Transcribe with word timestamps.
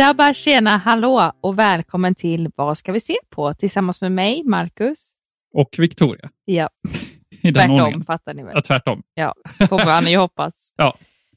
Tjaba, 0.00 0.34
tjena, 0.34 0.76
hallå 0.76 1.32
och 1.40 1.58
välkommen 1.58 2.14
till 2.14 2.50
Vad 2.56 2.78
ska 2.78 2.92
vi 2.92 3.00
se 3.00 3.16
på? 3.30 3.54
Tillsammans 3.54 4.00
med 4.00 4.12
mig, 4.12 4.42
Marcus. 4.44 5.12
Och 5.54 5.68
Victoria. 5.78 6.30
Ja, 6.44 6.68
I 7.30 7.50
den 7.50 7.54
tvärtom 7.54 7.70
ordningen. 7.70 8.04
fattar 8.04 8.34
ni 8.34 8.42
väl? 8.42 8.52
Ja, 8.54 8.62
tvärtom. 8.62 9.02
Ja, 9.14 9.34
får 9.68 9.84
man 9.84 10.06
ju 10.06 10.16
hoppas. 10.18 10.72
Ja, 10.76 10.96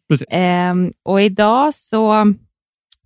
precis. 0.10 0.28
Ehm, 0.32 0.92
och 1.04 1.22
idag 1.22 1.76
så 1.76 2.34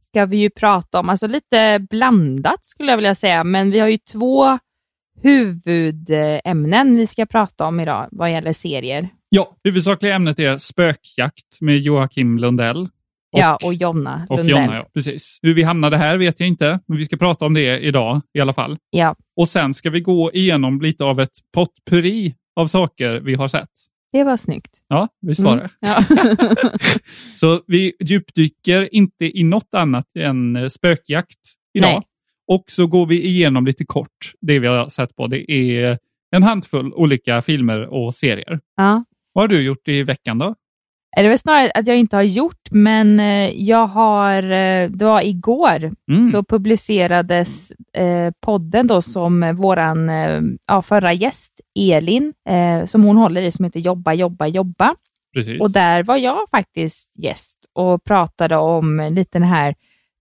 ska 0.02 0.26
vi 0.26 0.38
ju 0.38 0.50
prata 0.50 1.00
om, 1.00 1.10
alltså 1.10 1.28
lite 1.28 1.80
blandat 1.90 2.66
skulle 2.66 2.92
jag 2.92 2.98
vilja 2.98 3.16
säga, 3.16 3.44
men 3.44 3.72
vi 3.72 3.80
har 3.80 3.88
ju 3.88 3.98
två 3.98 4.60
huvudämnen 5.22 6.96
vi 6.96 7.08
ska 7.08 7.26
prata 7.26 7.66
om 7.66 7.80
idag 7.80 8.08
vad 8.12 8.32
gäller 8.32 8.54
serier. 8.54 9.10
Ja, 9.30 9.56
huvudsakliga 9.64 10.16
ämnet 10.16 10.40
är 10.40 10.58
spökjakt 10.58 11.62
med 11.62 11.80
Joakim 11.80 12.38
Lundell. 12.38 12.90
Ja, 13.32 13.58
och 13.64 13.74
Jonna 13.74 14.28
och 14.30 14.38
Lundell. 14.38 14.52
Jonna, 14.64 14.76
ja, 14.76 14.88
precis. 14.94 15.40
Hur 15.42 15.54
vi 15.54 15.64
hamnade 15.64 15.98
här 15.98 16.18
vet 16.18 16.40
jag 16.40 16.48
inte, 16.50 16.80
men 16.88 16.98
vi 16.98 17.06
ska 17.06 17.18
prata 17.18 17.46
om 17.46 17.54
det 17.54 17.80
idag 17.80 18.22
i 18.34 18.40
alla 18.40 18.54
fall. 18.54 18.78
Ja, 18.90 19.16
Och 19.36 19.50
sen 19.50 19.74
ska 19.74 19.90
vi 19.90 20.00
gå 20.02 20.32
igenom 20.34 20.82
lite 20.82 21.04
av 21.04 21.20
ett 21.20 21.32
potpurri 21.54 22.36
av 22.56 22.68
saker 22.68 23.20
vi 23.20 23.36
har 23.36 23.48
sett. 23.48 23.70
det 24.12 24.24
var 24.24 24.38
snyggt. 24.38 24.78
Ja, 24.88 25.08
visst 25.22 25.42
var 25.42 25.58
det. 25.58 25.70
Ja. 25.80 26.04
Så 27.36 27.62
vi 27.68 27.94
djupdyker 28.00 28.96
inte 28.96 29.26
i 29.40 29.44
något 29.44 29.74
annat 29.74 30.06
än 30.16 30.56
eh, 30.56 30.68
spökjakt 30.70 31.40
idag. 31.74 31.92
Nej. 31.92 32.02
Och 32.48 32.64
så 32.68 32.88
går 32.88 33.06
vi 33.06 33.26
igenom 33.26 33.66
lite 33.66 33.86
kort 33.86 34.32
det 34.42 34.60
vi 34.60 34.68
har 34.68 34.90
sett 34.90 35.16
på. 35.16 35.28
Det 35.28 35.52
är 35.52 35.98
en 36.36 36.44
handfull 36.44 36.94
olika 36.94 37.42
filmer 37.42 37.82
och 37.94 38.16
serier. 38.16 38.60
ja. 38.76 39.04
Vad 39.34 39.44
har 39.44 39.48
du 39.48 39.62
gjort 39.62 39.88
i 39.88 40.04
veckan 40.04 40.38
då? 40.38 40.56
Det 41.16 41.22
är 41.26 41.30
väl 41.30 41.40
snarare 41.40 41.72
att 41.76 41.88
jag 41.88 41.98
inte 41.98 42.16
har 42.16 42.24
gjort, 42.24 42.72
men 42.72 43.20
eh, 43.20 43.50
jag 43.64 43.88
har, 43.88 44.44
eh, 44.44 44.90
det 44.90 45.06
var 45.06 45.22
igår, 45.22 45.92
Mm. 46.12 46.24
så 46.32 46.44
publicerades 46.44 47.72
eh, 47.94 48.32
podden 48.42 48.88
då 48.88 49.02
som 49.02 49.56
våran 49.56 50.10
eh, 50.10 50.42
ja, 50.68 50.82
förra 50.82 51.14
gäst, 51.14 51.54
Elin, 51.80 52.34
eh, 52.50 52.86
som 52.86 53.04
hon 53.04 53.18
håller 53.18 53.42
i, 53.42 53.52
som 53.52 53.66
heter 53.66 53.80
Jobba, 53.80 54.14
jobba, 54.14 54.48
jobba. 54.48 54.96
Precis. 55.34 55.62
Och 55.62 55.72
där 55.72 56.04
var 56.04 56.18
jag 56.18 56.40
faktiskt 56.52 57.14
gäst 57.18 57.60
och 57.74 58.04
pratade 58.04 58.56
om 58.58 59.10
lite 59.12 59.40
den 59.40 59.48
här 59.48 59.76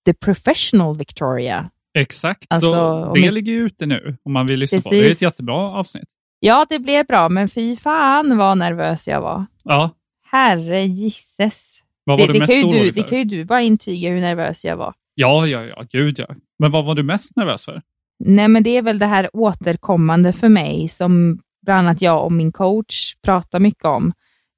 The 0.06 0.14
Professional 0.14 0.96
Victoria. 0.98 1.70
Exakt, 1.98 2.46
Alltså, 2.50 2.70
så 2.70 2.84
om 3.04 3.14
det 3.14 3.20
vi- 3.20 3.30
ligger 3.30 3.52
ju 3.52 3.58
ute 3.66 3.86
nu 3.86 4.16
om 4.22 4.32
man 4.32 4.46
vill 4.46 4.60
lyssna 4.60 4.80
på 4.80 4.88
det. 4.90 4.96
Det 4.96 5.00
är 5.00 5.02
Precis. 5.08 5.18
ett 5.18 5.22
jättebra 5.22 5.54
avsnitt. 5.56 6.08
Ja, 6.40 6.66
det 6.68 6.78
blev 6.78 7.06
bra, 7.06 7.28
men 7.28 7.48
fy 7.48 7.76
fan 7.76 8.36
vad 8.38 8.58
nervös 8.58 9.08
jag 9.08 9.20
var. 9.20 9.46
Ja, 9.64 9.90
Herre 10.36 10.84
gisses. 10.86 11.82
vad 12.04 12.20
var 12.20 12.26
Det, 12.26 12.32
du 12.32 12.38
det, 12.38 12.38
mest 12.38 12.52
kan 12.52 12.60
ju 12.60 12.66
du, 12.68 12.76
orolig 12.78 12.94
det 12.94 13.02
för? 13.02 13.08
kan 13.08 13.18
ju 13.18 13.24
du 13.24 13.44
bara 13.44 13.62
intyga 13.62 14.10
hur 14.10 14.20
nervös 14.20 14.64
jag 14.64 14.76
var. 14.76 14.94
Ja, 15.14 15.46
ja, 15.46 15.64
ja, 15.64 15.84
gud 15.90 16.18
ja. 16.18 16.26
Men 16.58 16.70
vad 16.70 16.84
var 16.84 16.94
du 16.94 17.02
mest 17.02 17.36
nervös 17.36 17.64
för? 17.64 17.82
Nej, 18.24 18.48
men 18.48 18.62
det 18.62 18.70
är 18.70 18.82
väl 18.82 18.98
det 18.98 19.06
här 19.06 19.30
återkommande 19.32 20.32
för 20.32 20.48
mig 20.48 20.88
som 20.88 21.40
bland 21.66 21.78
annat 21.88 22.02
jag 22.02 22.24
och 22.24 22.32
min 22.32 22.52
coach 22.52 23.14
pratar 23.22 23.60
mycket 23.60 23.84
om. 23.84 24.12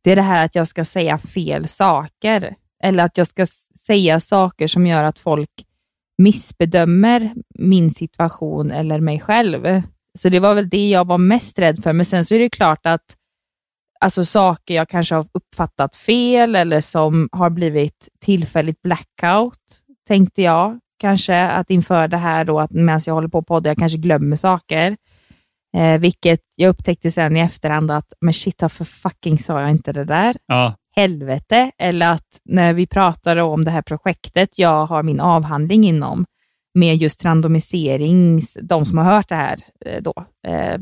Det 0.04 0.12
är 0.12 0.16
det 0.16 0.22
här 0.22 0.44
att 0.44 0.54
jag 0.54 0.68
ska 0.68 0.84
säga 0.84 1.18
fel 1.18 1.68
saker 1.68 2.54
eller 2.84 3.04
att 3.04 3.18
jag 3.18 3.26
ska 3.26 3.46
säga 3.86 4.20
saker 4.20 4.66
som 4.66 4.86
gör 4.86 5.04
att 5.04 5.18
folk 5.18 5.50
missbedömer 6.18 7.34
min 7.58 7.90
situation 7.90 8.70
eller 8.70 9.00
mig 9.00 9.20
själv. 9.20 9.82
Så 10.18 10.28
det 10.28 10.40
var 10.40 10.54
väl 10.54 10.68
det 10.68 10.88
jag 10.88 11.06
var 11.06 11.18
mest 11.18 11.58
rädd 11.58 11.82
för. 11.82 11.92
Men 11.92 12.04
sen 12.04 12.24
så 12.24 12.34
är 12.34 12.38
det 12.38 12.50
klart 12.50 12.86
att 12.86 13.16
alltså 14.00 14.24
saker 14.24 14.74
jag 14.74 14.88
kanske 14.88 15.14
har 15.14 15.26
uppfattat 15.32 15.96
fel 15.96 16.56
eller 16.56 16.80
som 16.80 17.28
har 17.32 17.50
blivit 17.50 18.08
tillfälligt 18.20 18.82
blackout, 18.82 19.82
tänkte 20.08 20.42
jag 20.42 20.78
kanske 21.00 21.42
att 21.42 21.70
inför 21.70 22.08
det 22.08 22.16
här 22.16 22.44
då, 22.44 22.60
att 22.60 22.70
medan 22.70 23.00
jag 23.06 23.14
håller 23.14 23.28
på 23.28 23.38
och 23.38 23.46
poddar, 23.46 23.70
jag 23.70 23.78
kanske 23.78 23.98
glömmer 23.98 24.36
saker. 24.36 24.96
Eh, 25.76 25.98
vilket 25.98 26.40
jag 26.56 26.68
upptäckte 26.68 27.10
sen 27.10 27.36
i 27.36 27.40
efterhand 27.40 27.90
att, 27.90 28.12
men 28.20 28.34
shit, 28.34 28.62
varför 28.62 28.84
fucking 28.84 29.38
sa 29.38 29.60
jag 29.60 29.70
inte 29.70 29.92
det 29.92 30.04
där? 30.04 30.36
Ja, 30.46 30.74
Helvete. 30.98 31.70
Eller 31.78 32.12
att 32.12 32.40
när 32.44 32.72
vi 32.72 32.86
pratade 32.86 33.42
om 33.42 33.64
det 33.64 33.70
här 33.70 33.82
projektet 33.82 34.58
jag 34.58 34.86
har 34.86 35.02
min 35.02 35.20
avhandling 35.20 35.84
inom, 35.84 36.24
med 36.74 36.96
just 36.96 37.24
randomisering, 37.24 38.40
de 38.62 38.84
som 38.84 38.98
har 38.98 39.04
hört 39.04 39.28
det 39.28 39.34
här 39.34 39.58
eh, 39.86 40.02
då, 40.02 40.14
eh, 40.46 40.78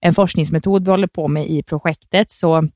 en 0.00 0.14
forskningsmetod 0.14 0.84
vi 0.84 0.90
håller 0.90 1.06
på 1.06 1.28
med 1.28 1.46
i 1.50 1.62
projektet, 1.62 2.30
så, 2.30 2.68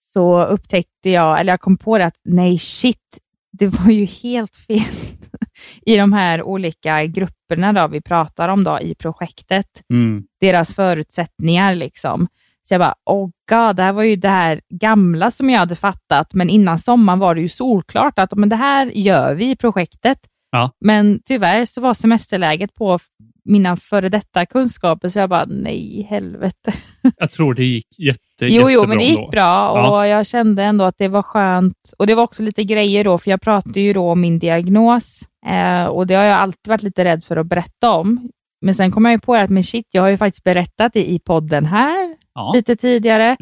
så 0.00 0.44
upptäckte 0.44 1.10
jag, 1.10 1.40
eller 1.40 1.52
jag 1.52 1.60
kom 1.60 1.78
på 1.78 1.98
det 1.98 2.06
att 2.06 2.20
nej 2.24 2.58
shit, 2.58 3.18
det 3.52 3.66
var 3.66 3.90
ju 3.90 4.04
helt 4.04 4.56
fel 4.56 4.94
i 5.86 5.96
de 5.96 6.12
här 6.12 6.42
olika 6.42 7.04
grupperna 7.04 7.72
då 7.72 7.88
vi 7.88 8.00
pratar 8.00 8.48
om 8.48 8.64
då 8.64 8.80
i 8.80 8.94
projektet 8.94 9.66
mm. 9.90 10.24
deras 10.40 10.74
förutsättningar. 10.74 11.74
liksom. 11.74 12.28
Så 12.68 12.74
jag 12.74 12.80
bara, 12.80 12.94
oh 13.04 13.30
god, 13.50 13.76
det 13.76 13.82
här 13.82 13.92
var 13.92 14.02
ju 14.02 14.16
det 14.16 14.28
här 14.28 14.60
gamla 14.68 15.30
som 15.30 15.50
jag 15.50 15.58
hade 15.58 15.76
fattat, 15.76 16.34
men 16.34 16.50
innan 16.50 16.78
sommaren 16.78 17.18
var 17.18 17.34
det 17.34 17.40
ju 17.40 17.48
solklart 17.48 18.18
att 18.18 18.34
men 18.34 18.48
det 18.48 18.56
här 18.56 18.86
gör 18.86 19.34
vi 19.34 19.50
i 19.50 19.56
projektet. 19.56 20.18
Ja. 20.50 20.70
Men 20.80 21.20
tyvärr 21.24 21.64
så 21.64 21.80
var 21.80 21.94
semesterläget 21.94 22.74
på 22.74 22.98
mina 23.44 23.76
före 23.76 24.08
detta 24.08 24.46
kunskaper, 24.46 25.08
så 25.08 25.18
jag 25.18 25.30
bara, 25.30 25.44
nej, 25.44 26.06
helvete. 26.10 26.72
jag 27.16 27.32
tror 27.32 27.54
det 27.54 27.64
gick 27.64 27.86
jätte, 27.98 28.20
Jo, 28.40 28.46
jättebra 28.48 28.70
jo, 28.72 28.86
men 28.86 28.98
det 28.98 29.04
gick 29.04 29.18
ändå. 29.18 29.30
bra 29.30 29.70
och 29.70 29.78
Ja. 29.78 30.06
jag 30.06 30.26
kände 30.26 30.62
ändå 30.64 30.84
att 30.84 30.98
det 30.98 31.08
var 31.08 31.22
skönt. 31.22 31.76
Och 31.98 32.06
det 32.06 32.14
var 32.14 32.22
också 32.22 32.42
lite 32.42 32.64
grejer 32.64 33.04
då, 33.04 33.18
för 33.18 33.30
jag 33.30 33.40
pratade 33.40 33.80
ju 33.80 33.92
då 33.92 34.10
om 34.10 34.20
min 34.20 34.38
diagnos 34.38 35.20
eh, 35.46 35.84
och 35.84 36.06
det 36.06 36.14
har 36.14 36.24
jag 36.24 36.38
alltid 36.38 36.68
varit 36.68 36.82
lite 36.82 37.04
rädd 37.04 37.24
för 37.24 37.36
att 37.36 37.46
berätta 37.46 37.90
om. 37.90 38.30
Men 38.64 38.74
sen 38.74 38.90
kom 38.90 39.04
jag 39.04 39.12
ju 39.12 39.18
på 39.18 39.34
att 39.34 39.50
men 39.50 39.64
shit, 39.64 39.86
jag 39.90 40.02
har 40.02 40.08
ju 40.08 40.16
faktiskt 40.16 40.44
berättat 40.44 40.92
det 40.92 41.10
i 41.10 41.18
podden 41.18 41.66
här 41.66 42.16
Ja, 42.34 42.52
lite 42.54 42.76
tidigare. 42.76 43.36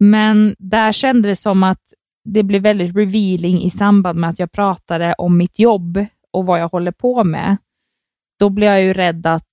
Men 0.00 0.54
där 0.58 0.92
kändes 0.92 1.38
det 1.38 1.42
som 1.42 1.62
att 1.62 1.78
det 2.24 2.42
blev 2.42 2.62
väldigt 2.62 2.96
revealing 2.96 3.62
i 3.62 3.70
samband 3.70 4.18
med 4.18 4.30
att 4.30 4.38
jag 4.38 4.52
pratade 4.52 5.14
om 5.18 5.36
mitt 5.36 5.58
jobb 5.58 6.04
och 6.32 6.46
vad 6.46 6.60
jag 6.60 6.68
håller 6.68 6.92
på 6.92 7.24
med. 7.24 7.56
Då 8.42 8.50
blev 8.50 8.70
jag 8.70 8.82
ju 8.82 8.92
rädd 8.92 9.26
att 9.26 9.48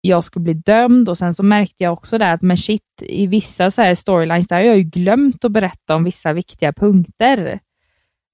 jag 0.00 0.24
skulle 0.24 0.42
bli 0.42 0.54
dömd 0.54 1.08
och 1.08 1.18
sen 1.18 1.34
så 1.34 1.42
märkte 1.42 1.84
jag 1.84 1.92
också 1.92 2.18
där 2.18 2.34
att 2.34 2.42
men 2.42 2.56
shit, 2.56 2.82
i 3.00 3.26
vissa 3.26 3.70
så 3.70 3.82
här 3.82 3.94
storylines 3.94 4.48
där 4.48 4.56
har 4.56 4.62
jag 4.62 4.76
ju 4.76 4.82
glömt 4.82 5.44
att 5.44 5.52
berätta 5.52 5.96
om 5.96 6.04
vissa 6.04 6.32
viktiga 6.32 6.72
punkter 6.72 7.58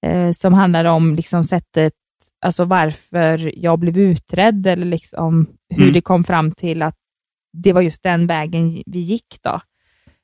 eh, 0.06 0.32
som 0.32 0.54
handlar 0.54 0.84
om 0.84 1.14
liksom 1.14 1.44
sättet, 1.44 1.92
alltså 2.46 2.64
varför 2.64 3.52
jag 3.58 3.78
blev 3.78 3.98
utredd 3.98 4.66
eller 4.66 4.86
liksom 4.86 5.46
hur 5.70 5.82
Mm. 5.82 5.92
det 5.92 6.00
kom 6.00 6.24
fram 6.24 6.52
till 6.52 6.82
att 6.82 6.96
det 7.52 7.72
var 7.72 7.80
just 7.80 8.02
den 8.02 8.26
vägen 8.26 8.82
vi 8.86 8.98
gick 8.98 9.38
då, 9.42 9.60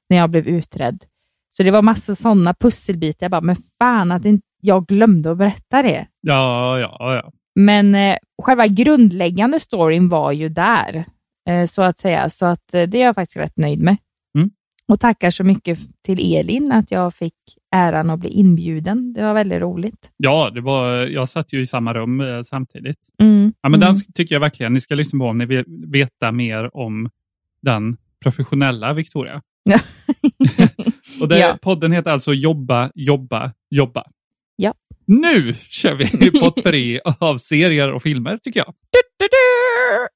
när 0.08 0.16
jag 0.16 0.30
blev 0.30 0.48
utredd. 0.48 1.04
Så 1.50 1.62
det 1.62 1.70
var 1.70 1.82
massa 1.82 2.14
sådana 2.14 2.54
pusselbitar. 2.54 3.24
Jag 3.24 3.30
bara, 3.30 3.40
men 3.40 3.56
fan 3.78 4.12
att 4.12 4.22
jag 4.60 4.86
glömde 4.86 5.30
att 5.30 5.38
berätta 5.38 5.82
det. 5.82 6.06
Ja, 6.20 6.78
ja, 6.78 7.14
ja. 7.14 7.32
Men 7.54 7.94
eh, 7.94 8.16
själva 8.42 8.66
grundläggande 8.66 9.60
storyn 9.60 10.08
var 10.08 10.32
ju 10.32 10.48
där, 10.48 11.04
eh, 11.48 11.66
så 11.66 11.82
att 11.82 11.98
säga. 11.98 12.30
Så 12.30 12.46
att 12.46 12.74
eh, 12.74 12.82
det 12.82 12.98
är 12.98 13.04
jag 13.04 13.14
faktiskt 13.14 13.36
rätt 13.36 13.56
nöjd 13.56 13.80
med. 13.80 13.96
Mm. 14.38 14.50
Och 14.88 15.00
tackar 15.00 15.30
så 15.30 15.44
mycket 15.44 15.78
till 16.02 16.36
Elin 16.36 16.72
att 16.72 16.90
jag 16.90 17.14
fick 17.14 17.34
äran 17.74 18.10
att 18.10 18.20
bli 18.20 18.30
inbjuden. 18.30 19.12
Det 19.12 19.22
var 19.22 19.34
väldigt 19.34 19.60
roligt. 19.60 20.10
Ja, 20.16 20.50
det 20.50 20.60
var, 20.60 20.90
jag 20.92 21.28
satt 21.28 21.52
ju 21.52 21.60
i 21.60 21.66
samma 21.66 21.94
rum 21.94 22.20
eh, 22.20 22.42
samtidigt. 22.42 23.08
Mm. 23.20 23.52
Ja, 23.60 23.68
men 23.68 23.82
mm. 23.82 23.94
Den 23.94 24.12
tycker 24.14 24.34
jag 24.34 24.40
verkligen 24.40 24.72
ni 24.72 24.80
ska 24.80 24.94
lyssna 24.94 25.18
på 25.18 25.24
om 25.24 25.38
ni 25.38 25.46
vill 25.46 25.64
veta 25.86 26.32
mer 26.32 26.76
om 26.76 27.10
den 27.62 27.96
professionella 28.22 28.92
Victoria. 28.92 29.42
Och 31.20 31.28
det, 31.28 31.38
Ja. 31.38 31.58
Podden 31.62 31.92
heter 31.92 32.10
alltså 32.10 32.32
Jobba, 32.34 32.90
jobba, 32.94 33.52
jobba. 33.70 34.04
Ja. 34.56 34.74
Nu 35.06 35.54
kör 35.54 35.94
vi 35.94 36.30
potpurri 36.30 37.00
av 37.20 37.38
serier 37.38 37.92
och 37.92 38.02
filmer, 38.02 38.38
tycker 38.42 38.60
jag. 38.60 38.74
Du, 38.90 38.98
du, 39.18 39.24
du. 39.28 40.08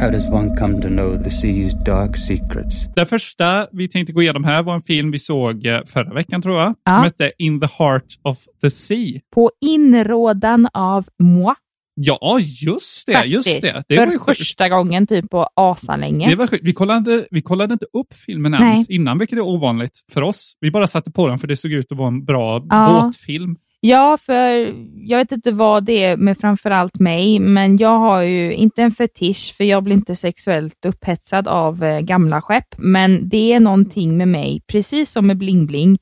How 0.00 0.10
does 0.10 0.28
one 0.30 0.54
come 0.56 0.80
to 0.82 0.88
know 0.88 1.16
the 1.16 1.30
sea's 1.30 1.74
dark 1.84 2.16
secrets? 2.16 2.76
Den 2.96 3.06
första 3.06 3.66
vi 3.72 3.88
tänkte 3.88 4.12
gå 4.12 4.22
igenom 4.22 4.44
här 4.44 4.62
var 4.62 4.74
en 4.74 4.82
film 4.82 5.10
vi 5.10 5.18
såg 5.18 5.66
eh, 5.66 5.80
förra 5.86 6.14
veckan, 6.14 6.42
tror 6.42 6.58
jag, 6.60 6.74
Ja. 6.84 6.94
som 6.94 7.02
hette 7.04 7.32
In 7.38 7.60
the 7.60 7.66
Heart 7.78 8.04
of 8.22 8.38
the 8.62 8.70
Sea. 8.70 9.20
På 9.34 9.50
inrådan 9.60 10.68
av 10.74 11.04
moi. 11.22 11.54
Ja, 11.98 12.38
just 12.62 13.06
det. 13.06 13.24
Just 13.24 13.48
faktiskt. 13.48 13.74
det. 13.74 13.84
Det 13.88 13.96
var 13.96 14.06
ju 14.06 14.12
För 14.12 14.18
sjukt. 14.18 14.38
första 14.38 14.68
gången 14.68 15.06
typ 15.06 15.30
på 15.30 15.48
asalänge. 15.54 16.28
Det 16.28 16.36
var 16.36 16.46
sjukt. 16.46 16.64
Vi 16.64 16.72
kollade, 16.72 17.26
vi 17.30 17.42
kollade 17.42 17.72
inte 17.72 17.86
upp 17.92 18.14
filmen 18.26 18.52
Nej. 18.52 18.62
ens 18.72 18.90
innan, 18.90 19.18
vilket 19.18 19.38
är 19.38 19.42
ovanligt 19.46 20.00
för 20.12 20.22
oss. 20.22 20.52
Vi 20.60 20.70
bara 20.70 20.86
satte 20.86 21.10
på 21.10 21.28
den 21.28 21.38
för 21.38 21.46
det 21.48 21.56
såg 21.56 21.72
ut 21.72 21.92
att 21.92 21.98
vara 21.98 22.08
en 22.08 22.24
bra 22.24 22.62
Ja. 22.68 23.02
båtfilm. 23.04 23.56
Ja, 23.80 24.18
för 24.26 24.72
jag 25.08 25.18
vet 25.18 25.32
inte 25.32 25.52
vad 25.52 25.84
det 25.84 26.04
är 26.04 26.16
med 26.16 26.38
framförallt 26.38 26.98
mig, 27.00 27.38
men 27.38 27.76
jag 27.76 27.98
har 27.98 28.22
ju 28.22 28.54
inte 28.54 28.82
en 28.82 28.90
fetisch, 28.90 29.54
för 29.56 29.64
jag 29.64 29.82
blir 29.84 29.94
inte 29.96 30.14
sexuellt 30.16 30.84
upphetsad 30.86 31.48
av 31.48 31.84
eh, 31.84 32.00
gamla 32.00 32.42
skepp, 32.42 32.74
men 32.78 33.28
det 33.28 33.52
är 33.52 33.60
någonting 33.60 34.16
med 34.16 34.28
mig, 34.28 34.62
precis 34.66 35.10
som 35.10 35.26
med 35.26 35.36
Bling 35.38 35.66
Bling, 35.66 35.98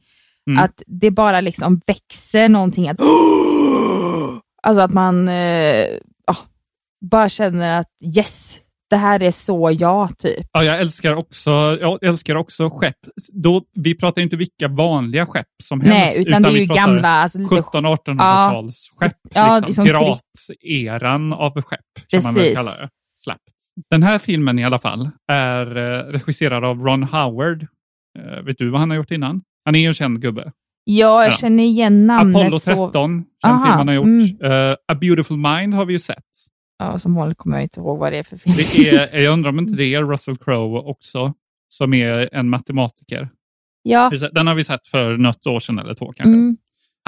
Mm. 0.46 0.64
att 0.64 0.82
det 0.86 1.10
bara 1.10 1.40
liksom 1.40 1.80
växer 1.86 2.48
någonting. 2.48 2.88
Att, 2.88 2.96
alltså 4.64 4.80
att 4.82 4.92
man 4.92 5.28
eh, 5.28 5.88
ja, 6.26 6.36
bara 7.10 7.28
känner 7.28 7.80
att 7.80 7.88
yes, 8.16 8.58
det 8.90 8.96
här 8.96 9.22
är 9.22 9.30
så 9.30 9.76
jag, 9.78 10.18
typ. 10.18 10.46
Ja, 10.52 10.64
jag 10.64 10.80
älskar 10.80 11.14
också, 11.14 11.50
jag 11.80 12.04
älskar 12.04 12.34
också 12.34 12.70
skepp. 12.70 12.96
Då, 13.32 13.64
vi 13.74 13.94
pratar 13.94 14.22
inte 14.22 14.36
vilka 14.36 14.68
vanliga 14.68 15.26
skepp 15.26 15.46
som 15.62 15.78
Nej, 15.78 15.98
helst. 15.98 16.18
utan 16.18 16.42
det 16.42 16.48
är 16.48 16.52
vi 16.52 16.60
ju 16.60 16.66
gamla, 16.66 17.08
alltså 17.08 17.38
lite 17.38 17.54
1700-1800-tals 17.54 18.92
skepp. 18.96 19.12
Ja, 19.34 19.54
liksom. 19.54 19.84
liksom 19.84 19.84
Pirateran 19.84 21.32
av 21.32 21.62
skepp, 21.62 21.80
kan 22.08 22.22
man 22.22 22.34
väl 22.34 22.42
Precis. 22.42 22.58
kalla 22.58 22.70
det. 22.70 22.88
Slappt. 23.14 23.40
Den 23.90 24.02
här 24.02 24.18
filmen 24.18 24.58
i 24.58 24.64
alla 24.64 24.78
fall 24.78 25.10
är 25.32 25.76
eh, 25.76 26.12
regisserad 26.12 26.64
av 26.64 26.80
Ron 26.80 27.02
Howard. 27.02 27.66
Eh, 28.18 28.42
vet 28.42 28.58
du 28.58 28.70
vad 28.70 28.80
han 28.80 28.90
har 28.90 28.96
gjort 28.96 29.10
innan? 29.10 29.42
Han 29.64 29.74
är 29.74 29.78
ju 29.78 29.86
en 29.86 29.94
känd 29.94 30.20
gubbe. 30.20 30.52
Ja, 30.84 31.22
jag 31.24 31.32
Ja. 31.32 31.36
känner 31.36 31.64
igen 31.64 32.06
namnet. 32.06 32.36
Apollo 32.36 32.58
13, 32.58 32.92
Så, 32.92 33.48
känd 33.48 33.54
Aha, 33.54 33.64
film 33.64 33.72
han 33.78 33.88
har 33.88 33.94
gjort. 33.94 34.04
mm. 34.40 34.52
Eh, 34.70 34.76
A 34.88 34.94
Beautiful 34.94 35.36
Mind 35.36 35.74
har 35.74 35.84
vi 35.84 35.92
ju 35.92 35.98
sett. 35.98 36.24
ja, 36.78 36.98
som 36.98 37.14
vanligt 37.14 37.38
kommer 37.38 37.56
jag 37.56 37.64
inte 37.64 37.80
ihåg 37.80 37.98
vad 37.98 38.12
det 38.12 38.18
är 38.18 38.22
för 38.22 38.36
film. 38.36 38.56
Det 38.56 38.88
är, 38.88 39.20
jag 39.20 39.32
undrar 39.32 39.48
om 39.50 39.58
inte 39.58 39.72
det 39.76 39.94
är 39.94 40.02
Russell 40.04 40.36
Crowe 40.36 40.78
också, 40.80 41.32
som 41.68 41.94
är 41.94 42.28
en 42.34 42.48
matematiker. 42.48 43.28
Ja, 43.82 44.12
Den 44.32 44.46
har 44.46 44.54
vi 44.54 44.64
sett 44.64 44.86
för 44.86 45.16
något 45.16 45.46
år 45.46 45.60
sedan 45.60 45.78
eller 45.78 45.94
två 45.94 46.06
kanske. 46.06 46.22
mm, 46.34 46.56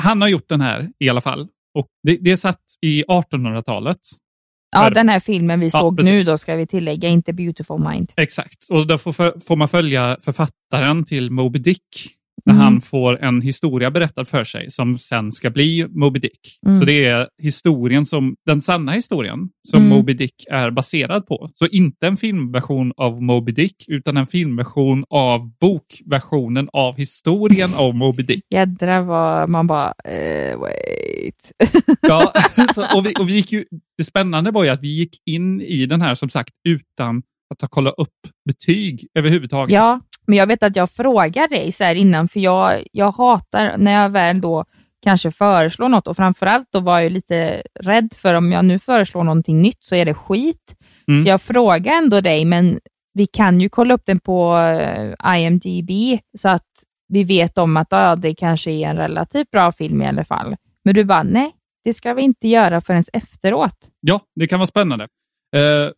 Han 0.02 0.20
har 0.20 0.28
gjort 0.28 0.49
den 0.49 0.61
här 0.61 0.90
i 0.99 1.08
alla 1.08 1.20
fall. 1.20 1.49
Och 1.75 1.87
det, 2.02 2.17
det 2.20 2.31
är 2.32 2.37
satt 2.37 2.61
i 2.82 3.05
1800-talet. 3.08 3.99
ja 4.70 4.87
Är- 4.87 4.90
den 4.90 5.08
här 5.08 5.20
filmen 5.20 5.61
vi 5.61 5.67
Ja, 5.67 5.70
såg 5.81 5.96
precis. 5.96 6.12
nu 6.12 6.20
då 6.20 6.38
ska 6.38 6.55
vi 6.56 6.67
tillägga, 6.67 7.08
inte 7.08 7.32
Beautiful 7.32 7.78
Mind. 7.90 8.12
Exakt. 8.17 8.64
Och 8.70 8.87
då 8.87 8.99
får, 8.99 9.40
får 9.46 9.56
man 9.56 9.69
följa 9.69 10.17
författaren 10.20 11.05
till 11.05 11.31
Moby 11.31 11.58
Dick 11.58 11.82
när 12.46 12.52
Mm. 12.54 12.64
han 12.64 12.81
får 12.81 13.19
en 13.25 13.40
historia 13.43 13.90
berättad 13.90 14.25
för 14.25 14.44
sig 14.44 14.70
som 14.70 14.98
sen 14.98 15.32
ska 15.32 15.50
bli 15.50 15.87
Moby 15.88 16.20
Dick. 16.20 16.40
Mm. 16.66 16.78
Så 16.78 16.84
det 16.84 17.04
är 17.04 17.28
historien 17.43 18.06
som, 18.06 18.37
den 18.46 18.60
sanna 18.60 18.93
historien 18.93 19.38
som 19.69 19.82
Mm. 19.82 19.96
Moby 19.96 20.12
Dick 20.14 20.34
är 20.50 20.70
baserad 20.70 21.26
på. 21.26 21.50
Så 21.54 21.66
inte 21.66 22.06
en 22.06 22.16
filmversion 22.16 22.93
av 22.96 23.22
Moby 23.22 23.52
Dick 23.52 23.76
utan 23.88 24.16
en 24.16 24.26
filmversion 24.26 25.04
av 25.10 25.50
bokversionen 25.60 26.69
av 26.72 26.96
historien 26.96 27.75
av 27.75 27.94
Moby 27.94 28.22
Dick. 28.22 28.44
Jädrar 28.54 29.02
vad 29.02 29.49
man 29.49 29.66
bara, 29.66 29.92
eh, 30.04 30.58
wait. 30.58 31.52
Ja, 32.02 32.32
så, 32.75 32.96
och 32.96 33.06
vi, 33.06 33.14
och 33.20 33.28
vi 33.28 33.32
gick 33.32 33.52
ju, 33.52 33.64
det 33.99 34.04
spännande 34.04 34.50
var 34.50 34.64
ju 34.64 34.70
att 34.70 34.82
vi 34.82 34.88
gick 34.99 35.16
in 35.26 35.60
i 35.60 35.87
den 35.87 36.00
här 36.02 36.14
som 36.14 36.28
sagt 36.28 36.50
utan 36.69 37.22
att 37.54 37.60
ha 37.60 37.69
kollat 37.69 37.94
upp 37.99 38.08
betyg 38.49 39.06
överhuvudtaget. 39.14 39.72
ja, 39.75 40.00
men 40.26 40.38
jag 40.38 40.46
vet 40.46 40.62
att 40.62 40.76
jag 40.76 40.90
frågar 40.90 41.49
dig 41.49 41.73
så 41.73 41.84
här 41.84 41.94
innan, 41.94 42.28
för 42.28 42.40
jag, 42.40 42.82
jag 42.93 43.12
hatar 43.12 43.76
när 43.78 43.93
jag 43.93 44.11
väl 44.11 44.40
då 44.40 44.64
kanske 45.02 45.31
föreslår 45.31 45.88
något 45.88 46.06
och 46.06 46.17
framförallt 46.17 46.69
då 46.73 46.81
var 46.81 47.00
jag 47.00 47.12
lite 47.12 47.62
rädd 47.81 48.14
för 48.17 48.34
om 48.34 48.52
jag 48.52 48.64
nu 48.64 48.78
föreslår 48.78 49.25
någonting 49.25 49.62
nytt 49.62 49.82
så 49.82 49.94
är 49.94 50.05
det 50.05 50.14
skit. 50.14 50.76
Mm. 51.08 51.23
Så 51.23 51.28
jag 51.28 51.43
frågar 51.43 51.94
ändå 51.94 52.20
dig, 52.20 52.44
men 52.44 52.81
vi 53.14 53.26
kan 53.26 53.61
ju 53.61 53.69
kolla 53.69 53.94
upp 53.94 54.02
den 54.06 54.20
på 54.20 54.58
eh, 54.58 55.37
IMDB 55.38 56.20
så 56.38 56.49
att 56.49 56.67
vi 57.08 57.25
vet 57.25 57.58
om 57.58 57.76
att 57.76 57.87
ja, 57.90 58.17
det 58.17 58.34
kanske 58.34 58.70
är 58.70 58.88
en 58.88 58.96
relativt 58.96 59.50
bra 59.50 59.73
film 59.73 60.02
i 60.02 60.06
alla 60.06 60.25
fall. 60.25 60.56
Men 60.84 60.94
du 60.94 61.05
bara, 61.05 61.23
nej, 61.23 61.52
det 61.84 61.93
ska 61.93 62.14
vi 62.14 62.23
inte 62.23 62.49
göra 62.49 62.81
förrän 62.81 63.02
efteråt. 63.12 63.90
Ja, 64.00 64.20
det 64.34 64.46
kan 64.46 64.58
vara 64.58 64.67
spännande. 64.67 65.05
Eh, 65.56 65.90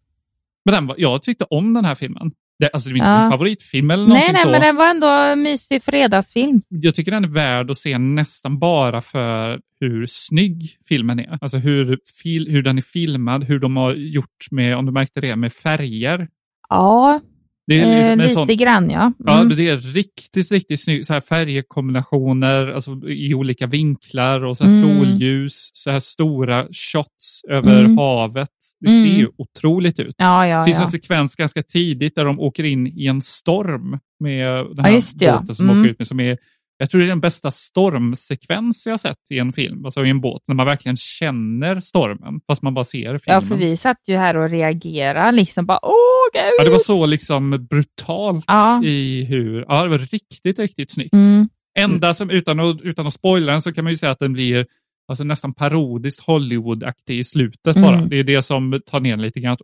men 0.65 0.87
den 0.87 0.95
jag 0.97 1.23
tyckte 1.23 1.45
om 1.45 1.75
den 1.75 1.85
här 1.85 1.95
filmen. 1.95 2.31
Det, 2.59 2.69
alltså, 2.73 2.89
det 2.89 2.93
är 2.95 2.97
inte 2.97 3.09
Ja. 3.09 3.21
min 3.23 3.31
favoritfilm 3.31 3.91
eller 3.91 4.03
Nej, 4.03 4.09
någonting 4.09 4.33
nej, 4.33 4.43
så. 4.43 4.51
men 4.51 4.61
den 4.61 4.77
var 4.77 4.91
ändå 4.91 5.07
en 5.07 5.43
mysig 5.43 5.83
fredagsfilm. 5.83 6.63
Jag 6.69 6.95
tycker 6.95 7.11
den 7.13 7.25
är 7.25 7.29
värd 7.29 7.71
att 7.71 7.77
se 7.77 7.99
nästan 7.99 8.59
bara 8.59 9.01
för 9.03 9.61
hur 9.81 10.07
snygg 10.09 10.77
filmen 10.89 11.19
är. 11.21 11.39
Alltså 11.41 11.57
hur, 11.59 11.99
fil, 12.23 12.49
hur 12.51 12.63
den 12.63 12.79
är 12.79 12.83
filmad, 12.83 13.45
hur 13.45 13.59
de 13.59 13.77
har 13.77 13.95
gjort 13.95 14.51
med, 14.51 14.77
om 14.77 14.87
du 14.87 14.93
märkte 14.93 15.21
det, 15.21 15.37
med 15.37 15.53
färger. 15.53 16.29
Ja, 16.69 17.21
Det 17.69 17.81
är 17.81 17.87
eh, 17.93 17.97
liksom 17.97 18.13
en 18.13 18.19
lite 18.19 18.35
sån, 18.35 18.47
grann 18.57 18.91
ja. 18.91 19.13
Ja, 19.27 19.41
Mm. 19.41 19.57
det 19.57 19.69
är 19.69 19.77
riktigt, 19.77 20.53
riktigt 20.53 20.81
snyggt. 20.81 21.07
Så 21.07 21.13
här 21.13 21.21
färgkombinationer 21.21 22.67
alltså 22.73 23.09
i 23.09 23.35
olika 23.35 23.67
vinklar 23.67 24.45
och 24.45 24.57
så 24.57 24.65
här 24.65 24.83
Mm. 24.83 24.99
solljus, 24.99 25.71
så 25.73 25.91
här 25.91 26.01
stora 26.01 26.67
shots 26.93 27.41
över 27.49 27.81
Mm. 27.85 27.99
havet. 27.99 28.49
Det 28.81 28.91
Mm. 28.91 29.03
ser 29.03 29.09
ju 29.19 29.29
otroligt 29.39 29.99
ut. 30.01 30.15
ja, 30.19 30.47
ja, 30.47 30.59
Det 30.59 30.65
finns 30.65 30.77
ja. 30.79 30.83
en 30.85 30.91
sekvens 30.91 31.37
ganska 31.37 31.63
tidigt 31.63 32.15
där 32.15 32.25
de 32.25 32.41
åker 32.41 32.65
in 32.65 32.87
i 32.87 33.07
en 33.07 33.21
storm 33.21 33.99
med 34.21 34.49
den 34.49 34.75
Ja, 34.77 34.83
här 34.83 35.03
ja. 35.21 35.39
båten 35.41 35.55
som 35.55 35.71
Mm. 35.71 35.81
åker 35.81 35.91
ut 35.91 35.99
med. 35.99 36.09
Som 36.09 36.21
är, 36.21 36.39
jag 36.79 36.91
tror 36.91 37.01
det 37.01 37.07
är 37.07 37.09
den 37.09 37.21
bästa 37.21 37.51
stormsekvens 37.51 38.87
jag 38.87 38.93
har 38.93 38.99
sett 38.99 39.31
i 39.31 39.39
en 39.39 39.53
film, 39.53 39.85
alltså 39.85 40.05
i 40.07 40.11
en 40.11 40.21
båt, 40.21 40.43
när 40.49 40.55
man 40.55 40.67
verkligen 40.67 40.97
känner 40.97 41.81
stormen, 41.81 42.41
fast 42.47 42.63
man 42.63 42.75
bara 42.75 42.85
ser 42.85 43.19
filmen. 43.19 43.21
Ja, 43.27 43.41
för 43.41 43.57
vi 43.57 43.77
satt 43.77 43.97
ju 44.09 44.17
här 44.17 44.37
och 44.37 44.51
reagerade 44.51 45.33
liksom 45.33 45.67
bara, 45.67 45.79
åh 45.83 45.93
gud. 46.33 46.53
Ja, 46.59 46.65
det 46.65 46.71
var 46.71 46.79
så 46.79 47.07
liksom 47.07 47.67
brutalt 47.71 48.45
Ja. 48.49 48.83
i 48.85 49.25
hur... 49.25 49.65
Ja, 49.69 49.83
det 49.83 49.89
var 49.89 49.99
riktigt, 49.99 50.59
riktigt 50.59 50.91
snyggt. 50.91 51.13
Mm. 51.13 51.49
Enda 51.79 52.15
som, 52.15 52.31
utan 52.31 52.61
att, 52.61 52.81
utan 52.83 53.07
att 53.07 53.15
spoila 53.15 53.53
den, 53.53 53.63
så 53.63 53.73
kan 53.73 53.85
man 53.85 53.93
ju 53.93 53.97
säga 53.97 54.13
att 54.13 54.19
den 54.19 54.33
blir 54.33 54.67
alltså 55.09 55.25
nästan 55.25 55.55
parodiskt 55.55 56.27
Hollywood-aktig 56.27 57.19
i 57.19 57.25
slutet 57.25 57.77
Mm. 57.77 57.83
bara. 57.91 58.01
Det 58.01 58.17
är 58.17 58.25
det 58.25 58.43
som 58.43 58.81
tar 58.87 59.01
ner, 59.01 59.11
den 59.11 59.23
lite 59.23 59.41
grann, 59.41 59.57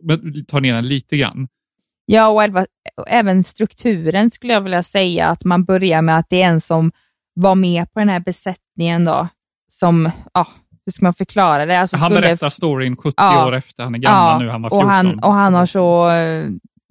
tar 0.47 0.61
ner 0.61 0.73
den 0.73 0.87
lite 0.87 1.17
grann. 1.17 1.47
Ja, 2.05 2.27
och 2.27 2.65
även 3.07 3.43
strukturen 3.43 4.31
skulle 4.31 4.53
jag 4.53 4.61
vilja 4.61 4.83
säga, 4.83 5.27
att 5.27 5.43
man 5.45 5.65
börjar 5.65 6.01
med 6.01 6.17
att 6.17 6.25
det 6.29 6.41
är 6.41 6.47
en 6.47 6.61
som 6.61 6.91
var 7.35 7.55
med 7.55 7.93
på 7.93 7.99
den 7.99 8.09
här 8.09 8.19
besättningen 8.19 9.05
då, 9.05 9.27
som, 9.71 10.11
ja, 10.33 10.47
hur 10.85 10.91
ska 10.91 11.05
man 11.05 11.13
förklara 11.13 11.65
det? 11.65 11.79
Alltså 11.79 11.97
han 11.97 12.11
skulle- 12.11 12.27
berättar 12.27 12.49
storyn 12.49 12.95
70 12.97 13.13
Ja. 13.17 13.47
år 13.47 13.55
efter. 13.55 13.83
Han 13.83 13.95
är 13.95 13.99
gammal 13.99 14.41
nu, 14.41 14.49
han 14.49 14.61
var 14.61 14.69
14. 14.69 14.85
och 14.85 14.91
han, 14.91 15.19
och 15.19 15.33
han 15.33 15.53
har 15.53 15.65
så 15.65 16.09
eh, 16.11 16.45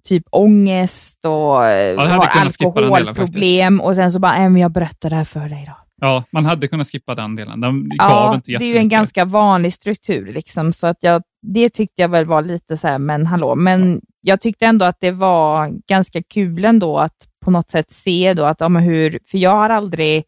typ 0.09 0.25
ångest 0.31 1.25
och 1.25 1.57
hade 1.57 1.97
har 2.03 2.41
alkoholproblem 2.41 3.81
och 3.81 3.97
sen 3.97 4.13
så 4.13 4.19
bara, 4.19 4.37
äh, 4.37 4.51
men 4.51 4.57
jag 4.63 4.71
berättar 4.73 5.11
det 5.11 5.17
här 5.17 5.25
för 5.25 5.49
dig 5.49 5.65
då. 5.67 5.73
Ja, 6.01 6.25
man 6.31 6.47
hade 6.47 6.69
kunnat 6.69 6.89
skippa 6.91 7.15
den 7.15 7.35
delen. 7.37 7.61
Den 7.61 7.89
gav 7.89 8.11
Ja, 8.11 8.35
inte 8.35 8.51
det 8.53 8.65
är 8.65 8.69
ju 8.73 8.77
en 8.77 8.89
ganska 8.89 9.25
vanlig 9.25 9.73
struktur, 9.73 10.33
liksom, 10.33 10.73
så 10.73 10.87
att 10.87 10.97
jag, 11.01 11.23
det 11.43 11.69
tyckte 11.69 12.03
jag 12.03 12.09
väl 12.09 12.25
var 12.27 12.43
lite 12.43 12.77
så 12.77 12.89
här, 12.89 12.99
men 12.99 13.27
hallå, 13.27 13.55
men 13.55 14.01
jag 14.21 14.41
tyckte 14.41 14.67
ändå 14.67 14.85
att 14.85 15.01
det 15.01 15.11
var 15.11 15.69
ganska 15.89 16.23
kul 16.23 16.65
ändå 16.65 16.99
att 16.99 17.17
på 17.45 17.51
något 17.51 17.71
sätt 17.71 17.91
se 17.91 18.35
då 18.35 18.45
att, 18.45 18.61
ja, 18.61 18.69
hur, 18.69 19.19
för 19.31 19.39
jag 19.39 19.51
har 19.51 19.71
aldrig, 19.71 20.25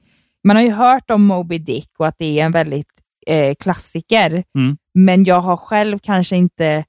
man 0.47 0.57
har 0.57 0.63
ju 0.63 0.71
hört 0.73 1.11
om 1.11 1.25
Moby 1.27 1.59
Dick 1.59 1.91
och 1.99 2.07
att 2.07 2.15
det 2.19 2.41
är 2.41 2.45
en 2.45 2.53
väldigt 2.53 2.91
eh, 3.27 3.55
klassiker, 3.61 4.45
Mm. 4.59 4.77
men 4.95 5.25
jag 5.25 5.41
har 5.41 5.57
själv 5.57 5.99
kanske 6.03 6.37
inte 6.37 6.85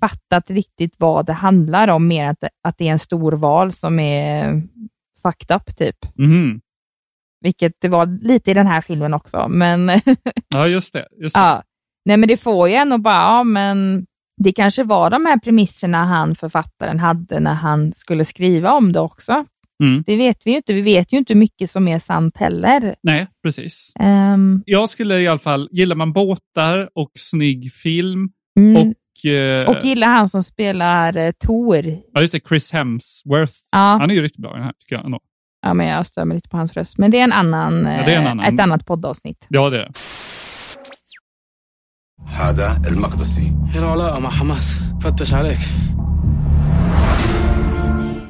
fattat 0.00 0.50
riktigt 0.50 0.94
vad 0.98 1.26
det 1.26 1.32
handlar 1.32 1.88
om, 1.88 2.08
mer 2.08 2.26
att, 2.28 2.44
att 2.68 2.78
det 2.78 2.88
är 2.88 2.92
en 2.92 2.98
stor 2.98 3.32
val 3.32 3.72
som 3.72 3.98
är 3.98 4.62
fucked 5.22 5.56
up, 5.56 5.76
typ. 5.76 5.96
Mhm. 6.18 6.60
Vilket 7.40 7.72
det 7.80 7.88
var 7.88 8.06
lite 8.06 8.50
i 8.50 8.54
den 8.54 8.66
här 8.66 8.80
filmen 8.80 9.14
också, 9.14 9.48
men 9.48 9.88
Ja, 10.54 10.66
just 10.66 10.92
det. 10.92 11.06
Just 11.22 11.34
det. 11.34 11.40
Ja. 11.40 11.62
Nej, 12.04 12.16
men 12.16 12.28
det 12.28 12.36
får 12.36 12.68
ju 12.68 12.74
ändå 12.74 12.98
bara, 12.98 13.14
ja, 13.14 13.44
men 13.44 14.06
det 14.42 14.52
kanske 14.52 14.84
var 14.84 15.10
de 15.10 15.26
här 15.26 15.38
premisserna 15.38 16.04
han, 16.04 16.34
författaren, 16.34 16.98
hade 17.00 17.40
när 17.40 17.54
han 17.54 17.92
skulle 17.92 18.24
skriva 18.24 18.72
om 18.72 18.92
det 18.92 19.00
också. 19.00 19.44
Mm. 19.83 20.03
Det 20.07 20.15
vet 20.15 20.37
vi 20.45 20.51
ju 20.51 20.57
inte. 20.57 20.73
Vi 20.73 20.81
vet 20.81 21.13
ju 21.13 21.17
inte 21.17 21.33
hur 21.33 21.39
mycket 21.39 21.69
som 21.71 21.87
är 21.87 21.99
sant 21.99 22.37
heller. 22.37 22.95
Nej, 23.03 23.27
precis. 23.43 23.91
Ehm, 23.99 24.63
Jag 24.65 24.89
skulle 24.89 25.19
i 25.19 25.27
alla 25.27 25.39
fall, 25.39 25.69
gillar 25.71 25.95
man 25.95 26.13
båtar 26.13 26.89
och 26.95 27.11
snygg 27.19 27.73
film 27.73 28.29
mm. 28.59 28.75
och... 28.77 29.29
eh, 29.31 29.69
och 29.69 29.85
gillar 29.85 30.07
han 30.07 30.29
som 30.29 30.43
spelar 30.43 31.17
eh, 31.17 31.31
Tor. 31.31 31.85
ja, 32.13 32.21
just 32.21 32.33
det, 32.33 32.47
Chris 32.47 32.71
Hemsworth. 32.73 33.53
Ja, 33.71 33.97
Han 34.01 34.09
är 34.09 34.13
ju 34.15 34.21
riktigt 34.21 34.41
bra 34.41 34.51
i 34.51 34.55
den 34.55 34.63
här, 34.63 34.73
tycker 34.79 34.95
jag. 34.95 35.05
ändå. 35.05 35.19
Ja, 35.65 35.73
men 35.73 35.87
jag 35.87 36.05
stör 36.05 36.25
mig 36.25 36.35
lite 36.37 36.49
på 36.49 36.57
hans 36.57 36.73
röst, 36.73 36.97
men 36.97 37.11
det 37.11 37.19
är, 37.19 37.23
en 37.23 37.33
annan, 37.33 37.73
Ja, 37.85 37.89
det 38.05 38.13
är 38.13 38.17
en 38.17 38.23
eh, 38.25 38.31
annan. 38.31 38.53
ett 38.53 38.59
annat 38.59 38.85
poddavsnitt. 38.85 39.45
Ja, 39.49 39.69
det 39.69 39.77
är 39.77 39.81
det. 39.81 39.91
هذا 42.27 42.81
المقدسي 42.87 43.53
هنا 43.73 43.87
علاقة 43.87 44.19
مع 44.19 44.29
حماس 44.29 44.79
فتش 45.03 45.33
عليك 45.33 45.57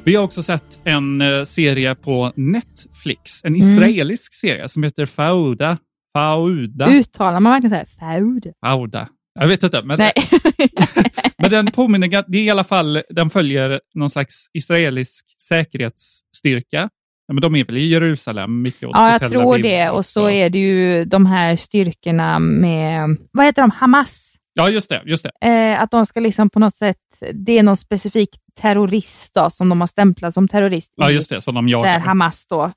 vi 0.04 0.14
har 0.16 0.24
också 0.24 0.42
sett 0.42 0.80
en 0.84 1.20
eh, 1.20 1.44
serie 1.44 1.94
på 1.94 2.32
Netflix, 2.36 3.44
en 3.44 3.54
Mm. 3.54 3.66
israelisk 3.66 4.34
serie 4.34 4.68
som 4.68 4.82
heter 4.82 5.06
Fauda. 5.06 5.78
Fauda. 6.12 6.86
Uttalar 6.90 7.40
man 7.40 7.52
verkligen 7.52 7.70
så 7.70 7.76
här, 8.06 8.18
faud? 8.18 8.46
Fauda. 8.66 9.08
Jag 9.40 9.48
vet 9.48 9.62
inte, 9.62 9.82
men, 9.82 9.98
Nej. 9.98 10.12
men 11.38 11.50
den 11.50 11.66
påminner, 11.66 12.24
det 12.28 12.38
är 12.38 12.42
i 12.42 12.50
alla 12.50 12.64
fall, 12.64 13.02
den 13.10 13.30
följer 13.30 13.80
någon 13.94 14.10
slags 14.10 14.46
israelisk 14.54 15.24
säkerhetsstyrka. 15.48 16.88
Ja, 17.26 17.34
men 17.34 17.40
de 17.40 17.56
är 17.56 17.64
väl 17.64 17.76
i 17.76 17.86
Jerusalem, 17.88 18.62
mycket 18.62 18.88
åt 18.88 18.90
ja, 18.94 19.12
jag 19.12 19.30
tror 19.30 19.58
det. 19.58 19.90
Och 19.90 20.06
så 20.06 20.30
är 20.30 20.50
det 20.50 20.58
ju 20.58 21.04
de 21.04 21.26
här 21.26 21.56
styrkorna 21.56 22.38
med, 22.38 23.16
vad 23.32 23.46
heter 23.46 23.62
de, 23.62 23.70
Hamas? 23.70 24.34
Ja, 24.54 24.68
just 24.70 24.88
det. 24.88 25.02
Just 25.06 25.26
det. 25.40 25.48
Eh, 25.48 25.82
att 25.82 25.90
de 25.90 26.06
ska 26.06 26.20
liksom 26.20 26.50
på 26.50 26.58
något 26.58 26.74
sätt, 26.74 26.96
det 27.34 27.58
är 27.58 27.62
någon 27.62 27.76
specifik 27.76 28.28
terrorist 28.60 29.34
då, 29.34 29.50
som 29.50 29.68
de 29.68 29.80
har 29.80 29.86
stämplat 29.88 30.34
som 30.34 30.48
terrorist 30.48 30.92
Ja, 30.96 31.10
i 31.10 31.14
just 31.14 31.30
det. 31.30 31.40
Som 31.40 31.54
de 31.54 31.68
jagar. 31.68 31.92
där 31.92 31.98
Hamas 31.98 32.46
då. 32.46 32.72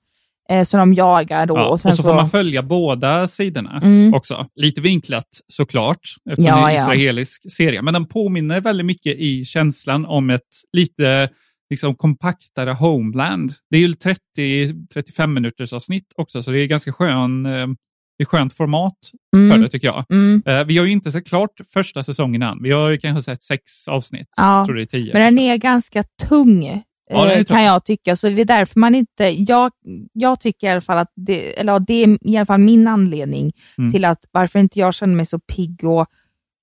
Eh, 0.50 0.64
så 0.64 0.78
de 0.78 0.94
jagar 0.94 1.46
då. 1.46 1.58
Ja, 1.58 1.66
och, 1.66 1.72
och 1.74 1.82
så 1.82 2.04
får 2.04 2.14
man 2.16 2.30
följa 2.30 2.62
båda 2.64 3.28
sidorna 3.28 3.80
Mm. 3.84 4.14
också. 4.14 4.48
Lite 4.56 4.82
vinklat 4.82 5.28
såklart, 5.48 6.00
eftersom 6.30 6.46
Ja, 6.60 6.68
det 6.68 6.74
är 6.74 6.78
en 6.78 6.82
israelisk 6.82 7.52
serie. 7.52 7.82
Men 7.82 7.94
den 7.94 8.06
påminner 8.06 8.62
väldigt 8.62 8.86
mycket 8.86 9.16
i 9.18 9.46
känslan 9.46 10.06
om 10.06 10.30
ett 10.30 10.42
lite 10.74 11.30
liksom, 11.70 11.96
kompaktare 11.96 12.72
Homeland. 12.72 13.54
Det 13.70 13.78
är 13.78 13.82
ju 13.82 13.94
30-35 14.38 15.28
minuters 15.28 15.74
avsnitt 15.74 16.06
också, 16.18 16.44
så 16.44 16.52
det 16.52 16.60
är 16.60 16.66
ganska 16.66 16.92
skön, 16.94 17.46
eh, 17.46 17.68
det 18.18 18.24
är 18.24 18.26
skönt 18.26 18.54
format 18.54 18.98
för 19.34 19.38
Mm. 19.40 19.62
det 19.62 19.70
tycker 19.70 19.88
jag. 19.88 20.06
Mm. 20.10 20.44
Eh, 20.46 20.64
Vi 20.66 20.78
har 20.78 20.86
ju 20.86 20.92
inte 20.92 21.12
sett 21.12 21.28
klart 21.28 21.50
första 21.74 22.04
säsongen 22.04 22.42
än. 22.42 22.64
Vi 22.64 22.72
har 22.72 22.90
ju 22.90 22.98
kanske 22.98 23.22
sett 23.24 23.44
sex 23.44 23.88
avsnitt. 23.88 24.28
Ja, 24.38 24.66
tror 24.66 24.76
det 24.76 24.82
är 24.82 24.86
tio. 24.86 25.14
Men 25.14 25.36
den 25.36 25.40
är 25.44 25.58
ganska 25.58 26.04
tung, 26.30 26.84
Ja, 27.10 27.22
den 27.22 27.32
är 27.32 27.38
eh, 27.38 27.44
kan 27.44 27.64
jag 27.64 27.86
tycka. 27.86 28.16
Så 28.16 28.30
det 28.30 28.42
är 28.42 28.46
därför 28.46 28.80
man 28.80 28.96
inte... 28.96 29.24
Jag, 29.24 29.72
jag 30.14 30.40
tycker 30.40 30.68
i 30.68 30.70
alla 30.70 30.82
fall 30.82 30.98
att 30.98 31.12
det, 31.16 31.60
eller 31.60 31.74
ja, 31.74 31.80
det 31.80 31.94
är 32.04 32.18
i 32.28 32.38
alla 32.38 32.46
fall 32.46 32.60
min 32.60 32.88
anledning 32.88 33.52
Mm. 33.78 33.92
till 33.92 34.06
att 34.06 34.20
varför 34.32 34.60
inte 34.60 34.80
jag 34.80 34.94
känner 34.94 35.16
mig 35.16 35.26
så 35.26 35.40
pigg 35.40 35.84
och 35.84 36.08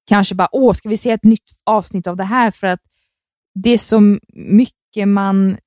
kanske 0.09 0.35
bara, 0.35 0.49
åh, 0.53 0.73
ska 0.75 0.89
vi 0.89 0.97
se 0.97 1.11
ett 1.11 1.25
nytt 1.25 1.51
avsnitt 1.67 2.07
av 2.07 2.17
det 2.17 2.25
här? 2.25 2.51
För 2.51 2.67
att 2.67 2.81
det 3.55 3.71
är 3.71 3.79
så 3.79 4.19
mycket 4.35 5.09
man 5.09 5.59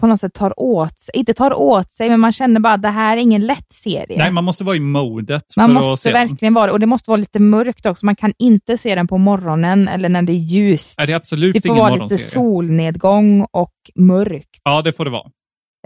på 0.00 0.06
något 0.06 0.20
sätt 0.20 0.34
tar 0.34 0.60
åt 0.60 0.98
sig. 0.98 1.12
Inte 1.14 1.34
tar 1.34 1.54
åt 1.54 1.92
sig, 1.92 2.08
men 2.10 2.20
man 2.20 2.32
känner 2.32 2.60
bara 2.60 2.74
att 2.74 2.82
det 2.82 2.88
här 2.88 3.16
är 3.16 3.20
ingen 3.20 3.46
lätt 3.46 3.72
serie. 3.72 4.18
Nej, 4.18 4.30
man 4.30 4.44
måste 4.44 4.64
vara 4.64 4.76
i 4.76 4.80
modet 4.80 5.44
Man 5.56 5.70
för 5.70 5.76
att 5.78 5.84
måste 5.84 6.02
se 6.02 6.12
den. 6.12 6.28
verkligen 6.28 6.54
vara 6.54 6.66
det. 6.66 6.72
Och 6.72 6.80
det 6.80 6.86
måste 6.86 7.10
vara 7.10 7.16
lite 7.16 7.38
mörkt 7.38 7.86
också. 7.86 8.06
Man 8.06 8.16
kan 8.16 8.32
inte 8.38 8.78
se 8.78 8.94
den 8.94 9.08
på 9.08 9.18
morgonen 9.18 9.88
eller 9.88 10.08
när 10.08 10.22
det 10.22 10.32
är 10.32 10.34
ljust. 10.34 10.98
Nej, 10.98 11.06
det 11.06 11.12
är 11.12 11.16
absolut 11.16 11.54
Det 11.54 11.66
får 11.66 11.74
vara 11.74 11.94
lite 11.94 12.18
solnedgång 12.18 13.46
och 13.50 13.74
mörkt. 13.94 14.60
Ja, 14.64 14.82
det 14.82 14.92
får 14.92 15.04
det 15.04 15.10
vara. 15.10 15.30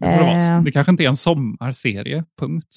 Det, 0.00 0.10
får 0.10 0.24
det, 0.24 0.24
vara. 0.24 0.56
Eh. 0.56 0.62
det 0.62 0.72
kanske 0.72 0.90
inte 0.90 1.04
är 1.04 1.08
en 1.08 1.16
sommarserie, 1.16 2.24
punkt. 2.40 2.68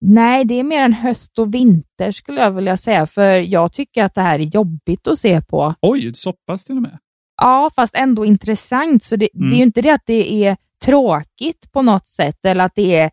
Nej, 0.00 0.44
det 0.44 0.54
är 0.54 0.62
mer 0.64 0.82
en 0.82 0.92
höst 0.92 1.38
och 1.38 1.54
vinter 1.54 2.12
skulle 2.12 2.40
jag 2.40 2.50
vilja 2.50 2.76
säga, 2.76 3.06
för 3.06 3.36
jag 3.36 3.72
tycker 3.72 4.04
att 4.04 4.14
det 4.14 4.20
här 4.20 4.38
är 4.38 4.44
jobbigt 4.44 5.06
att 5.06 5.18
se 5.18 5.42
på. 5.42 5.74
Oj, 5.82 6.14
så 6.14 6.32
pass 6.32 6.64
till 6.64 6.76
och 6.76 6.82
med. 6.82 6.98
Ja, 7.36 7.70
fast 7.76 7.94
ändå 7.94 8.24
intressant. 8.24 9.02
Så 9.02 9.16
det, 9.16 9.28
Mm. 9.34 9.48
det 9.48 9.54
är 9.54 9.58
ju 9.58 9.62
inte 9.64 9.82
det 9.82 9.90
att 9.90 10.06
det 10.06 10.44
är 10.46 10.56
tråkigt 10.84 11.72
på 11.72 11.82
något 11.82 12.06
sätt 12.06 12.44
eller 12.44 12.64
att 12.64 12.74
det 12.74 12.96
är 12.96 13.10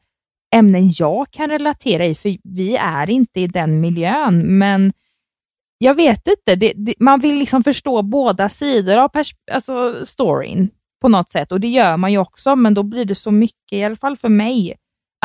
ämnen 0.56 0.92
jag 1.00 1.32
kan 1.32 1.50
relatera 1.50 2.06
i, 2.06 2.15
för 2.15 2.38
vi 2.44 2.75
är 2.75 3.10
inte 3.10 3.39
i 3.39 3.48
den 3.48 3.82
miljön. 3.82 4.58
Men 4.58 4.94
jag 5.77 5.96
vet 5.96 6.27
inte, 6.27 6.56
det, 6.56 6.74
det, 6.75 6.94
man 7.00 7.20
vill 7.20 7.36
liksom 7.36 7.63
förstå 7.63 8.01
båda 8.01 8.50
sidor 8.50 8.98
av 8.98 9.12
alltså 9.51 10.06
storyn 10.06 10.70
på 11.01 11.10
något 11.10 11.30
sätt 11.30 11.51
och 11.51 11.60
det 11.60 11.68
gör 11.68 11.98
man 11.98 12.12
ju 12.12 12.18
också, 12.18 12.56
men 12.56 12.74
då 12.74 12.84
blir 12.84 13.06
det 13.06 13.15
så 13.15 13.32
mycket, 13.32 13.74
i 13.74 13.84
alla 13.84 13.96
fall 13.96 14.18
för 14.18 14.30
mig, 14.30 14.75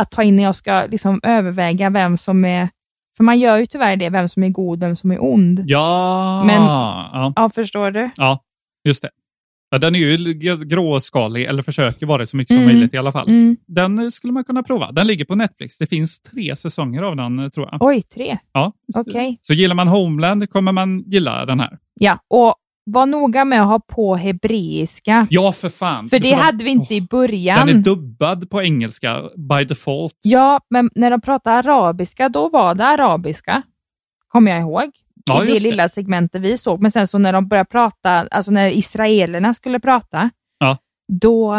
att 0.00 0.10
ta 0.10 0.22
in 0.22 0.36
när 0.36 0.42
jag 0.42 0.56
ska 0.56 0.86
liksom 0.90 1.20
överväga 1.22 1.90
vem 1.90 2.18
som 2.18 2.44
är, 2.44 2.68
för 3.16 3.24
man 3.24 3.38
gör 3.38 3.58
ju 3.58 3.66
tyvärr 3.66 3.96
det, 3.96 4.10
vem 4.10 4.28
som 4.28 4.42
är 4.42 4.48
god, 4.48 4.80
vem 4.80 4.96
som 4.96 5.10
är 5.10 5.24
ond. 5.24 5.62
Ja, 5.66 6.44
Men- 6.46 6.62
ja, 6.62 7.32
Ja, 7.36 7.50
förstår 7.54 7.90
du? 7.90 8.10
ja 8.16 8.44
just 8.88 9.02
det. 9.02 9.10
Ja, 9.70 9.78
den 9.78 9.94
är 9.94 9.98
ju 9.98 10.34
gråskalig, 10.64 11.44
eller 11.44 11.62
försöker 11.62 12.06
vara 12.06 12.18
det 12.18 12.26
så 12.26 12.36
mycket 12.36 12.54
som 12.54 12.62
Mm. 12.62 12.74
möjligt 12.74 12.94
i 12.94 12.96
alla 12.96 13.12
fall. 13.12 13.28
Mm. 13.28 13.56
Den 13.66 13.98
eh, 13.98 14.08
skulle 14.08 14.32
man 14.32 14.44
kunna 14.44 14.62
prova. 14.62 14.92
Den 14.92 15.06
ligger 15.06 15.24
på 15.24 15.34
Netflix. 15.34 15.78
Det 15.78 15.86
finns 15.86 16.20
tre 16.20 16.56
säsonger 16.56 17.02
av 17.02 17.16
den, 17.16 17.38
eh, 17.38 17.48
tror 17.48 17.68
jag. 17.72 17.82
Oj, 17.82 18.02
tre. 18.02 18.38
Ja. 18.52 18.72
Okej. 18.96 19.38
Så 19.42 19.54
gillar 19.54 19.74
man 19.74 19.88
Homeland 19.88 20.50
kommer 20.50 20.72
man 20.72 20.98
gilla 21.06 21.46
den 21.46 21.60
här. 21.60 21.78
Ja, 22.00 22.18
och 22.28 22.54
var 22.84 23.06
noga 23.06 23.44
med 23.44 23.62
att 23.62 23.68
ha 23.68 23.80
på 23.80 24.16
hebreiska. 24.16 25.26
Ja, 25.30 25.52
för 25.52 25.68
fan. 25.68 26.08
För 26.08 26.18
det 26.18 26.32
hade 26.32 26.64
vi 26.64 26.70
inte 26.70 26.94
i 26.94 27.00
Åh, 27.00 27.06
början. 27.10 27.66
Den 27.66 27.76
är 27.76 27.82
dubbad 27.82 28.50
på 28.50 28.62
engelska 28.62 29.22
by 29.36 29.64
default. 29.64 30.14
Ja, 30.22 30.60
men 30.70 30.90
när 30.94 31.10
de 31.10 31.20
pratade 31.20 31.56
arabiska, 31.56 32.28
då 32.28 32.48
var 32.48 32.74
det 32.74 32.84
arabiska. 32.86 33.62
Kommer 34.28 34.50
jag 34.50 34.60
ihåg. 34.60 34.90
Ja, 35.28 35.44
I 35.44 35.46
det 35.46 35.62
lilla 35.62 35.88
segmentet 35.88 36.42
vi 36.42 36.58
såg. 36.58 36.82
Men 36.82 36.90
sen 36.90 37.06
så 37.06 37.18
när 37.18 37.32
de 37.32 37.48
började 37.48 37.68
prata, 37.68 38.10
alltså 38.30 38.50
när 38.52 38.70
israelerna 38.70 39.54
skulle 39.54 39.80
prata, 39.80 40.30
Ja. 40.58 40.76
då, 41.12 41.56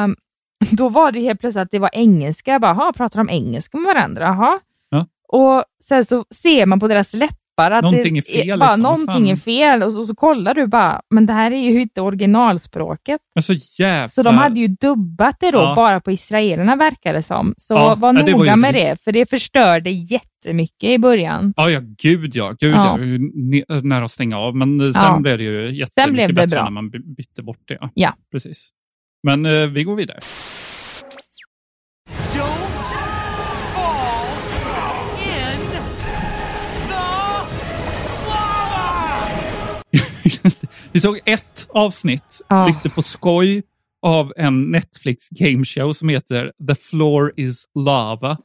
då 0.71 0.89
var 0.89 1.11
det 1.11 1.19
helt 1.19 1.39
plötsligt 1.39 1.61
att 1.63 1.71
det 1.71 1.79
var 1.79 1.89
engelska. 1.93 2.51
Jag 2.51 2.61
bara, 2.61 2.71
"Jaha, 2.73 2.93
pratar 2.93 3.17
de 3.23 3.29
engelska 3.29 3.77
med 3.77 3.88
varandra? 3.95 4.23
Jaha. 4.23 4.59
Ja. 4.89 5.05
Och 5.27 5.63
sen 5.83 6.05
så 6.05 6.25
ser 6.35 6.65
man 6.65 6.79
på 6.79 6.88
deras 6.88 7.13
läppar 7.59 7.71
att 7.71 7.83
Någonting 7.83 8.13
det 8.13 8.19
är 8.19 8.43
fel, 8.43 8.59
Bara, 8.59 8.67
liksom. 8.69 8.83
Vad 8.83 8.99
någonting 8.99 9.29
är 9.29 9.35
fel. 9.35 9.83
Och 9.83 9.93
så, 9.93 10.05
så 10.05 10.15
kollar 10.15 10.53
du 10.53 10.67
bara, 10.67 11.01
men 11.09 11.25
det 11.25 11.33
här 11.33 11.51
är 11.51 11.69
ju 11.71 11.81
inte 11.81 12.01
originalspråket. 12.01 13.21
Men 13.35 13.43
så 13.43 13.53
jävla... 13.79 14.07
Så 14.07 14.23
de 14.23 14.35
hade 14.37 14.59
ju 14.59 14.67
dubbat 14.67 15.35
det 15.39 15.51
då 15.51 15.57
Ja. 15.57 15.73
bara 15.75 15.99
på 15.99 16.11
israelerna 16.11 16.75
verkar 16.75 17.13
det 17.13 17.23
som. 17.23 17.53
Så 17.57 17.73
Ja, 17.73 17.95
var 17.95 18.13
ja, 18.13 18.23
det 18.23 18.31
var 18.31 18.39
noga 18.39 18.51
ju 18.51 18.55
med 18.57 18.73
det, 18.73 19.03
för 19.03 19.11
det 19.11 19.29
förstörde 19.29 19.89
jättemycket 19.89 20.89
i 20.89 20.97
början. 20.97 21.53
Ja, 21.57 21.69
ja, 21.69 21.79
gud 22.03 22.35
ja. 22.35 22.53
Gud 22.59 22.73
ja. 22.73 22.97
Ja. 22.97 23.03
Är 23.03 23.17
ne- 23.17 23.81
Nära 23.83 24.05
att 24.05 24.11
stänga 24.11 24.37
av. 24.39 24.55
Men 24.55 24.81
eh, 24.81 24.91
sen 24.91 25.03
Ja. 25.03 25.19
blev 25.19 25.37
det 25.37 25.43
ju 25.43 25.61
jättemycket 25.61 25.93
Sen 25.93 26.13
blev 26.13 26.27
det 26.27 26.33
bättre 26.33 26.55
bra. 26.55 26.63
när 26.63 26.71
man 26.71 26.89
by- 26.89 27.15
bytte 27.17 27.43
bort 27.43 27.61
det. 27.67 27.77
Ja. 27.81 27.89
Ja. 27.93 28.13
Precis. 28.31 28.69
Men 29.23 29.45
eh, 29.45 29.67
vi 29.67 29.83
går 29.83 29.95
vidare. 29.95 30.19
vi 40.91 40.99
såg 40.99 41.19
ett 41.25 41.67
avsnitt, 41.69 42.41
Ja. 42.47 42.67
lite 42.67 42.89
på 42.89 43.01
skoj, 43.01 43.63
av 44.01 44.33
en 44.38 44.71
Netflix 44.71 45.29
gameshow 45.29 45.93
som 45.93 46.09
heter 46.09 46.51
The 46.67 46.75
Floor 46.75 47.33
is 47.35 47.65
Lava. 47.79 48.38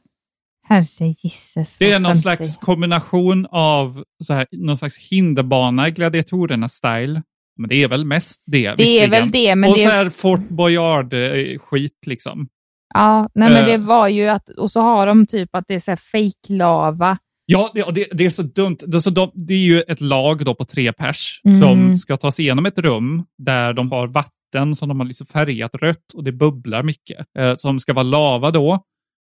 Herre 0.67 1.13
gisses. 1.23 1.77
Det 1.77 1.91
är 1.91 1.99
någon 1.99 2.15
slags 2.15 2.57
kombination 2.57 3.47
av 3.51 4.03
så 4.23 4.33
här, 4.33 4.47
någon 4.51 4.77
slags 4.77 4.97
hinderbana, 4.97 5.89
gladiatorerna-style. 5.89 7.21
Men 7.57 7.69
det 7.69 7.75
är 7.83 7.87
väl 7.87 8.05
mest 8.05 8.43
det. 8.45 8.75
Det 8.75 8.99
är 8.99 9.09
väl 9.09 9.31
det, 9.31 9.55
men 9.55 9.69
och 9.69 9.77
det... 9.77 9.83
så 9.83 9.89
här 9.89 10.09
Fort 10.09 10.49
Boyard-skit 10.49 12.07
liksom. 12.07 12.47
Ja, 12.93 13.29
nej, 13.35 13.49
men 13.49 13.57
Eh. 13.63 13.65
det 13.65 13.77
var 13.77 14.07
ju 14.07 14.27
att... 14.27 14.49
Och 14.49 14.71
så 14.71 14.81
har 14.81 15.07
de 15.07 15.27
typ 15.27 15.55
att 15.55 15.65
det 15.67 15.75
är 15.75 15.79
så 15.79 15.91
här 15.91 15.95
fake 16.11 16.53
lava. 16.53 17.17
Ja, 17.45 17.71
det, 17.73 18.07
det, 18.11 18.25
är 18.25 18.29
så 18.29 18.41
dumt. 18.43 18.77
Det 18.87 18.97
är, 18.97 19.01
så 19.01 19.09
de, 19.09 19.31
det 19.33 19.53
är 19.53 19.57
ju 19.57 19.81
ett 19.81 20.01
lag 20.01 20.45
då 20.45 20.55
på 20.55 20.65
tre 20.65 20.93
pers 20.93 21.41
Mm. 21.45 21.59
som 21.59 21.95
ska 21.95 22.17
ta 22.17 22.31
sig 22.31 22.45
igenom 22.45 22.65
ett 22.65 22.77
rum 22.77 23.23
där 23.37 23.73
de 23.73 23.91
har 23.91 24.07
vatten 24.07 24.75
som 24.75 24.89
de 24.89 24.99
har 24.99 25.07
liksom 25.07 25.27
färgat 25.27 25.75
rött 25.75 26.13
och 26.13 26.23
det 26.23 26.31
bubblar 26.31 26.83
mycket. 26.83 27.25
Eh, 27.39 27.55
som 27.55 27.79
ska 27.79 27.93
vara 27.93 28.03
lava 28.03 28.51
då. 28.51 28.83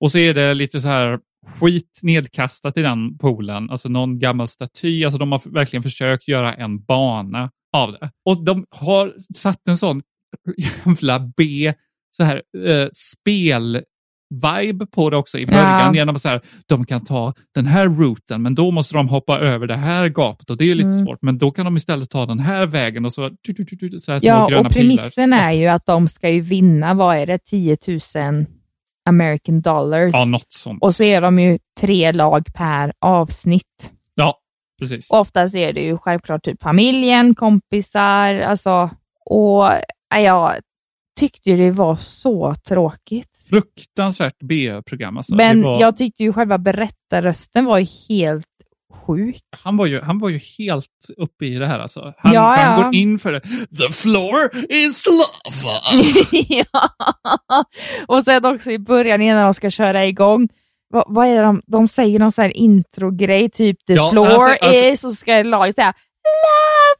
Och 0.00 0.12
så 0.12 0.18
är 0.18 0.34
det 0.34 0.54
lite 0.54 0.80
så 0.80 0.88
här 0.88 1.18
skit 1.46 2.00
nedkastat 2.02 2.76
i 2.76 2.82
den 2.82 3.18
poolen. 3.18 3.70
Alltså 3.70 3.88
någon 3.88 4.18
gammal 4.18 4.48
staty. 4.48 5.04
Alltså 5.04 5.18
de 5.18 5.32
har 5.32 5.50
verkligen 5.50 5.82
försökt 5.82 6.28
göra 6.28 6.54
en 6.54 6.84
bana 6.84 7.50
av 7.72 7.92
det. 7.92 8.10
Och 8.24 8.44
de 8.44 8.64
har 8.70 9.14
satt 9.34 9.68
en 9.68 9.78
sån 9.78 10.02
jävla 10.86 11.32
B 11.36 11.74
så 12.16 12.24
här 12.24 12.42
eh, 12.66 12.88
spel 12.92 13.82
vibe 14.32 14.86
på 14.86 15.10
det 15.10 15.16
också 15.16 15.38
i 15.38 15.46
början. 15.46 15.80
Ja. 15.86 15.94
Genom 15.94 16.16
att 16.16 16.22
så 16.22 16.28
här, 16.28 16.40
de 16.66 16.86
kan 16.86 17.04
ta 17.04 17.34
den 17.54 17.66
här 17.66 17.84
routen, 17.86 18.42
men 18.42 18.54
då 18.54 18.70
måste 18.70 18.96
de 18.96 19.08
hoppa 19.08 19.38
över 19.38 19.66
det 19.66 19.76
här 19.76 20.08
gapet 20.08 20.50
och 20.50 20.56
det 20.56 20.70
är 20.70 20.74
lite 20.74 20.88
Mm. 20.88 20.98
svårt. 21.06 21.18
Men 21.22 21.38
då 21.38 21.50
kan 21.50 21.64
de 21.64 21.76
istället 21.76 22.10
ta 22.10 22.26
den 22.26 22.38
här 22.38 22.66
vägen 22.66 23.04
och 23.04 23.12
så, 23.12 23.20
så 23.20 24.12
här 24.12 24.18
små 24.18 24.28
Ja, 24.28 24.46
gröna 24.46 24.66
och 24.68 24.72
premissen 24.72 25.30
pilar. 25.30 25.38
är 25.48 25.52
ju 25.52 25.66
att 25.66 25.86
de 25.86 26.08
ska 26.08 26.28
ju 26.30 26.40
vinna, 26.40 26.94
vad 26.94 27.16
är 27.16 27.26
det, 27.26 27.38
10 27.38 27.76
000 27.88 28.46
American 29.08 29.60
dollars. 29.60 30.10
Ja, 30.14 30.24
något 30.24 30.46
sånt. 30.52 30.82
Och 30.82 30.94
så 30.94 31.04
är 31.04 31.20
de 31.20 31.38
ju 31.38 31.58
tre 31.80 32.12
lag 32.12 32.44
per 32.54 32.92
avsnitt. 33.00 33.90
Ja, 34.14 34.34
precis. 34.80 35.10
Och 35.10 35.18
Oftast 35.20 35.54
är 35.56 35.72
det 35.72 35.80
ju 35.80 35.98
självklart 35.98 36.44
typ 36.44 36.62
familjen, 36.62 37.34
kompisar, 37.34 38.40
alltså, 38.40 38.90
och 39.30 39.68
ja, 40.10 40.20
jag 40.20 40.52
tyckte 41.20 41.50
ju 41.50 41.56
det 41.56 41.70
var 41.70 41.96
så 41.96 42.54
tråkigt. 42.68 43.28
Fruktansvärt 43.50 44.36
B-program 44.44 45.16
alltså. 45.16 45.34
Men 45.34 45.62
var, 45.62 45.80
jag 45.80 45.96
tyckte 45.96 46.22
ju 46.22 46.32
själva 46.32 46.58
berättarrösten 46.58 47.64
var 47.64 47.78
ju 47.78 47.86
helt 48.08 48.46
sjuk. 49.06 49.42
han, 49.62 49.76
var 49.76 49.86
ju, 49.86 50.00
han 50.00 50.18
var 50.18 50.28
ju 50.28 50.40
helt 50.58 50.86
uppe 51.16 51.46
i 51.46 51.54
det 51.54 51.66
här 51.66 51.78
alltså. 51.78 52.14
Han, 52.18 52.32
Ja, 52.34 52.40
han 52.56 52.80
ja. 52.80 52.84
går 52.84 52.94
in 52.94 53.18
för 53.18 53.32
det. 53.32 53.40
The 53.78 53.92
floor 53.92 54.50
is 54.72 55.04
lava! 55.06 55.78
ja. 56.48 56.80
Och 58.08 58.24
sen 58.24 58.44
också 58.44 58.70
i 58.70 58.78
början 58.78 59.22
innan 59.22 59.44
de 59.44 59.54
ska 59.54 59.70
köra 59.70 60.06
igång. 60.06 60.48
Vad, 60.88 61.04
vad 61.06 61.26
är 61.26 61.36
det 61.36 61.42
de, 61.42 61.62
de 61.66 61.88
säger 61.88 62.18
någon 62.18 62.32
sån 62.32 62.42
här 62.42 62.56
introgrej, 62.56 63.50
typ 63.50 63.86
the 63.86 63.92
Ja, 63.94 64.10
floor 64.10 64.26
alltså- 64.26 64.64
alltså- 64.66 64.84
is, 64.84 65.04
och 65.04 65.10
så 65.10 65.16
ska 65.16 65.42
laget 65.42 65.74
säga 65.76 65.86
lava! 65.86 66.91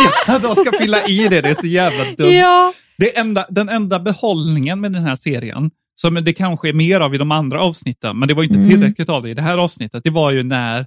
Ja, 0.26 0.38
de 0.38 0.54
ska 0.54 0.72
fylla 0.78 1.06
i 1.06 1.28
det, 1.28 1.40
det 1.40 1.48
är 1.48 1.54
så 1.54 1.66
jävla 1.66 2.04
dumt. 2.04 2.32
Ja. 2.32 2.72
Det 2.98 3.18
enda, 3.18 3.46
den 3.50 3.68
enda 3.68 4.00
behållningen 4.00 4.80
med 4.80 4.92
den 4.92 5.02
här 5.04 5.16
serien, 5.16 5.70
som 5.94 6.14
det 6.14 6.32
kanske 6.32 6.68
är 6.68 6.72
mer 6.72 7.00
av 7.00 7.14
i 7.14 7.18
de 7.18 7.32
andra 7.32 7.60
avsnitten, 7.60 8.18
men 8.18 8.28
det 8.28 8.34
var 8.34 8.42
inte 8.42 8.54
Mm. 8.54 8.68
tillräckligt 8.68 9.08
av 9.08 9.22
det 9.22 9.30
i 9.30 9.34
det 9.34 9.42
här 9.42 9.58
avsnittet, 9.58 10.04
det 10.04 10.10
var 10.10 10.30
ju 10.30 10.42
när 10.42 10.86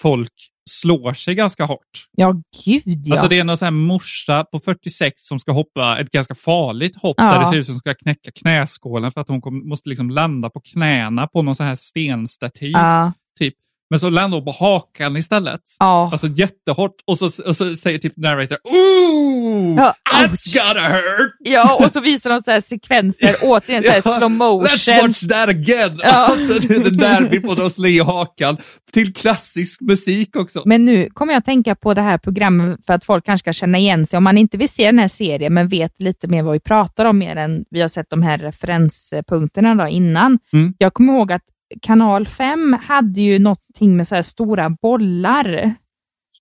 folk 0.00 0.32
slår 0.70 1.12
sig 1.14 1.34
ganska 1.34 1.64
hårt. 1.64 2.06
ja, 2.16 2.34
gud 2.64 2.82
ja. 3.06 3.12
Alltså 3.14 3.28
det 3.28 3.38
är 3.38 3.44
någon 3.44 3.56
sån 3.58 3.66
här 3.66 3.70
morsa 3.70 4.44
på 4.44 4.60
46 4.60 5.12
som 5.26 5.40
ska 5.40 5.52
hoppa 5.52 5.98
ett 5.98 6.10
ganska 6.10 6.34
farligt 6.34 6.96
hopp 7.02 7.14
Ja. 7.18 7.24
där 7.32 7.40
det 7.40 7.46
ser 7.46 7.56
ut 7.56 7.66
som 7.66 7.72
att 7.72 7.76
hon 7.76 7.80
ska 7.80 7.94
knäcka 7.94 8.30
knäskålen 8.30 9.12
för 9.12 9.20
att 9.20 9.28
hon 9.28 9.40
kom, 9.40 9.68
måste 9.68 9.88
liksom 9.88 10.10
landa 10.10 10.50
på 10.50 10.60
knäna 10.60 11.26
på 11.26 11.42
någon 11.42 11.54
sån 11.56 11.66
här 11.66 11.74
stenstaty. 11.74 12.70
ja. 12.70 13.12
Typ. 13.38 13.54
Men 13.90 14.00
så 14.00 14.10
landar 14.10 14.38
hon 14.38 14.44
på 14.44 14.50
hakan 14.64 15.16
istället. 15.16 15.60
ja. 15.78 16.08
Alltså 16.12 16.26
jättehårt 16.26 16.94
och 17.06 17.18
så, 17.18 17.24
och 17.46 17.56
så 17.56 17.76
säger 17.76 17.98
typ 17.98 18.16
narrator 18.16 18.58
Ooh! 18.64 19.74
Ja, 19.76 19.94
that's 20.12 20.30
ouch." 20.30 20.54
gotta 20.54 20.80
hurt! 20.88 21.32
ja, 21.38 21.74
och 21.84 21.92
så 21.92 22.00
visar 22.00 22.30
de 22.30 22.42
så 22.42 22.50
här 22.50 22.60
sekvenser, 22.60 23.36
återigen 23.42 23.82
så 23.82 23.90
här 23.90 24.02
Ja, 24.04 24.18
slow 24.18 24.30
motion. 24.30 24.66
Let's 24.68 25.02
watch 25.02 25.26
that 25.28 25.48
again! 25.48 25.98
Ja. 26.02 26.26
Alltså, 26.30 26.68
det 26.68 26.74
är 26.74 26.90
där 26.90 27.28
vi 27.30 27.40
på 27.40 27.52
att 27.52 27.72
slå 27.72 27.86
i 27.88 27.98
hakan. 27.98 28.56
Till 28.92 29.12
klassisk 29.14 29.80
musik 29.80 30.36
också. 30.36 30.62
Men 30.64 30.84
nu 30.84 31.08
kommer 31.12 31.32
jag 31.34 31.44
tänka 31.44 31.74
på 31.74 31.94
det 31.94 32.02
här 32.02 32.18
programmet 32.18 32.86
för 32.86 32.94
att 32.94 33.04
folk 33.04 33.24
kanske 33.26 33.44
ska 33.44 33.52
känna 33.52 33.78
igen 33.78 34.06
sig. 34.06 34.16
Om 34.16 34.24
man 34.24 34.38
inte 34.38 34.58
vill 34.58 34.68
se 34.68 34.86
den 34.86 34.98
här 34.98 35.08
serien 35.08 35.54
men 35.54 35.68
vet 35.68 36.00
lite 36.00 36.28
mer 36.28 36.42
vad 36.42 36.52
vi 36.52 36.60
pratar 36.60 37.04
om 37.04 37.18
mer 37.18 37.36
än 37.36 37.64
vi 37.70 37.80
har 37.80 37.88
sett 37.88 38.10
de 38.10 38.22
här 38.22 38.38
referenspunkterna 38.38 39.74
då 39.74 39.88
innan. 39.88 40.38
Mm. 40.52 40.74
Jag 40.78 40.94
kommer 40.94 41.12
ihåg 41.12 41.32
att 41.32 41.42
kanal 41.82 42.26
5 42.26 42.72
hade 42.82 43.20
ju 43.20 43.38
någonting 43.38 43.96
med 43.96 44.08
så 44.08 44.14
här 44.14 44.22
stora 44.22 44.70
bollar 44.70 45.74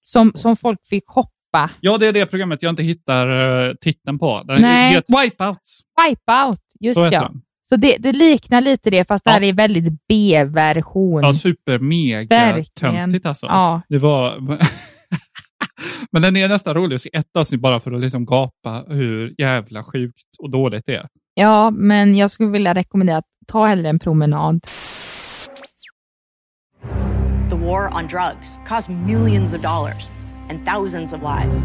som, 0.03 0.31
som 0.35 0.55
folk 0.55 0.79
fick 0.87 1.07
hoppa. 1.07 1.69
Ja, 1.81 1.97
det 1.97 2.07
är 2.07 2.13
det 2.13 2.25
programmet 2.25 2.63
jag 2.63 2.69
inte 2.69 2.83
hittar 2.83 3.29
uh, 3.69 3.73
titeln 3.81 4.19
på. 4.19 4.43
Det 4.43 4.59
Nej. 4.59 4.91
heter 4.93 5.21
Wipeout. 5.23 5.59
Wipeout, 6.07 6.59
just 6.79 6.99
Så 6.99 7.05
ja. 7.05 7.09
den. 7.21 7.41
Så 7.61 7.75
det, 7.75 7.95
det 7.99 8.11
liknar 8.11 8.61
lite 8.61 8.89
det 8.89 9.07
fast 9.07 9.23
det 9.25 9.29
Ja. 9.29 9.33
här 9.33 9.43
är 9.43 9.53
väldigt 9.53 9.93
B-version. 10.07 11.23
Ja, 11.23 11.33
super 11.33 11.79
mega 11.79 12.35
Verkligen. 12.35 12.95
töntigt 12.95 13.25
alltså. 13.25 13.45
Ja. 13.45 13.81
Det 13.89 13.97
var... 13.97 14.37
Men 16.11 16.21
den 16.21 16.37
är 16.37 16.47
nästan 16.47 16.73
rolig 16.73 16.95
att 16.95 17.01
se 17.01 17.09
ett 17.13 17.35
avsnitt 17.37 17.61
bara 17.61 17.79
för 17.79 17.91
att 17.91 18.01
liksom 18.01 18.25
gapa 18.25 18.83
hur 18.87 19.35
jävla 19.37 19.83
sjukt 19.83 20.23
och 20.39 20.49
dåligt 20.51 20.85
det 20.85 20.95
är. 20.95 21.07
ja, 21.33 21.71
men 21.71 22.15
jag 22.17 22.31
skulle 22.31 22.49
vilja 22.49 22.73
rekommendera 22.73 23.17
att 23.17 23.25
ta 23.47 23.65
hellre 23.65 23.89
en 23.89 23.99
promenad. 23.99 24.65
War 27.69 27.89
on 27.93 28.07
drugs 28.07 28.57
cost 28.65 28.89
millions 28.89 29.53
of 29.53 29.61
dollars 29.61 30.11
and 30.49 30.65
thousands 30.65 31.13
of 31.13 31.21
lives. 31.21 31.61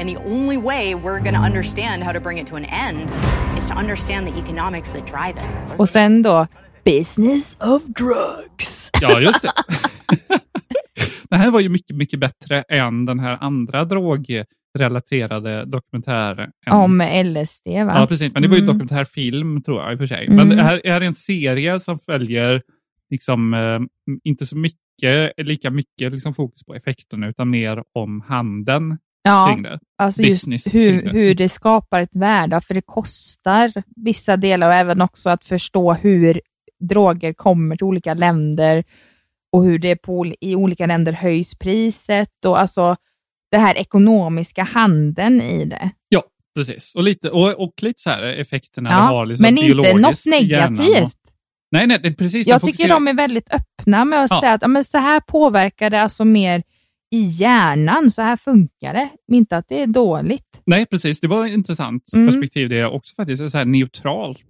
And 0.00 0.08
the 0.08 0.16
only 0.16 0.56
way 0.56 0.94
we're 0.94 1.20
going 1.20 1.34
to 1.34 1.40
understand 1.40 2.02
how 2.04 2.12
to 2.12 2.20
bring 2.20 2.38
it 2.38 2.46
to 2.46 2.56
an 2.56 2.64
end 2.64 3.10
is 3.58 3.66
to 3.68 3.74
understand 3.74 4.26
the 4.26 4.38
economics 4.38 4.92
that 4.92 5.06
drive 5.06 5.36
it. 5.38 5.78
Och 5.78 5.88
sen 5.88 6.22
då, 6.22 6.46
business 6.84 7.56
of 7.60 7.82
drugs. 7.86 8.90
Ja, 9.00 9.20
just 9.20 9.42
det. 9.42 9.52
den 11.30 11.40
här 11.40 11.50
var 11.50 11.60
ju 11.60 11.68
mycket, 11.68 11.96
mycket 11.96 12.20
bättre 12.20 12.62
än 12.62 13.04
den 13.04 13.18
här 13.18 13.38
andra 13.40 13.84
drogrelaterade 13.84 15.64
dokumentären. 15.64 16.50
Om 16.70 16.98
LSD 17.24 17.66
va? 17.66 17.92
Ja, 17.96 18.06
precis. 18.08 18.32
Men 18.32 18.42
det 18.42 18.48
var 18.48 18.56
ju 18.56 18.62
Mm. 18.62 18.74
dokumentärfilm 18.74 19.62
tror 19.62 19.82
jag 19.82 19.92
i 19.92 19.94
och 19.94 19.98
för 19.98 20.06
sig. 20.06 20.26
Mm. 20.26 20.48
Men 20.48 20.56
det 20.56 20.62
här 20.62 20.80
är 20.86 21.00
en 21.00 21.14
serie 21.14 21.80
som 21.80 21.98
följer 21.98 22.62
liksom 23.10 23.54
eh, 23.54 23.80
inte 24.24 24.46
så 24.46 24.56
mycket, 24.58 24.80
lika 25.36 25.70
mycket 25.70 26.12
liksom 26.12 26.34
fokus 26.34 26.64
på 26.64 26.74
effekterna 26.74 27.28
utan 27.28 27.50
mer 27.50 27.82
om 27.92 28.20
handeln 28.20 28.98
ja, 29.22 29.46
kring 29.46 29.62
det. 29.62 29.78
alltså 29.98 30.22
business 30.22 30.66
just 30.66 30.74
hur, 30.74 31.02
det. 31.02 31.10
hur 31.10 31.34
det 31.34 31.48
skapar 31.48 32.00
ett 32.00 32.16
värde, 32.16 32.60
för 32.60 32.74
det 32.74 32.82
kostar 32.86 33.82
vissa 33.96 34.36
delar 34.36 34.68
och 34.68 34.74
även 34.74 35.02
också 35.02 35.30
att 35.30 35.44
förstå 35.44 35.92
hur 35.92 36.40
droger 36.80 37.32
kommer 37.32 37.76
till 37.76 37.84
olika 37.84 38.14
länder 38.14 38.84
och 39.52 39.64
hur 39.64 39.78
det 39.78 39.96
på, 39.96 40.34
i 40.40 40.54
olika 40.54 40.86
länder 40.86 41.12
höjs 41.12 41.58
priset 41.58 42.44
och 42.46 42.60
alltså 42.60 42.96
det 43.50 43.58
här 43.58 43.74
ekonomiska 43.74 44.62
handeln 44.62 45.40
i 45.40 45.64
det. 45.64 45.90
Ja, 46.08 46.22
precis. 46.54 46.94
Och 46.94 47.02
lite, 47.02 47.30
och, 47.30 47.62
och 47.62 47.82
lite 47.82 48.02
så 48.02 48.10
här 48.10 48.22
effekterna 48.22 48.90
Ja, 48.90 48.96
har 48.96 49.26
liksom 49.26 49.42
men 49.42 49.58
inte 49.58 49.92
något 49.94 50.26
negativt. 50.26 51.25
Nej, 51.76 51.86
nej, 52.02 52.14
precis. 52.16 52.46
Jag 52.46 52.62
tycker 52.62 52.88
de 52.88 53.08
är 53.08 53.14
väldigt 53.14 53.50
öppna 53.54 54.04
med 54.04 54.24
att 54.24 54.30
Ja. 54.30 54.40
säga 54.40 54.52
att 54.52 54.70
men 54.70 54.84
så 54.84 54.98
här 54.98 55.20
påverkar 55.20 55.90
det 55.90 56.02
alltså 56.02 56.24
mer 56.24 56.62
i 57.14 57.18
hjärnan, 57.24 58.10
så 58.10 58.22
här 58.22 58.36
funkar 58.36 58.94
det. 58.94 59.08
Inte 59.32 59.56
att 59.56 59.68
det 59.68 59.82
är 59.82 59.86
dåligt. 59.86 60.60
Nej, 60.66 60.86
precis. 60.86 61.20
Det 61.20 61.28
var 61.28 61.46
ett 61.46 61.52
intressant 61.52 62.02
Mm. 62.14 62.26
perspektiv. 62.28 62.68
Det 62.68 62.78
är 62.78 62.90
också 62.90 63.14
faktiskt 63.14 63.50
så 63.50 63.58
här 63.58 63.64
neutralt. 63.64 64.44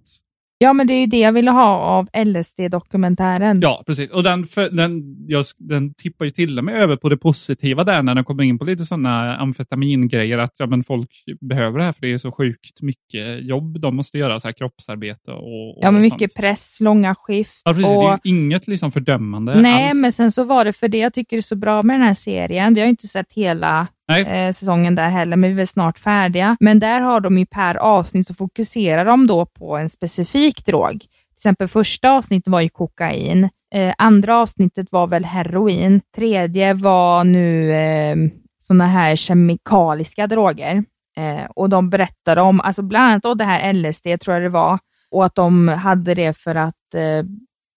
Ja, 0.59 0.73
men 0.73 0.87
det 0.87 0.93
är 0.93 0.99
ju 0.99 1.05
det 1.05 1.19
jag 1.19 1.31
ville 1.31 1.51
ha 1.51 1.77
av 1.77 2.07
LSD-dokumentären. 2.25 3.59
Ja, 3.61 3.83
precis. 3.85 4.11
Och 4.11 4.23
den, 4.23 4.45
för, 4.45 4.69
den, 4.69 5.15
jag, 5.27 5.45
den 5.57 5.93
tippar 5.93 6.25
ju 6.25 6.31
till 6.31 6.57
och 6.57 6.63
med 6.65 6.75
över 6.75 6.95
på 6.95 7.09
det 7.09 7.17
positiva 7.17 7.83
där 7.83 8.03
när 8.03 8.15
den 8.15 8.23
kommer 8.23 8.43
in 8.43 8.59
på 8.59 8.65
lite 8.65 8.85
sådana 8.85 9.37
amfetamingrejer. 9.37 10.37
Att 10.37 10.51
ja, 10.59 10.65
men 10.65 10.83
folk 10.83 11.09
behöver 11.41 11.79
det 11.79 11.85
här 11.85 11.91
för 11.91 12.01
det 12.01 12.13
är 12.13 12.17
så 12.17 12.31
sjukt 12.31 12.81
mycket 12.81 13.45
jobb 13.45 13.79
de 13.79 13.95
måste 13.95 14.17
göra, 14.17 14.39
så 14.39 14.47
här 14.47 14.53
kroppsarbete 14.53 15.31
och, 15.31 15.69
och 15.69 15.79
Ja, 15.81 15.91
men 15.91 16.03
sånt. 16.03 16.13
mycket 16.21 16.35
press, 16.35 16.77
långa 16.81 17.15
skift. 17.15 17.61
Ja, 17.65 17.73
precis. 17.73 17.95
och... 17.97 18.03
Det 18.03 18.07
är 18.09 18.19
inget 18.23 18.67
liksom 18.67 18.91
fördömande 18.91 19.61
Nej, 19.61 19.89
alls. 19.89 20.01
men 20.01 20.11
sen 20.11 20.31
så 20.31 20.43
var 20.43 20.65
det 20.65 20.73
för 20.73 20.87
det 20.87 20.97
jag 20.97 21.13
tycker 21.13 21.37
är 21.37 21.41
så 21.41 21.55
bra 21.55 21.83
med 21.83 21.93
den 21.93 22.07
här 22.07 22.13
serien. 22.13 22.73
Vi 22.73 22.79
har 22.79 22.85
ju 22.85 22.91
inte 22.91 23.07
sett 23.07 23.33
hela 23.33 23.87
eh, 24.09 24.51
säsongen 24.51 24.95
där 24.95 25.09
heller, 25.09 25.37
men 25.37 25.49
vi 25.49 25.53
är 25.53 25.57
väl 25.57 25.67
snart 25.67 25.99
färdiga. 25.99 26.57
Men 26.59 26.79
där 26.79 27.01
har 27.01 27.19
de 27.19 27.37
ju 27.37 27.45
per 27.45 27.75
avsnitt 27.75 28.27
så 28.27 28.33
fokuserar 28.33 29.05
de 29.05 29.27
då 29.27 29.45
på 29.45 29.77
en 29.77 29.89
specifik 29.89 30.65
drog. 30.65 30.99
Till 30.99 31.09
exempel 31.35 31.67
första 31.67 32.11
avsnittet 32.11 32.47
var 32.47 32.61
ju 32.61 32.69
kokain. 32.69 33.49
Eh, 33.73 33.93
andra 33.97 34.37
avsnittet 34.37 34.91
var 34.91 35.07
väl 35.07 35.25
heroin. 35.25 36.01
Tredje 36.15 36.73
var 36.73 37.23
nu 37.23 37.71
eh, 37.73 38.15
sådana 38.59 38.87
här 38.87 39.15
kemikaliska 39.15 40.27
droger. 40.27 40.83
Eh, 41.17 41.45
och 41.55 41.69
de 41.69 41.89
berättade 41.89 42.41
om, 42.41 42.61
alltså 42.61 42.83
bland 42.83 43.05
annat 43.05 43.23
då 43.23 43.33
det 43.33 43.43
här 43.43 43.73
LSD 43.73 44.19
tror 44.21 44.33
jag 44.33 44.43
det 44.43 44.49
var, 44.49 44.79
och 45.11 45.25
att 45.25 45.35
de 45.35 45.67
hade 45.67 46.13
det 46.13 46.37
för 46.37 46.55
att 46.55 46.95
eh, 46.95 47.23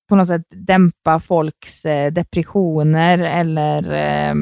på 0.09 0.17
något 0.17 0.29
sätt 0.29 0.43
dämpa 0.55 1.21
folks 1.21 1.85
eh, 1.85 2.13
depressioner 2.13 3.19
eller 3.19 3.93
eh, 3.93 4.35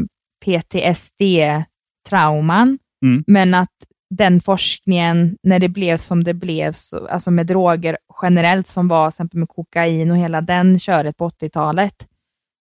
PTSD-trauman. 2.08 2.78
Mm. 3.04 3.24
Men 3.26 3.54
att 3.54 3.68
den 4.14 4.40
forskningen, 4.40 5.36
när 5.42 5.58
det 5.58 5.68
blev 5.68 5.98
som 5.98 6.24
det 6.24 6.34
blev, 6.34 6.72
så, 6.72 7.06
alltså 7.08 7.30
med 7.30 7.46
droger 7.46 7.98
generellt 8.22 8.66
som 8.66 8.88
var 8.88 9.08
exempel 9.08 9.38
med 9.38 9.48
kokain 9.48 10.10
och 10.10 10.16
hela 10.16 10.40
den 10.40 10.78
köret 10.78 11.16
på 11.16 11.28
80-talet, 11.28 11.94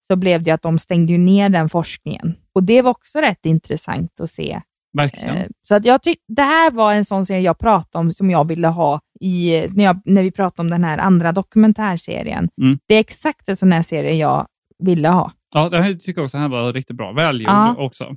så 0.07 0.15
blev 0.15 0.43
det 0.43 0.51
att 0.51 0.61
de 0.61 0.79
stängde 0.79 1.17
ner 1.17 1.49
den 1.49 1.69
forskningen. 1.69 2.35
Och 2.53 2.63
det 2.63 2.81
var 2.81 2.91
också 2.91 3.19
rätt 3.19 3.45
intressant 3.45 4.19
att 4.21 4.29
se. 4.29 4.61
Verkligen. 4.97 5.37
Eh, 5.37 5.47
Så 5.63 5.75
att 5.75 5.85
jag 5.85 6.03
tyck, 6.03 6.17
det 6.27 6.41
här 6.41 6.71
var 6.71 6.93
en 6.93 7.05
sån 7.05 7.25
serie 7.25 7.41
jag 7.41 7.59
pratade 7.59 8.05
om 8.05 8.11
som 8.13 8.29
jag 8.29 8.47
ville 8.47 8.67
ha 8.67 8.99
i, 9.19 9.65
när, 9.73 9.83
jag, 9.83 10.01
när 10.05 10.23
vi 10.23 10.31
pratade 10.31 10.61
om 10.65 10.69
den 10.69 10.83
här 10.83 10.97
andra 10.97 11.31
dokumentärserien. 11.31 12.49
Mm. 12.61 12.79
Det 12.87 12.95
är 12.95 12.99
exakt 12.99 13.49
en 13.49 13.57
sån 13.57 13.71
här 13.71 13.81
serie 13.81 14.13
jag 14.13 14.47
ville 14.83 15.09
ha. 15.09 15.31
Ja, 15.55 15.69
det 15.69 15.81
här 15.81 15.93
tycker 15.93 16.19
jag 16.21 16.25
också 16.25 16.37
här 16.37 16.49
var 16.49 16.73
riktigt 16.73 16.97
bra. 16.97 17.11
Välgjord 17.11 17.49
Ja. 17.51 17.75
också. 17.77 18.15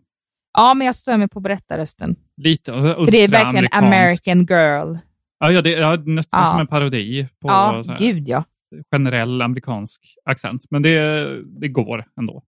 Ja, 0.52 0.74
men 0.74 0.86
jag 0.86 0.96
stör 0.96 1.16
mig 1.18 1.28
på 1.28 1.40
berättarrösten. 1.40 2.16
Lite 2.36 2.72
För 2.72 3.10
det 3.10 3.18
är 3.24 3.28
verkligen. 3.28 3.68
American 3.72 4.38
girl. 4.38 4.96
Ja, 5.38 5.50
ja, 5.52 5.62
det 5.62 5.74
är 5.74 5.96
nästan 5.96 6.40
Ja. 6.40 6.50
som 6.50 6.60
en 6.60 6.66
parodi 6.66 7.28
på 7.42 7.48
Ja, 7.48 7.82
gud 7.98 8.28
ja. 8.28 8.44
generell 8.92 9.42
amerikansk 9.42 10.00
accent. 10.24 10.62
Men 10.70 10.82
det, 10.82 11.26
det 11.60 11.68
går 11.68 12.04
ändå. 12.20 12.42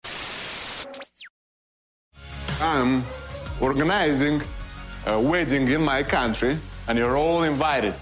I'm 2.60 3.00
organizing 3.60 4.40
a 5.06 5.20
wedding 5.32 5.68
in 5.68 5.80
my 5.80 6.02
country, 6.10 6.56
and 6.88 6.98
you're 6.98 7.16
all 7.16 7.44
invited. 7.46 7.92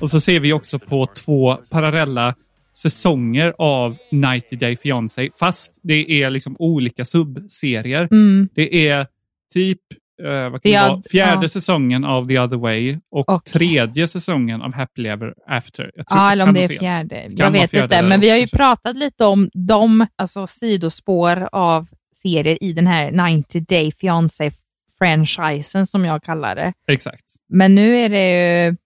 Och 0.00 0.10
så 0.10 0.20
ser 0.20 0.40
vi 0.40 0.52
också 0.52 0.78
på 0.78 1.06
två 1.06 1.56
parallella 1.70 2.34
säsonger 2.72 3.54
av 3.58 3.96
90 4.10 4.58
Day 4.58 4.76
Fiancé, 4.76 5.30
fast 5.40 5.80
det 5.82 6.22
är 6.22 6.30
liksom 6.30 6.56
olika 6.58 7.04
subserier. 7.04 8.08
Mm. 8.10 8.48
Det 8.54 8.88
är 8.88 9.06
typ 9.54 9.78
eh, 10.22 10.50
vad 10.50 10.52
kan 10.52 10.60
The 10.62 10.70
det 10.70 10.80
vara? 10.80 10.90
Oth- 10.96 11.10
fjärde 11.10 11.44
ja. 11.44 11.48
säsongen 11.48 12.04
av 12.04 12.28
The 12.28 12.38
Other 12.38 12.56
Way 12.56 12.98
och 13.10 13.28
Okej. 13.28 13.52
tredje 13.52 14.08
säsongen 14.08 14.62
av 14.62 14.74
Happily 14.74 15.08
Ever 15.08 15.34
After. 15.46 15.90
Jag 15.94 16.06
tror 16.06 16.20
Ja, 16.20 16.32
eller 16.32 16.48
om 16.48 16.54
det 16.54 16.64
är 16.64 16.68
fjärde. 16.68 17.28
Jag 17.30 17.50
vet 17.50 17.70
fjärde 17.70 17.84
inte, 17.84 18.08
men 18.08 18.20
vi 18.20 18.30
har 18.30 18.36
ju 18.36 18.44
också, 18.44 18.56
pratat 18.56 18.96
lite 18.96 19.24
om 19.24 19.50
de 19.54 20.06
alltså, 20.16 20.46
sidospår 20.46 21.48
av 21.52 21.86
serier 22.22 22.64
i 22.64 22.72
den 22.72 22.86
här 22.86 23.10
90 23.30 23.60
Day 23.60 23.92
Fiancé-franchisen 23.92 25.86
som 25.86 26.04
jag 26.04 26.22
kallar 26.22 26.54
det. 26.54 26.72
Exakt. 26.88 27.24
Men 27.48 27.74
nu 27.74 27.96
är 27.96 28.08
det 28.08 28.64
ju, 28.66 28.76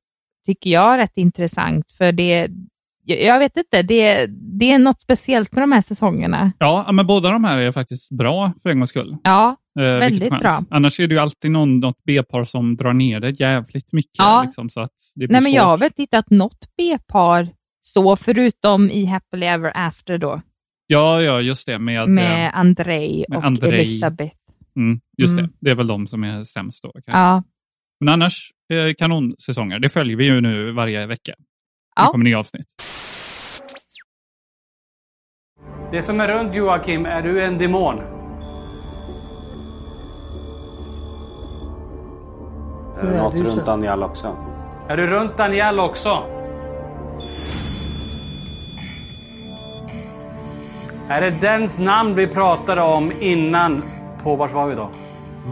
tycker 0.47 0.71
jag, 0.71 0.99
rätt 0.99 1.17
intressant 1.17 1.93
för 1.93 2.13
det, 2.13 2.49
jag, 3.07 3.39
vet 3.39 3.57
inte, 3.57 3.83
det, 3.83 4.27
det 4.59 4.71
är 4.71 4.79
något 4.79 5.01
speciellt 5.01 5.53
med 5.53 5.63
de 5.63 5.73
här 5.73 5.81
säsongerna. 5.81 6.53
Ja, 6.59 6.89
men 6.93 7.07
båda 7.07 7.31
de 7.31 7.45
här 7.45 7.59
är 7.59 7.73
faktiskt 7.73 8.11
bra 8.11 8.53
för 8.63 8.71
en 8.71 8.79
gångs 8.79 8.91
skull. 8.91 9.17
Ja, 9.23 9.57
Eh, 9.79 9.83
Väldigt 9.85 10.41
bra. 10.41 10.59
Annars 10.71 11.01
är 11.01 11.07
det 11.07 11.15
ju 11.15 11.19
alltid 11.21 11.51
någon, 11.51 11.81
något 11.81 11.99
B-par 12.07 12.45
som 12.45 12.77
drar 12.77 12.93
ner 12.93 13.21
det 13.21 13.41
jävligt 13.41 13.93
mycket. 13.93 14.19
Ja. 14.19 14.43
Liksom, 14.45 14.71
så 14.71 14.81
att 14.81 14.93
det 15.15 15.19
blir 15.19 15.29
nej 15.33 15.43
men 15.43 15.53
jag 15.53 15.63
har 15.65 15.77
svårt. 15.79 15.85
väl 15.85 15.93
tittat 15.93 16.31
något 16.31 16.59
B-par 16.77 17.49
så, 17.81 18.17
förutom 18.17 18.91
i 18.91 19.05
Happily 19.05 19.47
Ever 19.47 19.73
After 19.75 20.19
då, 20.19 20.41
Ja, 20.87 21.23
ja, 21.23 21.41
just 21.41 21.67
det. 21.67 21.79
Med, 21.79 22.09
med 22.09 22.47
eh, 22.47 22.59
Andrei 22.59 23.25
med 23.29 23.39
och 23.39 23.45
Andrei. 23.45 23.75
Elisabeth. 23.75 24.35
mm, 24.77 25.01
just 25.19 25.33
Mm. 25.33 25.45
det. 25.47 25.53
Det 25.61 25.71
är 25.71 25.75
väl 25.75 25.87
de 25.87 26.07
som 26.07 26.25
är 26.25 26.45
sämst 26.45 26.83
då. 26.83 26.91
Kanske. 26.93 27.11
Ja, 27.13 27.43
Men 28.01 28.09
annars, 28.09 28.51
eh, 28.73 28.95
kanonsäsonger. 28.99 29.79
Det 29.79 29.89
följer 29.89 30.17
vi 30.17 30.25
ju 30.25 30.41
nu 30.41 30.71
varje 30.73 31.07
vecka. 31.07 31.33
Det 31.97 32.03
Ja. 32.03 32.09
kommer 32.13 32.25
nya 32.25 32.39
avsnitt. 32.39 32.67
Det 35.91 36.03
som 36.03 36.21
är 36.21 36.29
runt 36.29 36.55
Joakim, 36.55 37.07
är 37.07 37.23
du 37.23 37.43
en 37.45 37.59
demon? 37.59 38.01
Är 43.01 43.07
det 43.11 43.17
något 43.17 43.35
runt 43.35 43.67
Daniel 43.67 44.03
också? 44.03 44.37
Är 44.89 44.97
du 44.97 45.07
runt 45.07 45.37
Daniel 45.37 45.81
också? 45.81 46.23
Är 51.09 51.21
det 51.21 51.31
dens 51.31 51.79
namn 51.79 52.15
vi 52.15 52.27
pratade 52.27 52.83
om 52.83 53.13
innan 53.21 53.83
på, 54.23 54.37
vart 54.37 54.53
var 54.53 54.67
vi 54.67 54.75
då? 54.75 54.91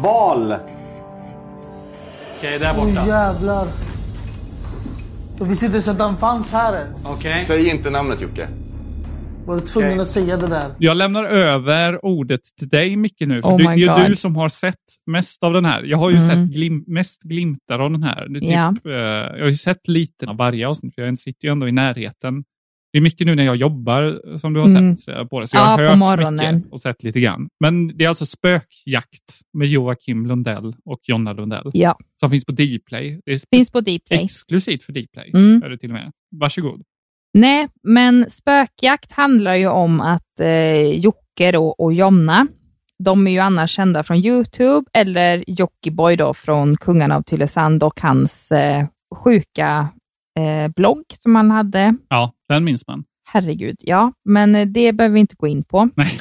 Bal! 0.02 0.54
Okej, 2.38 2.58
där 2.58 2.74
Åh 2.78 2.84
borta. 2.86 3.06
jävlar. 3.06 3.66
Jag 5.44 5.48
visste 5.48 5.66
inte 5.66 5.74
ens 5.74 5.88
att 5.88 5.98
han 5.98 6.16
fanns 6.16 6.52
här 6.52 6.78
ens. 6.84 7.06
Okej. 7.06 7.40
Säg 7.46 7.68
inte 7.70 7.90
namnet 7.90 8.20
Jocke. 8.20 8.48
Var 9.46 9.56
du 9.56 9.60
tvungen 9.60 9.90
Okej. 9.90 10.00
att 10.00 10.08
säga 10.08 10.36
det 10.36 10.46
där? 10.46 10.74
Jag 10.78 10.96
lämnar 10.96 11.24
över 11.24 12.04
ordet 12.04 12.40
till 12.58 12.68
dig, 12.68 12.96
Micke, 12.96 13.20
nu. 13.20 13.42
För 13.42 13.48
Oh 13.48 13.58
du, 13.58 13.68
my 13.68 13.76
det 13.76 13.92
är 13.92 13.98
God. 13.98 14.08
du 14.08 14.16
som 14.16 14.36
har 14.36 14.48
sett 14.48 14.74
mest 15.06 15.42
av 15.42 15.52
den 15.52 15.64
här. 15.64 15.82
Jag 15.82 15.98
har 15.98 16.10
ju 16.10 16.16
Mm. 16.16 16.28
sett 16.28 16.54
glim, 16.54 16.84
mest 16.86 17.22
glimtar 17.22 17.78
av 17.78 17.90
den 17.90 18.02
här. 18.02 18.26
Det 18.28 18.38
är 18.38 18.40
typ, 18.40 18.80
Ja. 18.84 18.90
eh, 18.90 19.36
jag 19.36 19.40
har 19.40 19.46
ju 19.50 19.56
sett 19.56 19.88
lite 19.88 20.26
av 20.26 20.36
varje 20.36 20.68
avsnitt, 20.68 20.94
för 20.94 21.02
jag 21.02 21.18
sitter 21.18 21.48
ju 21.48 21.52
ändå 21.52 21.68
i 21.68 21.72
närheten. 21.72 22.44
Det 22.94 22.98
är 22.98 23.02
mycket 23.02 23.26
nu 23.26 23.34
när 23.34 23.44
jag 23.44 23.56
jobbar 23.56 24.20
som 24.38 24.52
du 24.52 24.60
har 24.60 24.68
Mm. 24.68 24.96
sett 24.96 25.16
eh, 25.16 25.24
på 25.24 25.40
det, 25.40 25.48
så 25.48 25.56
jag 25.56 25.62
Ja, 25.62 25.66
har 25.94 26.16
hört 26.18 26.32
mycket 26.32 26.72
och 26.72 26.80
sett 26.80 27.02
lite 27.02 27.20
grann. 27.20 27.48
Men 27.60 27.96
det 27.96 28.04
är 28.04 28.08
alltså 28.08 28.26
Spökjakt 28.26 29.40
med 29.58 29.68
Joakim 29.68 30.26
Lundell 30.26 30.74
och 30.84 31.00
Jonna 31.02 31.32
Lundell 31.32 31.70
ja. 31.74 31.96
som 32.20 32.30
finns 32.30 32.44
på 32.44 32.52
Dplay. 32.52 33.20
Det 33.26 33.44
finns 33.50 33.72
på 33.72 33.80
Dplay. 33.80 33.98
exklusivt 34.10 34.82
för 34.84 34.92
Dplay. 34.92 35.30
Mm. 35.34 35.62
Är 35.62 35.68
det 35.68 35.78
till 35.78 35.90
och 35.90 35.94
med. 35.94 36.12
Varsågod. 36.40 36.82
Nej, 37.38 37.68
men 37.82 38.30
spökjakt 38.30 39.12
handlar 39.12 39.54
ju 39.54 39.66
om 39.68 40.00
att 40.00 40.40
eh, 40.40 40.76
Jocke 40.80 41.52
då 41.52 41.68
och 41.68 41.92
Jonna, 41.92 42.46
de 43.04 43.26
är 43.26 43.30
ju 43.30 43.38
annars 43.38 43.70
kända 43.70 44.02
från 44.02 44.16
YouTube, 44.16 44.84
eller 44.92 45.44
Jockiboi 45.46 46.16
då 46.16 46.34
från 46.34 46.76
Kungarna 46.76 47.16
av 47.16 47.22
Tylösand 47.22 47.82
och 47.82 48.00
hans 48.00 48.52
eh, 48.52 48.86
sjuka 49.14 49.88
eh, 50.38 50.68
blogg 50.76 51.04
som 51.18 51.36
han 51.36 51.50
hade. 51.50 51.96
Ja, 52.08 52.32
den 52.48 52.64
minns 52.64 52.86
man. 52.86 53.04
Herregud, 53.28 53.76
ja, 53.80 54.12
men 54.24 54.54
eh, 54.54 54.66
det 54.66 54.92
behöver 54.92 55.14
vi 55.14 55.20
inte 55.20 55.36
gå 55.36 55.46
in 55.46 55.64
på. 55.64 55.88
Nej. 55.96 56.18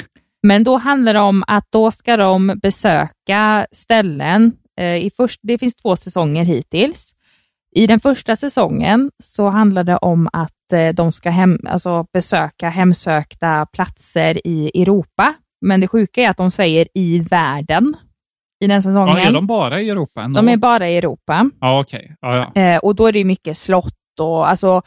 Men 0.47 0.63
då 0.63 0.77
handlar 0.77 1.13
det 1.13 1.19
om 1.19 1.43
att 1.47 1.67
då 1.69 1.91
ska 1.91 2.17
de 2.17 2.59
besöka 2.61 3.67
ställen. 3.71 4.51
Eh, 4.79 4.95
i 4.95 5.11
först, 5.17 5.39
det 5.43 5.57
finns 5.57 5.75
två 5.75 5.95
säsonger 5.95 6.45
hittills. 6.45 7.15
I 7.75 7.87
den 7.87 7.99
första 7.99 8.35
säsongen 8.35 9.11
så 9.23 9.49
handlar 9.49 9.83
det 9.83 9.97
om 9.97 10.29
att 10.33 10.73
eh, 10.73 10.89
de 10.89 11.11
ska 11.11 11.29
hem, 11.29 11.59
alltså 11.67 12.05
besöka 12.13 12.69
hemsökta 12.69 13.65
platser 13.65 14.47
i 14.47 14.81
Europa. 14.81 15.33
Men 15.61 15.79
det 15.81 15.87
sjuka 15.87 16.21
är 16.21 16.29
att 16.29 16.37
de 16.37 16.51
säger 16.51 16.87
i 16.93 17.19
världen 17.19 17.95
i 18.63 18.67
den 18.67 18.83
säsongen. 18.83 19.17
Ja, 19.17 19.23
är 19.23 19.33
de 19.33 19.47
bara 19.47 19.81
i 19.81 19.89
Europa? 19.89 20.21
Ändå? 20.21 20.41
De 20.41 20.49
är 20.49 20.57
bara 20.57 20.89
i 20.89 20.97
Europa. 20.97 21.49
Ja, 21.59 21.79
okej. 21.79 22.15
Ja, 22.21 22.51
ja. 22.55 22.61
Eh, 22.61 22.77
och 22.77 22.95
då 22.95 23.07
är 23.07 23.11
det 23.11 23.23
mycket 23.23 23.57
slott 23.57 23.95
och 24.19 24.49
alltså 24.49 24.81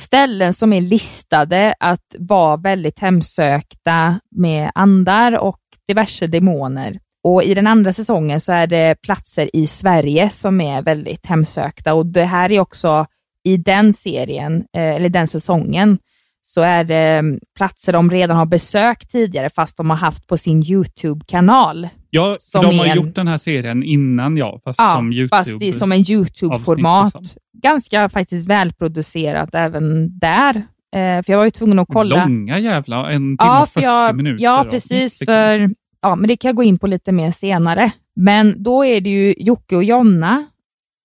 ställen 0.00 0.52
som 0.52 0.72
är 0.72 0.80
listade 0.80 1.74
att 1.80 2.16
vara 2.18 2.56
väldigt 2.56 2.98
hemsökta 2.98 4.20
med 4.30 4.72
andar 4.74 5.38
och 5.38 5.60
diverse 5.88 6.26
demoner. 6.26 6.98
Och 7.24 7.42
i 7.42 7.54
den 7.54 7.66
andra 7.66 7.92
säsongen 7.92 8.40
så 8.40 8.52
är 8.52 8.66
det 8.66 8.96
platser 9.02 9.56
i 9.56 9.66
Sverige 9.66 10.30
som 10.30 10.60
är 10.60 10.82
väldigt 10.82 11.26
hemsökta 11.26 11.94
och 11.94 12.06
det 12.06 12.24
här 12.24 12.52
är 12.52 12.60
också 12.60 13.06
i 13.44 13.56
den 13.56 13.92
serien, 13.92 14.64
eh, 14.76 14.94
eller 14.94 15.08
den 15.08 15.28
säsongen, 15.28 15.98
så 16.42 16.60
är 16.60 16.84
det 16.84 16.96
mm, 16.96 17.40
platser 17.56 17.92
de 17.92 18.10
redan 18.10 18.36
har 18.36 18.46
besökt 18.46 19.10
tidigare 19.10 19.50
fast 19.50 19.76
de 19.76 19.90
har 19.90 19.96
haft 19.96 20.26
på 20.26 20.36
sin 20.36 20.62
YouTube-kanal. 20.70 21.88
Ja, 22.10 22.36
Som 22.40 22.62
de 22.62 22.78
har 22.78 22.86
en- 22.86 22.96
gjort 22.96 23.14
den 23.14 23.28
här 23.28 23.38
serien 23.38 23.82
innan 23.82 24.36
ja, 24.36 24.60
fast 24.64 24.78
Ja, 24.78 24.92
som 24.92 25.12
YouTube. 25.12 25.28
fast 25.38 25.58
det 25.58 25.68
är 25.68 25.72
som 25.72 25.92
en 25.92 25.98
YouTube-format. 26.04 27.14
liksom. 27.20 27.38
Ganska 27.62 28.08
faktiskt 28.08 28.48
välproducerat 28.48 29.54
även 29.54 30.18
där. 30.18 30.56
Eh, 30.94 31.22
för 31.22 31.24
jag 31.32 31.36
var 31.36 31.44
ju 31.44 31.50
tvungen 31.50 31.78
att 31.78 31.88
kolla. 31.92 32.24
Långa 32.24 32.58
jävla, 32.58 33.10
en 33.12 33.20
timme 33.20 33.36
ja, 33.38 33.62
och 33.62 33.68
40 33.68 33.72
för 33.72 33.80
jag, 33.80 34.16
minuter. 34.16 34.44
Ja, 34.44 34.66
precis. 34.70 35.18
För, 35.18 35.70
ja, 36.02 36.16
men 36.16 36.28
det 36.28 36.36
kan 36.36 36.48
jag 36.48 36.56
gå 36.56 36.62
in 36.62 36.78
på 36.78 36.86
lite 36.86 37.12
mer 37.12 37.30
senare. 37.30 37.90
Men 38.16 38.62
då 38.62 38.84
är 38.84 39.00
det 39.00 39.10
ju 39.10 39.34
Jocke 39.38 39.76
och 39.76 39.84
Jonna 39.84 40.46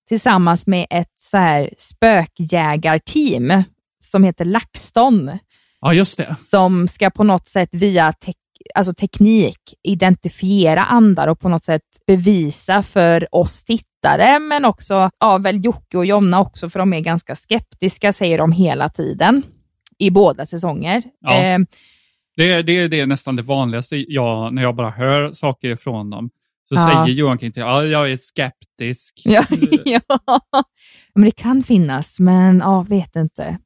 tillsammans 0.08 0.68
med 0.68 0.88
ett 0.90 1.14
så 1.16 1.38
här 1.38 1.70
spökjägarteam 1.78 3.64
som 4.12 4.24
heter 4.24 4.46
LaxTon 4.46 5.38
Ja, 5.82 5.94
just 5.94 6.18
det. 6.18 6.36
som 6.40 6.88
ska 6.88 7.10
på 7.10 7.24
något 7.24 7.48
sätt 7.48 7.70
via 7.72 8.14
tek 8.14 8.36
alltså 8.76 8.94
teknik 8.94 9.58
identifiera 9.84 10.86
andar 10.86 11.28
och 11.28 11.40
på 11.40 11.50
något 11.50 11.64
sätt 11.64 11.82
bevisa 12.08 12.84
för 12.84 13.36
oss 13.36 13.64
tittare, 13.66 14.40
men 14.40 14.66
också 14.66 15.10
ja, 15.20 15.38
väl 15.38 15.66
Jocke 15.66 15.98
och 15.98 16.06
Jonna 16.06 16.40
också, 16.42 16.70
för 16.70 16.80
de 16.80 16.94
är 16.94 17.00
ganska 17.00 17.36
skeptiska, 17.36 18.14
säger 18.14 18.38
de 18.38 18.52
hela 18.52 18.90
tiden 18.90 19.44
i 19.98 20.10
båda 20.12 20.46
säsonger. 20.46 21.04
Ja. 21.20 21.36
Eh, 21.44 21.60
Det, 22.36 22.52
är- 22.52 22.64
det, 22.64 22.88
det 22.88 23.00
är 23.00 23.06
nästan 23.08 23.36
det 23.36 23.42
vanligaste 23.42 23.96
jag, 24.14 24.54
när 24.54 24.62
jag 24.62 24.76
bara 24.76 24.90
hör 24.90 25.34
saker 25.34 25.70
ifrån 25.70 26.10
dem. 26.10 26.30
Så 26.70 26.76
Ja. 26.76 26.86
säger 27.06 27.18
Johan 27.18 27.38
Kind 27.40 27.54
ja, 27.58 27.84
jag 27.84 28.12
är 28.12 28.18
skeptisk. 28.18 29.22
ja, 29.26 29.44
ja, 29.86 30.02
men 31.16 31.26
det 31.26 31.32
kan 31.32 31.64
finnas, 31.64 32.20
men 32.20 32.60
ja, 32.60 32.82
vet 32.90 33.16
inte. 33.16 33.58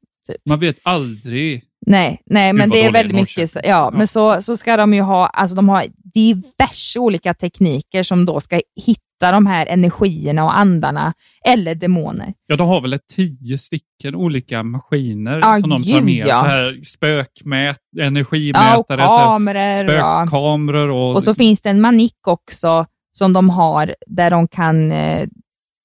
Man 0.48 0.58
vet 0.60 0.76
aldrig. 0.82 1.64
Nej, 1.86 2.22
nej 2.26 2.52
men 2.52 2.70
det 2.70 2.84
är 2.84 2.92
väldigt 2.92 3.14
mycket, 3.14 3.50
så- 3.50 3.60
ja, 3.64 3.90
men 3.94 4.08
så, 4.08 4.42
så 4.42 4.56
ska 4.56 4.76
de 4.76 4.94
ju 4.94 5.00
ha, 5.00 5.26
alltså 5.26 5.56
de 5.56 5.68
har 5.68 5.86
diverse 6.14 6.98
olika 6.98 7.34
tekniker 7.34 8.02
som 8.02 8.24
då 8.24 8.40
ska 8.40 8.60
hitta 8.86 9.32
de 9.32 9.46
här 9.46 9.66
energierna 9.66 10.44
och 10.44 10.58
andarna 10.58 11.12
eller 11.48 11.74
demoner. 11.74 12.34
Ja, 12.46 12.56
de 12.56 12.68
har 12.68 12.80
väl 12.80 12.92
ett 12.92 13.06
tio 13.16 13.58
stycken 13.58 14.14
olika 14.14 14.62
maskiner 14.62 15.38
Ja, 15.38 15.56
som 15.60 15.70
de 15.70 15.82
tar 15.84 16.00
med. 16.00 16.26
ja. 16.26 16.40
Så 16.40 16.46
här 16.46 16.80
spökmät, 16.84 17.78
Ja, 17.90 18.02
och 18.02 18.06
energimätare, 18.06 19.02
så 19.02 19.16
här 19.18 19.24
kameror. 19.24 19.62
ja. 19.94 20.24
spökkameror 20.26 20.90
och, 20.90 21.14
Och 21.14 21.22
så 21.22 21.34
finns 21.34 21.62
det 21.62 21.70
en 21.70 21.80
manik 21.80 22.26
också 22.28 22.86
som 23.18 23.32
de 23.32 23.50
har 23.50 23.94
där 24.06 24.30
de 24.30 24.48
kan 24.48 24.92
eh, 24.92 25.28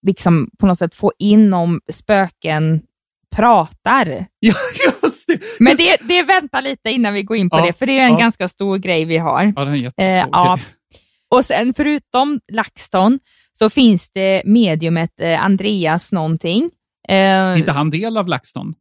liksom 0.08 0.50
på 0.60 0.68
något 0.68 0.78
sätt 0.78 0.96
få 0.96 1.12
in 1.20 1.54
om 1.54 1.82
spöken 1.92 2.82
pratar. 3.36 4.26
Ja, 4.40 4.54
just 5.04 5.28
det. 5.28 5.40
Men 5.60 5.76
det, 5.76 5.98
det 6.02 6.24
väntar 6.24 6.62
lite 6.62 6.90
innan 6.90 7.14
vi 7.14 7.24
går 7.24 7.38
in 7.38 7.50
på 7.50 7.58
Ja, 7.58 7.66
det, 7.66 7.74
för 7.74 7.86
det 7.86 8.00
är 8.00 8.04
en 8.04 8.12
ja. 8.12 8.18
ganska 8.18 8.48
stor 8.48 8.78
grej 8.78 9.06
vi 9.06 9.18
har. 9.18 9.54
Ja, 9.56 9.66
det 9.66 9.72
är 9.72 9.74
en 9.74 9.78
jättestor 9.78 10.04
Eh, 10.04 10.28
ja. 10.32 10.60
Och 11.36 11.46
sen 11.46 11.74
förutom 11.74 12.40
LaxTon 12.52 13.20
så 13.54 13.70
finns 13.70 14.12
det 14.14 14.42
mediumet 14.46 15.22
eh, 15.22 15.44
Andreas 15.44 16.12
någonting. 16.12 16.70
Eh, 17.10 17.16
Är 17.16 17.56
inte 17.56 17.72
han 17.72 17.90
del 17.90 18.18
av 18.18 18.28
LaxTon? 18.28 18.74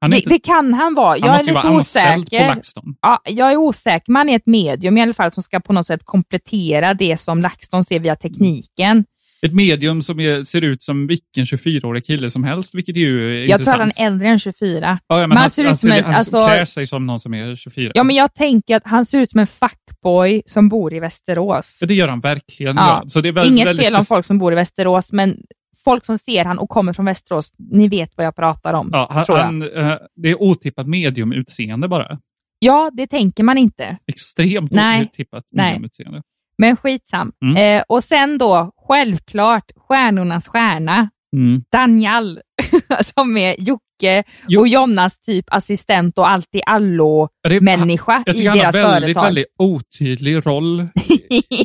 Han, 0.00 0.12
är 0.12 0.16
det, 0.16 0.22
inte, 0.22 0.28
det 0.30 0.38
kan 0.38 0.74
han 0.74 0.94
vara. 0.94 1.08
han 1.08 1.18
Jag 1.18 1.28
är 1.28 1.32
måste 1.32 1.50
ju 1.50 1.54
lite 1.54 1.68
vara 1.68 1.78
osäker. 1.78 2.60
Ja, 3.02 3.20
jag 3.24 3.52
är 3.52 3.56
osäker, 3.56 4.12
men 4.12 4.16
han 4.16 4.28
är 4.28 4.36
ett 4.36 4.46
medium 4.46 4.98
i 4.98 5.02
alla 5.02 5.14
fall 5.14 5.30
som 5.30 5.42
ska 5.42 5.60
på 5.60 5.72
något 5.72 5.86
sätt 5.86 6.00
komplettera 6.04 6.94
det 6.94 7.20
som 7.20 7.42
LaxTon 7.42 7.84
ser 7.84 7.98
via 7.98 8.16
tekniken. 8.16 9.04
Ett 9.46 9.54
medium 9.54 10.02
som 10.02 10.20
är, 10.20 10.42
ser 10.42 10.62
ut 10.62 10.82
som 10.82 11.06
vilken 11.06 11.44
24-årig 11.44 12.04
kille 12.06 12.30
som 12.30 12.44
helst, 12.44 12.74
vilket 12.74 12.96
är 12.96 13.00
ju 13.00 13.34
Jag 13.38 13.42
intressant. 13.60 13.64
tror 13.64 13.78
han 13.78 13.92
är 13.96 14.06
äldre 14.12 14.28
än 14.28 14.38
24. 14.38 14.98
Ja, 15.08 15.20
ja, 15.20 15.26
men 15.26 15.30
han, 15.30 15.36
han 15.42 15.50
ser 15.50 15.62
ut 15.62 15.66
han, 15.68 15.76
som 15.76 15.90
en- 15.92 16.04
han 16.04 16.14
alltså- 16.14 16.46
klär 16.46 16.64
sig 16.64 16.86
som 16.86 17.06
någon 17.06 17.20
som 17.20 17.34
är 17.34 17.54
24. 17.56 17.92
Ja, 17.94 18.02
men 18.04 18.16
jag 18.16 18.34
tänker 18.34 18.76
att 18.76 18.82
han 18.86 19.04
ser 19.06 19.18
ut 19.20 19.30
som 19.30 19.40
en 19.40 19.46
fuckboy 19.46 20.42
som 20.46 20.68
bor 20.68 20.94
i 20.94 21.00
Västerås. 21.00 21.78
Ja, 21.80 21.86
det 21.86 21.94
gör 21.94 22.08
han 22.08 22.20
verkligen. 22.20 22.76
Ja. 22.76 23.04
Så 23.06 23.20
det 23.20 23.28
är 23.28 23.32
väldigt, 23.32 23.52
Inget 23.52 23.68
väldigt 23.68 23.86
fel 23.86 23.94
om 23.96 24.04
folk 24.04 24.24
som 24.24 24.38
bor 24.38 24.52
i 24.52 24.56
Västerås, 24.56 25.12
men 25.12 25.36
folk 25.84 26.04
som 26.04 26.18
ser 26.18 26.44
han 26.44 26.58
och 26.58 26.68
kommer 26.68 26.92
från 26.92 27.04
Västerås, 27.06 27.52
ni 27.72 27.88
vet 27.88 28.10
vad 28.16 28.26
jag 28.26 28.36
pratar 28.36 28.72
om. 28.72 28.88
Ja, 28.92 29.08
han, 29.10 29.24
han, 29.38 29.62
eh, 29.62 29.96
det 30.16 30.30
är 30.30 30.42
otippat 30.42 30.86
mediumutseende 30.88 31.88
bara. 31.88 32.18
ja, 32.58 32.90
det 32.94 33.06
tänker 33.06 33.42
man 33.42 33.58
inte. 33.58 33.96
Extremt 34.06 34.72
Nej. 34.72 35.04
otippat 35.04 35.44
mediumutseende. 35.56 36.22
Men 36.58 36.76
skitsam. 36.76 37.32
Mm. 37.44 37.56
Eh, 37.78 37.84
och 37.88 38.04
sen 38.04 38.38
då, 38.38 38.70
självklart, 38.96 39.70
stjärnornas 39.76 40.48
stjärna, 40.48 41.08
Mm. 41.36 41.62
Daniel, 41.72 42.40
som 43.14 43.36
är 43.36 43.56
Jocke 43.58 44.24
Jo. 44.48 44.60
och 44.60 44.68
Jonas 44.68 45.20
typ 45.20 45.44
assistent 45.48 46.18
och 46.18 46.30
allt 46.30 46.46
i 46.54 46.58
Ja, 46.58 46.58
det 46.58 46.66
är- 46.66 46.74
allo-människa 46.74 48.22
Jag 48.26 48.34
i 48.34 48.38
tycker 48.38 48.50
han 48.50 48.58
har 48.58 48.72
deras 48.72 48.74
väldigt, 48.74 49.02
företag. 49.06 49.22
väldigt 49.24 49.46
otydlig 49.58 50.46
roll 50.46 50.80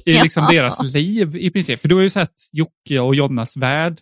i 0.06 0.13
liksom 0.13 0.46
deras 0.52 0.94
liv 0.94 1.36
i 1.36 1.50
princip. 1.52 1.82
För 1.82 1.88
du 1.88 1.96
har 1.96 2.02
ju 2.02 2.10
sett 2.10 2.34
Jocke 2.54 3.00
och 3.00 3.16
Jonas 3.16 3.58
värld. 3.58 4.00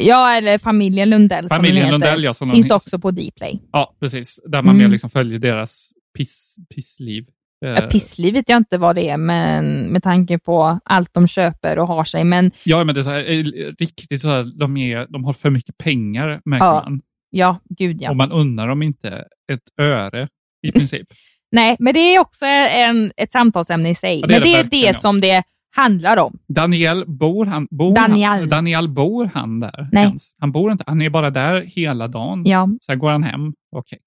Ja, 0.00 0.36
eller 0.36 0.58
familjen 0.58 1.10
Lundell 1.10 1.48
Familjen 1.48 1.74
som 1.76 1.84
heter. 1.86 1.92
Lundell, 1.92 2.24
ja, 2.24 2.34
som 2.34 2.50
Finns 2.52 2.70
också 2.70 2.98
på 2.98 3.10
Dplay. 3.10 3.60
Ja, 3.72 3.96
precis. 4.00 4.40
Där 4.46 4.62
man 4.62 4.74
Mm. 4.74 4.84
mer 4.86 4.92
liksom 4.92 5.10
följer 5.10 5.38
deras 5.38 5.88
piss, 6.18 6.56
pissliv. 6.74 7.24
Eh, 7.66 7.70
Ja, 7.70 7.80
pissliv 7.80 8.34
vet 8.34 8.48
jag 8.48 8.56
inte 8.56 8.78
vad 8.78 8.96
det 8.96 9.08
är, 9.08 9.16
men 9.16 9.92
med 9.92 10.02
tanke 10.02 10.38
på 10.38 10.80
allt 10.84 11.14
de 11.14 11.26
köper 11.28 11.78
och 11.78 11.86
har 11.86 12.04
sig. 12.04 12.24
Men 12.24 12.50
Ja, 12.64 12.84
men 12.84 12.94
det 12.94 13.00
är 13.00 13.02
så 13.02 13.10
här, 13.10 13.30
eh, 13.30 13.44
riktigt 13.78 14.20
så 14.22 14.28
här, 14.28 14.58
de, 14.58 14.76
är, 14.76 15.06
de 15.10 15.24
har 15.24 15.32
för 15.32 15.50
mycket 15.50 15.78
pengar, 15.78 16.40
märker 16.44 16.66
Ja, 16.66 16.82
man. 16.84 17.00
ja, 17.30 17.58
gud 17.68 17.96
ja. 18.02 18.10
Och 18.10 18.16
man 18.16 18.32
unnar 18.32 18.68
dem 18.68 18.82
inte 18.82 19.08
ett 19.52 19.80
öre 19.80 20.28
i 20.66 20.72
princip. 20.72 21.06
Nej, 21.52 21.76
men 21.78 21.94
det 21.94 22.00
är 22.00 22.18
också 22.20 22.44
en, 22.46 23.12
ett 23.16 23.32
samtalsämne 23.32 23.90
i 23.90 23.94
sig. 23.94 24.20
Ja, 24.20 24.26
det 24.26 24.34
men 24.34 24.42
det 24.42 24.54
är 24.54 24.64
det 24.64 24.96
som 25.00 25.20
det 25.20 25.42
handlar 25.76 26.16
om. 26.16 26.38
Daniel, 26.48 27.04
bor 27.06 27.46
han, 27.46 27.68
bor 27.70 27.94
Daniel. 27.94 28.30
Han, 28.30 28.48
Daniel, 28.48 28.88
bor 28.88 29.30
han 29.34 29.60
där 29.60 29.88
Nej. 29.92 30.04
ens? 30.04 30.34
Han 30.38 30.52
bor 30.52 30.72
inte, 30.72 30.84
han 30.86 31.02
är 31.02 31.10
bara 31.10 31.30
där 31.30 31.60
hela 31.60 32.08
dagen. 32.08 32.42
Ja, 32.46 32.68
Sen 32.86 32.98
går 32.98 33.10
han 33.10 33.22
hem. 33.22 33.52
Okej. 33.76 33.98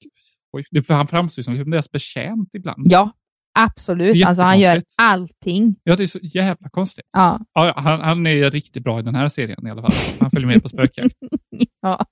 Det- 0.71 0.83
För 0.83 0.93
han 0.93 1.07
framstår 1.07 1.43
som 1.43 1.71
deras 1.71 1.91
betjänt 1.91 2.49
ibland. 2.55 2.91
ja 2.91 3.11
absolut. 3.59 4.25
Alltså 4.25 4.43
han 4.43 4.59
gör 4.59 4.81
allting. 4.97 5.75
Ja, 5.83 5.95
det 5.95 6.03
är 6.03 6.07
så 6.07 6.19
jävla 6.23 6.69
konstigt. 6.69 7.05
Ja, 7.13 7.39
Ja, 7.53 7.73
han, 7.77 8.01
han 8.01 8.27
är 8.27 8.51
riktigt 8.51 8.83
bra 8.83 8.99
i 8.99 9.03
den 9.03 9.15
här 9.15 9.27
serien 9.29 9.67
i 9.67 9.69
alla 9.69 9.81
fall. 9.81 9.91
Han 10.19 10.31
följer 10.31 10.47
med 10.47 10.63
på 10.63 10.69
spökjakt. 10.69 11.15
ja, 11.81 12.05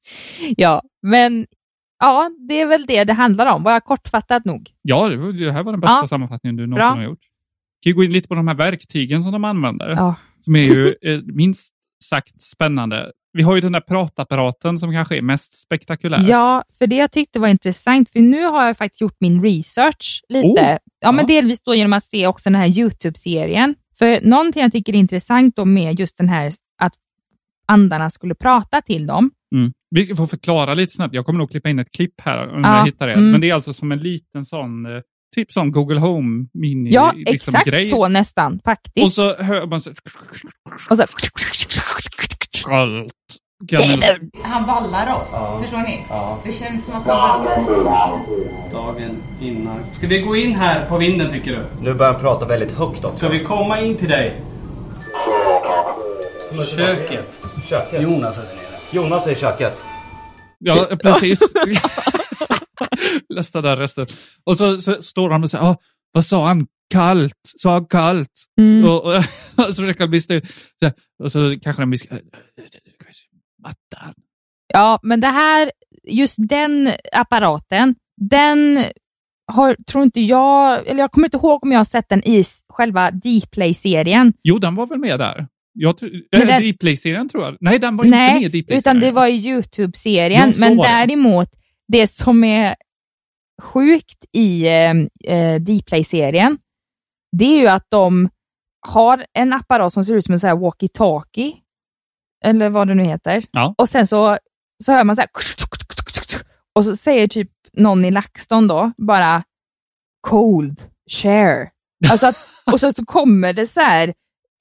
ja, 0.57 0.81
men 1.01 1.45
ja, 1.99 2.31
det 2.47 2.61
är 2.61 2.65
väl 2.67 2.85
det 2.85 3.03
det 3.03 3.13
handlar 3.13 3.53
om. 3.53 3.63
Var 3.63 3.71
jag 3.71 3.83
kortfattat 3.83 4.45
nog? 4.45 4.69
Ja, 4.81 5.09
det, 5.09 5.17
var- 5.17 5.31
det 5.33 5.51
här 5.51 5.63
var 5.63 5.71
den 5.71 5.81
bästa 5.81 5.97
Ja. 6.01 6.07
sammanfattningen 6.07 6.55
du 6.55 6.67
någonsin 6.67 6.87
Bra. 6.87 6.95
har 6.95 7.03
gjort. 7.03 7.19
Kan 7.83 7.89
ju 7.89 7.95
gå 7.95 8.03
in 8.03 8.11
lite 8.11 8.27
på 8.27 8.35
de 8.35 8.47
här 8.47 8.55
verktygen 8.55 9.23
som 9.23 9.31
de 9.31 9.43
använder. 9.43 9.89
Ja. 9.89 10.15
Som 10.39 10.55
är 10.55 10.63
ju 10.63 10.95
eh, 11.01 11.19
minst 11.23 11.73
sagt 12.03 12.41
spännande. 12.41 13.11
Vi 13.33 13.43
har 13.43 13.55
ju 13.55 13.61
den 13.61 13.71
där 13.71 13.81
pratapparaten 13.81 14.79
som 14.79 14.91
kanske 14.91 15.17
är 15.17 15.21
mest 15.21 15.59
spektakulär. 15.61 16.25
Ja, 16.29 16.63
för 16.79 16.87
det 16.87 16.95
jag 16.95 17.11
tyckte 17.11 17.39
var 17.39 17.47
intressant, 17.47 18.09
för 18.09 18.19
nu 18.19 18.43
har 18.43 18.65
jag 18.65 18.77
faktiskt 18.77 19.01
gjort 19.01 19.17
min 19.19 19.43
research 19.43 20.21
lite. 20.29 20.47
Oh, 20.47 20.77
ja, 20.99 21.11
men 21.11 21.25
ja. 21.29 21.35
delvis 21.35 21.61
då 21.61 21.75
genom 21.75 21.93
att 21.93 22.03
se 22.03 22.27
också 22.27 22.49
den 22.49 22.59
här 22.59 22.67
YouTube-serien. 22.67 23.75
För 23.99 24.21
någonting 24.21 24.61
jag 24.61 24.71
tycker 24.71 24.93
är 24.93 24.97
intressant 24.97 25.55
då 25.55 25.65
med 25.65 25.99
just 25.99 26.17
den 26.17 26.29
här 26.29 26.51
att 26.81 26.93
andarna 27.67 28.09
skulle 28.09 28.35
prata 28.35 28.81
till 28.81 29.07
dem. 29.07 29.31
Mm. 29.55 29.73
Vi 29.91 30.05
får 30.05 30.27
förklara 30.27 30.73
lite 30.73 30.93
snabbt. 30.93 31.13
Jag 31.13 31.25
kommer 31.25 31.39
nog 31.39 31.51
klippa 31.51 31.69
in 31.69 31.79
ett 31.79 31.91
klipp 31.91 32.21
här 32.21 32.47
om 32.55 32.63
Ja, 32.63 32.77
jag 32.77 32.85
hittar 32.85 33.07
det. 33.07 33.13
mm. 33.13 33.31
Men 33.31 33.41
det 33.41 33.49
är 33.49 33.53
alltså 33.53 33.73
som 33.73 33.91
en 33.91 33.99
liten 33.99 34.45
sån, 34.45 34.85
eh, 34.85 35.01
typ 35.35 35.51
som 35.51 35.71
Google 35.71 35.99
Home 35.99 36.47
mini 36.53 36.89
Ja, 36.93 37.11
liksom, 37.15 37.35
exakt 37.35 37.67
grej. 37.67 37.85
så 37.85 38.07
nästan 38.07 38.59
faktiskt. 38.65 39.05
Och 39.05 39.11
så 39.11 39.43
hör 39.43 39.65
man 39.67 39.81
så... 39.81 39.91
Och 40.89 40.97
så 40.97 41.03
Kallt. 42.65 43.13
Gammal- 43.63 44.03
Han 44.43 44.65
vallar 44.65 45.15
oss, 45.21 45.29
förstår 45.61 45.77
ni? 45.77 46.05
Det 46.43 46.51
känns 46.51 46.85
som 46.85 46.93
att 46.95 47.07
han 47.07 47.45
Dagen 48.71 49.23
innan. 49.41 49.79
Ska 49.91 50.07
vi 50.07 50.19
gå 50.21 50.35
in 50.35 50.55
här 50.55 50.85
på 50.85 50.97
vinden 50.97 51.29
tycker 51.31 51.51
du? 51.51 51.65
Nu 51.81 51.93
börjar 51.93 52.11
han 52.13 52.21
prata 52.21 52.45
väldigt 52.45 52.71
högt 52.71 53.05
också. 53.05 53.17
Ska 53.17 53.27
vi 53.29 53.43
komma 53.43 53.81
in 53.81 53.97
till 53.97 54.09
dig? 54.09 54.41
Köket. 56.75 57.39
Köket. 57.69 58.01
Jonas 58.01 58.37
är 58.37 58.41
där 58.41 58.47
nere. 58.49 58.79
Jonas 58.91 59.27
är 59.27 59.31
i 59.31 59.35
köket. 59.35 59.77
Ja, 60.59 60.85
precis. 61.03 61.39
Lästa 63.29 63.61
den 63.61 63.75
rösten. 63.77 64.07
Och 64.43 64.57
så, 64.57 64.77
så 64.77 65.01
står 65.01 65.29
han 65.29 65.43
och 65.43 65.49
säger, 65.51 65.63
ah, 65.63 65.75
vad 66.13 66.25
sa 66.25 66.47
han? 66.47 66.67
Kallt, 66.93 67.33
sa 67.43 67.81
kallt? 67.85 68.31
Mm. 68.61 68.83
Och, 68.89 69.03
och, 69.05 69.15
och 69.55 69.65
så 69.75 69.81
försöker 69.81 69.99
han 69.99 70.09
bli 70.09 70.21
stel. 70.21 70.41
Så 70.79 70.91
Och 71.23 71.31
så 71.31 71.55
kanske 71.61 71.81
han 71.81 71.89
viskar, 71.91 72.19
mattan. 73.63 74.13
Ja, 74.73 74.99
men 75.03 75.21
det 75.21 75.27
här, 75.27 75.71
just 76.07 76.35
den 76.39 76.91
apparaten, 77.13 77.95
den 78.29 78.83
har, 79.51 79.75
tror 79.87 80.03
inte 80.03 80.21
jag, 80.21 80.87
eller 80.87 80.99
jag 80.99 81.11
kommer 81.11 81.27
inte 81.27 81.37
ihåg 81.37 81.63
om 81.63 81.71
jag 81.71 81.79
har 81.79 81.85
sett 81.85 82.09
den 82.09 82.23
i 82.27 82.43
själva 82.73 83.11
Dplay-serien. 83.11 84.33
Jo, 84.43 84.57
den 84.59 84.75
var 84.75 84.87
väl 84.87 84.99
med 84.99 85.19
där? 85.19 85.47
Jag 85.73 86.03
äh, 86.03 86.09
den- 86.47 86.71
Dplay-serien 86.73 87.29
tror 87.29 87.43
jag. 87.43 87.57
Nej, 87.59 87.79
den 87.79 87.97
var 87.97 88.05
inte 88.05 88.17
Nej, 88.17 88.33
med 88.33 88.43
i 88.43 88.47
Dplay-serien. 88.61 88.79
utan 88.79 88.99
det 88.99 89.11
var 89.11 89.27
i 89.27 89.47
YouTube-serien. 89.47 90.53
Men 90.59 90.77
däremot, 90.77 91.49
det 91.87 92.07
som 92.07 92.43
är 92.43 92.75
sjukt 93.61 94.25
i 94.33 94.67
eh, 94.67 94.91
eh, 95.35 95.61
Dplay-serien, 95.61 96.57
det 97.37 97.45
är 97.45 97.59
ju 97.59 97.67
att 97.67 97.85
de 97.89 98.29
har 98.87 99.25
en 99.33 99.53
apparat 99.53 99.93
som 99.93 100.05
ser 100.05 100.15
ut 100.15 100.25
som 100.25 100.33
en 100.33 100.39
walkie-talkie, 100.39 101.53
eller 102.45 102.69
vad 102.69 102.87
det 102.87 102.95
nu 102.95 103.03
heter. 103.03 103.45
Ja. 103.51 103.75
Och 103.77 103.89
sen 103.89 104.07
så, 104.07 104.37
så 104.83 104.91
hör 104.91 105.03
man 105.03 105.15
så 105.15 105.21
här, 105.21 105.29
och 106.75 106.85
så 106.85 106.95
säger 106.97 107.27
typ 107.27 107.49
någon 107.73 108.05
i 108.05 108.11
LaxTon 108.11 108.67
då 108.67 108.91
bara 108.97 109.43
cold, 110.21 110.81
share. 111.11 111.69
Alltså 112.09 112.27
att, 112.27 112.35
och 112.73 112.79
så, 112.79 112.93
så 112.93 113.05
kommer 113.05 113.53
det 113.53 113.67
så 113.67 113.79
här, 113.81 114.13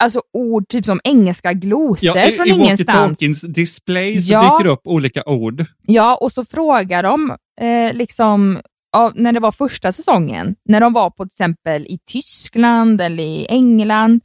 alltså 0.02 0.22
ord 0.32 0.68
typ 0.68 0.84
som 0.84 1.00
engelska 1.04 1.52
glosor 1.52 2.16
Ja, 2.16 2.24
i, 2.28 2.36
från 2.36 2.46
I 2.46 2.50
ingenstans. 2.50 3.18
walkie-talkiens 3.20 3.46
display 3.46 4.20
så 4.20 4.32
Ja. 4.32 4.42
dyker 4.42 4.64
det 4.64 4.70
upp 4.70 4.86
olika 4.86 5.22
ord. 5.26 5.64
Ja, 5.82 6.16
och 6.16 6.32
så 6.32 6.44
frågar 6.44 7.02
de 7.02 7.36
eh, 7.60 7.92
liksom, 7.92 8.60
ja, 8.92 9.12
när 9.14 9.32
det 9.32 9.40
var 9.40 9.52
första 9.52 9.92
säsongen, 9.92 10.56
när 10.64 10.80
de 10.80 10.92
var 10.92 11.10
på 11.10 11.24
till 11.24 11.26
exempel 11.26 11.86
i 11.86 11.98
Tyskland 12.06 13.00
eller 13.00 13.24
i 13.24 13.46
England, 13.46 14.20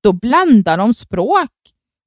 då 0.00 0.12
blandar 0.12 0.76
de 0.76 0.94
språk. 0.94 1.50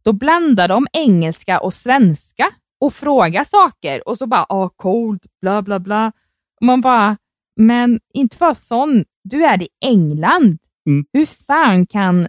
Då 0.03 0.13
blandar 0.13 0.67
de 0.67 0.87
engelska 0.93 1.59
och 1.59 1.73
svenska 1.73 2.45
och 2.81 2.93
frågar 2.93 3.43
saker 3.43 4.07
och 4.07 4.17
så 4.17 4.27
bara, 4.27 4.45
ah, 4.49 4.69
cold, 4.75 5.25
bla 5.41 5.61
bla 5.61 5.79
bla. 5.79 6.11
Man 6.61 6.81
bara, 6.81 7.17
men 7.55 7.99
inte 8.13 8.37
för 8.37 8.53
sån, 8.53 9.05
du 9.23 9.45
är 9.45 9.61
i 9.61 9.67
England. 9.85 10.57
Mm. 10.85 11.05
Hur 11.13 11.25
fan 11.25 11.87
kan 11.87 12.27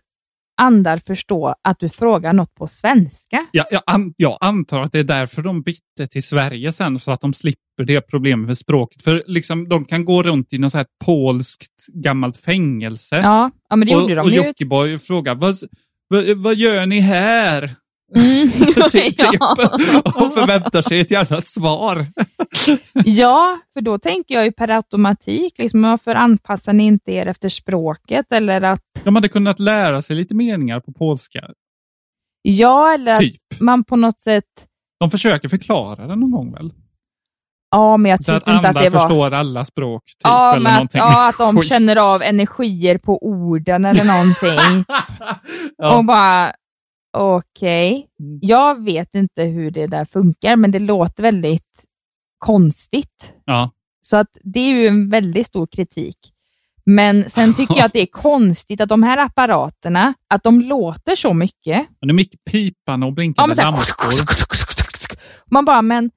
andar 0.60 0.98
förstå 1.06 1.54
att 1.64 1.78
du 1.78 1.88
frågar 1.88 2.32
något 2.32 2.54
på 2.54 2.66
svenska? 2.66 3.46
Ja, 3.52 3.64
jag, 3.70 3.82
an, 3.86 4.14
jag 4.16 4.38
antar 4.40 4.80
att 4.80 4.92
det 4.92 4.98
är 4.98 5.04
därför 5.04 5.42
de 5.42 5.62
bytte 5.62 6.06
till 6.10 6.22
Sverige 6.22 6.72
sen, 6.72 6.98
så 6.98 7.12
att 7.12 7.20
de 7.20 7.32
slipper 7.34 7.84
det 7.84 8.00
problemet 8.00 8.46
med 8.46 8.58
språket. 8.58 9.02
För 9.02 9.24
liksom, 9.26 9.68
de 9.68 9.84
kan 9.84 10.04
gå 10.04 10.22
runt 10.22 10.52
i 10.52 10.58
något 10.58 10.72
så 10.72 10.78
här 10.78 10.86
polskt 11.04 11.86
gammalt 11.94 12.36
fängelse. 12.36 13.16
Ja, 13.16 13.50
ja 13.68 13.76
men 13.76 13.88
det 13.88 13.94
och, 13.94 14.02
gjorde 14.02 14.14
de 14.14 14.20
och. 14.20 14.30
Jockiboi 14.30 14.98
frågar, 14.98 15.34
vad, 15.34 15.56
vad, 16.08 16.36
vad 16.36 16.54
gör 16.54 16.86
ni 16.86 17.00
här? 17.00 17.70
Mm. 18.16 18.50
typ, 18.90 19.14
Ja. 19.18 19.56
och 20.24 20.34
förväntar 20.34 20.82
sig 20.82 21.00
ett 21.00 21.10
jävla 21.10 21.40
svar. 21.40 22.06
Ja, 23.04 23.58
för 23.74 23.80
då 23.80 23.98
tänker 23.98 24.34
jag 24.34 24.44
ju 24.44 24.52
per 24.52 24.68
automatik, 24.70 25.58
liksom, 25.58 25.82
varför 25.82 26.14
anpassar 26.14 26.72
ni 26.72 26.84
inte 26.86 27.12
er 27.12 27.26
efter 27.26 27.48
språket? 27.48 28.26
Eller 28.32 28.60
att, 28.62 28.80
De 29.04 29.14
hade 29.14 29.28
kunnat 29.28 29.60
lära 29.60 30.02
sig 30.02 30.16
lite 30.16 30.34
meningar 30.34 30.80
på 30.80 30.92
polska. 30.92 31.50
ja, 32.42 32.94
eller 32.94 33.14
Typ. 33.14 33.34
att 33.54 33.60
man 33.60 33.84
på 33.84 33.96
något 33.96 34.20
sätt, 34.20 34.44
De 35.00 35.10
försöker 35.10 35.48
förklara 35.48 36.06
det 36.06 36.16
någon 36.16 36.30
gång 36.30 36.52
väl? 36.52 36.72
ja, 37.70 37.96
men 37.96 38.10
jag 38.10 38.14
att 38.20 38.26
tyckte 38.26 38.32
inte 38.50 38.50
att 38.50 38.64
andra 38.64 38.82
det 38.82 38.90
var... 38.90 39.00
förstår 39.00 39.30
alla 39.34 39.64
språk, 39.64 40.04
typ, 40.04 40.14
Ja, 40.22 40.56
eller 40.56 40.70
att, 40.82 40.94
ja, 40.94 41.28
att 41.28 41.38
de 41.38 41.62
känner 41.62 41.96
av 42.14 42.22
energier 42.22 42.98
på 42.98 43.18
orden 43.26 43.84
eller 43.84 44.04
någonting. 44.04 44.84
Ja. 45.78 45.98
Och 45.98 46.04
bara, 46.04 46.52
okej. 47.12 48.08
Mm. 48.20 48.38
Jag 48.42 48.84
vet 48.84 49.14
inte 49.14 49.42
hur 49.44 49.70
det 49.70 49.86
där 49.86 50.04
funkar, 50.04 50.56
men 50.56 50.70
det 50.70 50.78
låter 50.78 51.22
väldigt 51.22 51.84
konstigt. 52.38 53.34
Ja. 53.44 53.70
Så 54.00 54.16
att 54.16 54.38
det 54.44 54.60
är 54.60 54.68
ju 54.68 54.86
en 54.86 55.10
väldigt 55.10 55.46
stor 55.46 55.66
kritik. 55.66 56.16
Men 56.84 57.30
sen 57.30 57.54
tycker 57.54 57.76
jag 57.76 57.84
att 57.84 57.92
det 57.92 58.00
är 58.00 58.06
konstigt 58.06 58.80
att 58.80 58.88
de 58.88 59.02
här 59.02 59.18
apparaterna, 59.18 60.14
att 60.28 60.42
de 60.42 60.60
låter 60.60 61.16
så 61.16 61.34
mycket. 61.34 61.86
Men 62.00 62.08
det 62.08 62.12
är 62.12 62.14
mycket 62.14 62.44
pipande 62.50 63.06
och 63.06 63.12
blinkande 63.12 63.54
här- 63.58 63.64
lampor. 63.64 63.84
Man 65.46 65.64
bara, 65.64 65.82
men 65.82 66.10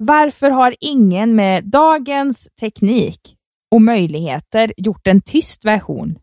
varför 0.00 0.50
har 0.50 0.74
ingen 0.80 1.34
med 1.34 1.64
dagens 1.64 2.48
teknik 2.60 3.36
och 3.70 3.82
möjligheter 3.82 4.72
gjort 4.76 5.06
en 5.06 5.20
tyst 5.20 5.64
version? 5.64 6.18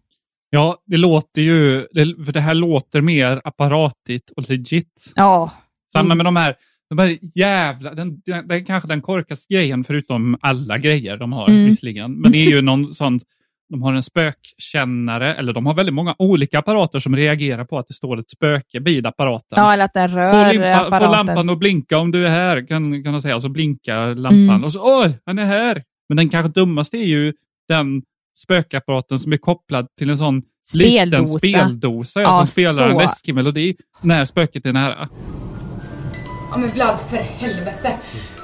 Ja, 0.56 0.78
det 0.86 0.98
låter 0.98 1.42
ju, 1.42 1.88
det, 1.92 2.26
för 2.26 2.32
det 2.32 2.42
här 2.42 2.54
låter 2.54 3.02
mer 3.02 3.42
apparatigt 3.44 4.32
och 4.38 4.50
legit. 4.50 5.12
Ja. 5.16 5.52
Samma 5.94 6.16
med 6.16 6.26
de 6.26 6.36
här, 6.36 6.56
de 6.90 6.98
här 7.00 7.18
jävla, 7.36 7.94
den, 7.94 8.22
den, 8.26 8.52
är 8.52 8.66
kanske 8.66 8.88
den 8.90 9.02
korkaste 9.02 9.54
grejen 9.54 9.84
förutom 9.84 10.38
alla 10.42 10.78
grejer 10.78 11.18
de 11.18 11.34
har 11.34 11.50
Mm. 11.50 11.66
visserligen. 11.66 12.14
Men 12.22 12.32
det 12.32 12.38
är 12.38 12.50
ju 12.50 12.62
någon 12.62 12.86
sån, 12.88 13.20
de 13.70 13.82
har 13.84 13.94
en 13.94 14.04
spökkännare, 14.04 15.34
eller 15.36 15.54
de 15.54 15.66
har 15.66 15.74
väldigt 15.74 15.96
många 15.96 16.16
olika 16.20 16.60
apparater 16.60 17.00
som 17.00 17.16
reagerar 17.16 17.66
på 17.66 17.78
att 17.80 17.88
det 17.88 17.94
står 17.94 18.20
ett 18.20 18.30
spöke 18.30 18.80
vid 18.80 19.06
apparaten. 19.06 19.48
Ja, 19.56 19.74
eller 19.74 19.86
att 19.86 19.94
den 19.94 20.08
rör 20.12 20.30
Få, 20.30 20.52
limpa, 20.52 20.80
få 20.80 20.86
apparaten. 20.86 21.12
lampan 21.12 21.50
att 21.50 21.60
blinka 21.60 21.98
om 21.98 22.12
du 22.12 22.26
är 22.26 22.30
här, 22.32 22.68
kan, 22.68 23.04
kan 23.04 23.14
de 23.14 23.22
säga. 23.22 23.40
Så 23.40 23.50
blinkar 23.50 24.16
lampan 24.16 24.50
Mm. 24.50 24.64
och 24.64 24.74
så 24.74 25.02
oj, 25.04 25.20
han 25.26 25.40
är 25.40 25.46
här. 25.46 25.84
Men 26.10 26.18
den 26.18 26.30
kanske 26.30 26.52
dummaste 26.62 26.98
är 26.98 27.06
ju 27.06 27.34
den 27.68 28.02
spökapparaten 28.34 29.20
som 29.20 29.34
är 29.34 29.38
kopplad 29.38 29.88
till 29.98 30.10
en 30.10 30.18
sån 30.18 30.42
liten 30.76 31.28
Speldosa. 31.28 31.40
speldosa 31.40 32.22
ja, 32.22 32.28
Ja, 32.30 32.38
som 32.46 32.48
spelar 32.48 32.84
en 32.86 32.92
så. 32.92 33.00
läskig 33.00 33.36
melodi 33.36 33.76
när 34.02 34.26
spöket 34.26 34.66
är 34.66 34.74
nära. 34.74 35.10
Ja 36.52 36.58
men 36.58 36.70
Vlad, 36.70 37.00
för 37.10 37.18
helvete. 37.18 37.94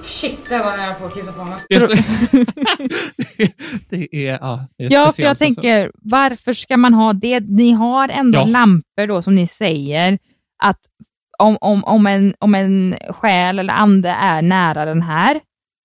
Shit, 0.04 0.40
det 0.50 0.58
var 0.58 0.78
nära 0.78 0.94
på 0.94 1.06
att 1.06 1.14
kissa 1.14 1.32
på 1.32 1.44
mig. 1.44 1.60
Det 1.70 1.76
är, 1.76 1.80
så, 1.80 1.94
det 3.90 4.16
är, 4.28 4.32
ja, 4.42 4.68
det 4.78 4.84
är 4.86 4.92
Ja, 4.92 5.12
för 5.12 5.22
jag 5.24 5.30
alltså. 5.30 5.44
tänker, 5.44 5.92
varför 5.94 6.54
ska 6.54 6.78
man 6.78 6.94
ha 6.94 7.14
det? 7.14 7.40
Ni 7.40 7.72
har 7.72 8.10
ändå 8.10 8.40
Ja. 8.40 8.46
lampor 8.46 9.08
då, 9.08 9.22
som 9.22 9.36
ni 9.36 9.48
säger, 9.48 10.20
att 10.64 10.80
om, 11.40 11.58
om, 11.62 11.84
om, 11.84 12.08
en, 12.08 12.34
om 12.40 12.56
en 12.56 12.96
själ 13.10 13.60
eller 13.60 13.74
ande 13.74 14.10
är 14.10 14.42
nära 14.42 14.86
den 14.86 15.02
här, 15.02 15.40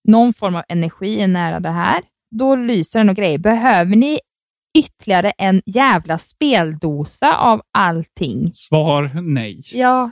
någon 0.09 0.33
form 0.35 0.57
av 0.57 0.62
energi 0.69 1.21
är 1.21 1.29
nära 1.29 1.61
det 1.61 1.71
här, 1.71 2.03
då 2.38 2.57
lyser 2.57 2.99
den 2.99 3.09
och 3.09 3.16
grejer. 3.16 3.38
Behöver 3.38 3.97
ni 3.97 4.18
ytterligare 4.79 5.31
en 5.31 5.62
jävla 5.66 6.18
speldosa 6.18 7.37
av 7.37 7.62
allting? 7.73 8.53
Svar 8.55 9.11
nej. 9.23 9.62
Ja. 9.73 10.11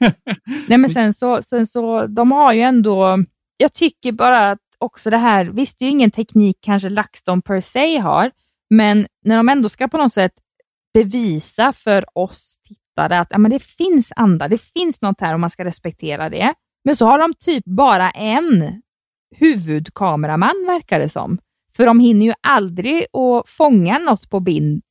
Nej 0.68 0.78
men 0.78 0.90
sen 0.90 1.14
så, 1.14 1.42
sen 1.42 1.66
så, 1.66 2.06
de 2.06 2.32
har 2.32 2.52
ju 2.52 2.60
ändå, 2.60 3.24
jag 3.56 3.72
tycker 3.72 4.12
bara 4.12 4.50
att 4.50 4.58
också 4.78 5.10
det 5.10 5.16
här, 5.16 5.44
visst 5.44 5.78
det 5.78 5.84
är 5.84 5.86
ju 5.86 5.92
ingen 5.92 6.10
teknik 6.10 6.58
kanske 6.60 6.88
LaxTon 6.88 7.42
per 7.42 7.60
se 7.60 7.98
har, 7.98 8.30
men 8.70 9.06
när 9.24 9.36
de 9.36 9.48
ändå 9.48 9.68
ska 9.68 9.88
på 9.88 9.98
något 9.98 10.12
sätt 10.12 10.32
bevisa 10.94 11.72
för 11.72 12.18
oss 12.18 12.56
tittare 12.68 13.20
att 13.20 13.28
ja, 13.30 13.38
men 13.38 13.50
det 13.50 13.62
finns 13.62 14.12
andra, 14.16 14.48
det 14.48 14.58
finns 14.58 15.02
något 15.02 15.20
här 15.20 15.34
och 15.34 15.40
man 15.40 15.50
ska 15.50 15.64
respektera 15.64 16.30
det. 16.30 16.54
Men 16.84 16.96
så 16.96 17.06
har 17.06 17.18
de 17.18 17.34
typ 17.34 17.64
bara 17.64 18.10
en 18.10 18.82
huvudkameraman 19.36 20.64
verkar 20.66 20.98
det 20.98 21.08
som. 21.08 21.38
För 21.76 21.86
de 21.86 22.00
hinner 22.00 22.26
ju 22.26 22.32
aldrig 22.42 23.00
att 23.12 23.48
fånga 23.48 23.98
något 23.98 24.30
på 24.30 24.40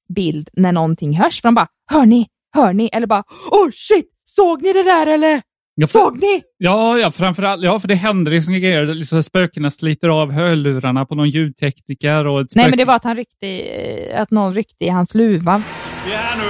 bild 0.09 0.49
när 0.53 0.71
någonting 0.71 1.17
hörs. 1.17 1.41
För 1.41 1.47
de 1.47 1.55
bara, 1.55 1.67
hör 1.91 2.05
ni, 2.05 2.27
hör 2.55 2.73
ni? 2.73 2.89
Eller 2.93 3.07
bara, 3.07 3.23
oh 3.51 3.69
shit, 3.73 4.09
såg 4.25 4.61
ni 4.61 4.73
det 4.73 4.83
där 4.83 5.07
eller? 5.07 5.41
Ja, 5.75 5.87
för- 5.87 5.99
Såg 5.99 6.17
ni? 6.21 6.41
Ja, 6.57 6.97
ja, 6.97 7.11
framförallt, 7.11 7.63
ja, 7.63 7.79
för 7.79 7.87
det 7.87 7.95
händer 7.95 8.31
liksom 8.31 8.53
grejer. 8.53 8.85
Liksom 8.85 9.23
spökena 9.23 9.69
sliter 9.69 10.09
av 10.09 10.31
hörlurarna 10.31 11.05
på 11.05 11.15
någon 11.15 11.29
ljudtekniker. 11.29 12.27
Och 12.27 12.45
Nej, 12.55 12.69
men 12.69 12.77
det 12.77 12.85
var 12.85 12.95
att, 12.95 13.03
han 13.03 13.15
ryckte 13.15 13.45
i, 13.45 14.13
att 14.13 14.31
någon 14.31 14.53
ryckte 14.53 14.85
i 14.85 14.89
hans 14.89 15.15
luva. 15.15 15.61
Vi 16.05 16.13
är 16.13 16.17
här 16.17 16.37
nu. 16.37 16.49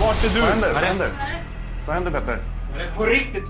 Vart 0.00 0.24
är 0.24 0.34
du? 0.34 0.40
Vad 0.40 0.50
händer? 0.50 0.72
Vad 0.74 0.82
händer? 0.82 1.08
Vad 1.86 1.94
händer 1.94 2.10
Petter? 2.10 2.38
På 2.96 3.04
riktigt. 3.04 3.44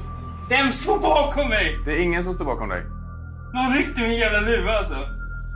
Vem 0.51 0.73
står 0.73 0.99
bakom 1.01 1.49
mig? 1.49 1.77
Det 1.87 1.93
är 1.93 2.03
ingen 2.03 2.25
som 2.25 2.35
står 2.35 2.45
bakom 2.45 2.69
dig. 2.69 2.83
Någon 3.55 3.77
ryckte 3.77 4.01
min 4.01 4.15
jävla 4.15 4.41
luva 4.41 4.73
alltså. 4.73 4.95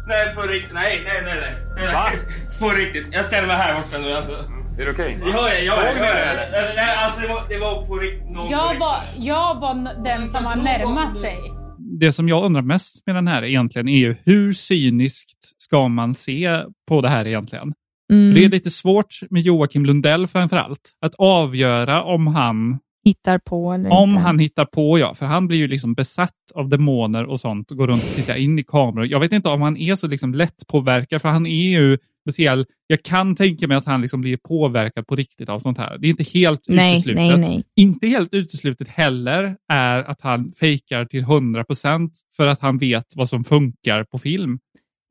Nej, 0.08 0.34
på 0.34 0.42
riktigt. 0.42 0.74
Nej, 0.74 1.02
nej, 1.04 1.22
nej. 1.24 1.54
nej. 1.76 1.94
Va? 1.94 2.10
På 2.60 2.68
riktigt. 2.70 3.06
Jag 3.10 3.26
ställer 3.26 3.46
mig 3.46 3.56
här 3.56 3.74
borta 3.74 3.98
nu 3.98 4.12
alltså. 4.12 4.32
Är 4.80 4.84
det 4.84 4.90
okej? 4.90 5.18
Ja, 5.20 5.28
ja, 5.28 5.54
ja. 5.54 5.72
Såg 5.72 5.94
ni 5.94 6.00
det, 6.00 6.06
eller? 6.06 6.74
Nej, 6.76 6.94
alltså 6.96 7.20
det 7.20 7.28
var, 7.28 7.48
det 7.48 7.58
var 7.58 7.86
på 7.86 7.96
riktigt. 7.96 8.50
Jag 8.50 8.78
var, 8.78 8.98
jag 9.16 9.60
var 9.60 10.04
den 10.04 10.28
som 10.28 10.44
var 10.44 10.56
närmast 10.56 11.22
dig. 11.22 11.38
det 12.00 12.12
som 12.12 12.28
jag 12.28 12.44
undrar 12.44 12.62
mest 12.62 13.06
med 13.06 13.14
den 13.14 13.28
här 13.28 13.44
egentligen 13.44 13.88
är 13.88 13.98
ju 13.98 14.16
hur 14.24 14.52
cyniskt 14.52 15.62
ska 15.62 15.88
man 15.88 16.14
se 16.14 16.62
på 16.88 17.00
det 17.00 17.08
här 17.08 17.26
egentligen? 17.26 17.72
Mm. 18.12 18.34
Det 18.34 18.44
är 18.44 18.48
lite 18.48 18.70
svårt 18.70 19.20
med 19.30 19.42
Joakim 19.42 19.86
Lundell 19.86 20.26
framför 20.26 20.56
allt. 20.56 20.92
Att 21.06 21.14
avgöra 21.18 22.02
om 22.02 22.26
han, 22.26 22.78
Hittar 23.04 23.38
på 23.38 23.72
eller 23.72 23.90
om 23.92 24.10
inte. 24.10 24.20
han 24.22 24.38
hittar 24.38 24.64
på, 24.64 24.98
ja. 24.98 25.14
För 25.14 25.26
han 25.26 25.48
blir 25.48 25.58
ju 25.58 25.68
liksom 25.68 25.94
besatt 25.94 26.34
av 26.54 26.68
demoner 26.68 27.24
och 27.24 27.40
sånt 27.40 27.70
och 27.70 27.76
går 27.76 27.86
runt 27.86 28.02
och 28.02 28.14
tittar 28.14 28.34
in 28.36 28.58
i 28.58 28.62
kameror. 28.62 29.06
Jag 29.06 29.20
vet 29.20 29.32
inte 29.32 29.48
om 29.48 29.62
han 29.62 29.76
är 29.76 29.96
så 29.96 30.06
liksom 30.06 30.34
lätt 30.34 30.66
påverkad, 30.68 31.22
för 31.22 31.28
han 31.28 31.46
är 31.46 31.68
ju 31.70 31.98
speciell. 32.28 32.66
Jag 32.86 33.02
kan 33.02 33.36
tänka 33.36 33.66
mig 33.68 33.76
att 33.76 33.86
han 33.86 34.00
liksom 34.02 34.20
blir 34.20 34.36
påverkad 34.36 35.06
på 35.06 35.16
riktigt 35.16 35.48
av 35.48 35.58
sånt 35.60 35.78
här. 35.78 35.98
Det 35.98 36.06
är 36.06 36.10
inte 36.10 36.22
helt 36.34 36.60
Nej, 36.68 36.92
uteslutet. 36.94 37.22
nej, 37.22 37.38
nej. 37.38 37.64
Inte 37.76 38.06
helt 38.06 38.34
uteslutet 38.34 38.88
heller 38.88 39.56
är 39.72 39.98
att 40.10 40.20
han 40.20 40.52
fejkar 40.60 41.04
till 41.04 41.24
100% 41.24 42.10
för 42.36 42.46
att 42.46 42.60
han 42.60 42.78
vet 42.78 43.06
vad 43.16 43.28
som 43.28 43.44
funkar 43.44 44.04
på 44.04 44.18
film. 44.18 44.58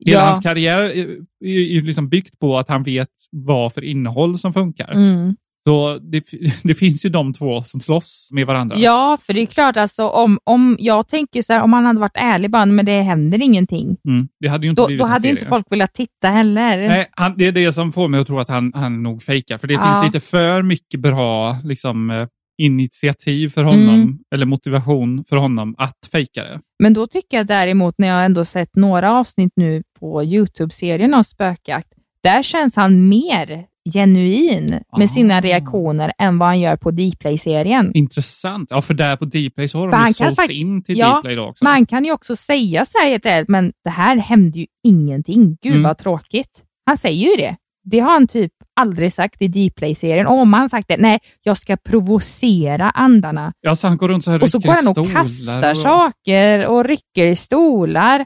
Hela 0.04 0.18
Ja. 0.20 0.24
hans 0.26 0.40
karriär 0.40 0.78
är, 0.78 1.06
är 1.44 1.82
liksom 1.82 2.08
byggt 2.08 2.38
på 2.38 2.58
att 2.58 2.68
han 2.68 2.82
vet 2.82 3.08
vad 3.30 3.72
för 3.74 3.84
innehåll 3.84 4.38
som 4.38 4.52
funkar. 4.52 4.92
Mm. 4.92 5.36
Så 5.68 5.98
det, 5.98 6.24
det 6.64 6.74
finns 6.74 7.04
ju 7.06 7.08
de 7.10 7.32
två 7.34 7.62
som 7.62 7.80
slåss 7.80 8.28
med 8.32 8.46
varandra. 8.46 8.76
Ja, 8.78 9.18
för 9.26 9.32
det 9.32 9.40
är 9.40 9.46
klart 9.46 9.76
alltså 9.76 10.08
om, 10.08 10.38
om 10.44 10.76
jag 10.80 11.08
tänker 11.08 11.42
så 11.42 11.52
här, 11.52 11.62
om 11.62 11.72
han 11.72 11.86
hade 11.86 12.00
varit 12.00 12.16
ärlig 12.16 12.50
bara, 12.50 12.66
men 12.66 12.86
det 12.86 13.02
händer 13.02 13.42
ingenting. 13.42 13.96
Mm, 14.08 14.28
det 14.40 14.48
hade 14.48 14.66
ju 14.66 14.70
inte 14.70 14.82
Då, 14.82 14.88
då 14.88 15.04
hade 15.04 15.28
ju 15.28 15.34
inte 15.34 15.44
folk 15.46 15.66
velat 15.70 15.94
titta 15.94 16.28
heller. 16.28 16.88
Nej, 16.88 17.06
han, 17.10 17.34
det 17.36 17.46
är 17.46 17.52
det 17.52 17.72
som 17.72 17.92
får 17.92 18.08
mig 18.08 18.20
att 18.20 18.26
tro 18.26 18.38
att 18.38 18.48
han, 18.48 18.72
han 18.74 19.02
nog 19.02 19.22
fejkar. 19.22 19.58
För 19.58 19.68
det 19.68 19.74
Ja. 19.74 19.80
finns 20.02 20.14
lite 20.14 20.26
för 20.26 20.62
mycket 20.62 21.00
bra 21.00 21.56
liksom, 21.64 22.10
eh, 22.10 22.26
initiativ 22.62 23.48
för 23.48 23.64
honom, 23.64 23.94
Mm. 23.94 24.18
eller 24.34 24.46
motivation 24.46 25.24
för 25.28 25.36
honom 25.36 25.74
att 25.78 25.98
fejka 26.12 26.44
det. 26.44 26.60
Men 26.82 26.94
då 26.94 27.06
tycker 27.06 27.36
jag 27.36 27.46
däremot, 27.46 27.94
när 27.98 28.08
jag 28.08 28.24
ändå 28.24 28.44
sett 28.44 28.76
några 28.76 29.12
avsnitt 29.12 29.52
nu 29.56 29.82
på 30.00 30.22
Youtube-serien 30.24 31.14
av 31.14 31.22
Spökjakt, 31.22 31.88
där 32.22 32.42
känns 32.42 32.76
han 32.76 33.08
mer 33.08 33.64
genuin 33.92 34.80
Ah. 34.92 34.98
med 34.98 35.10
sina 35.10 35.40
reaktioner 35.40 36.12
än 36.18 36.38
vad 36.38 36.48
han 36.48 36.60
gör 36.60 36.76
på 36.76 36.90
Dplay-serien. 36.90 37.90
Intressant. 37.94 38.68
Ja, 38.70 38.82
för 38.82 38.94
där 38.94 39.16
på 39.16 39.24
Dplay 39.24 39.68
så 39.68 39.78
har 39.78 39.90
För 39.90 39.98
de 39.98 40.06
ju 40.06 40.12
sålt 40.14 40.36
fakt- 40.36 40.50
in 40.50 40.82
till 40.82 40.98
ja, 40.98 41.20
Dplay 41.20 41.34
då 41.36 41.44
också. 41.46 41.64
Man 41.64 41.86
kan 41.86 42.04
ju 42.04 42.12
också 42.12 42.36
säga 42.36 42.84
så 42.84 42.98
här 42.98 43.44
men 43.48 43.72
det 43.84 43.90
här 43.90 44.16
hände 44.16 44.58
ju 44.58 44.66
ingenting. 44.82 45.56
Gud 45.62 45.72
Mm. 45.72 45.82
vad 45.82 45.98
tråkigt. 45.98 46.62
Han 46.86 46.96
säger 46.96 47.30
ju 47.30 47.36
det. 47.36 47.56
Det 47.84 47.98
har 48.00 48.10
han 48.12 48.26
typ 48.26 48.52
aldrig 48.76 49.12
sagt 49.12 49.42
i 49.42 49.48
Dplay-serien. 49.48 50.26
Om 50.26 50.52
han 50.52 50.68
sagt 50.68 50.88
det, 50.88 50.96
nej, 50.96 51.18
jag 51.42 51.56
ska 51.56 51.76
provocera 51.76 52.90
andarna. 52.90 53.52
Ja, 53.60 53.74
så 53.76 53.88
han 53.88 53.96
går 53.96 54.08
runt 54.08 54.24
så 54.24 54.30
här 54.30 54.42
Och 54.42 54.50
så 54.50 54.58
går 54.58 54.72
han 54.72 54.88
och 54.88 55.12
kastar 55.12 55.70
och- 55.70 55.78
saker 55.78 56.66
och 56.66 56.84
rycker 56.84 57.26
i 57.26 57.36
stolar. 57.36 58.24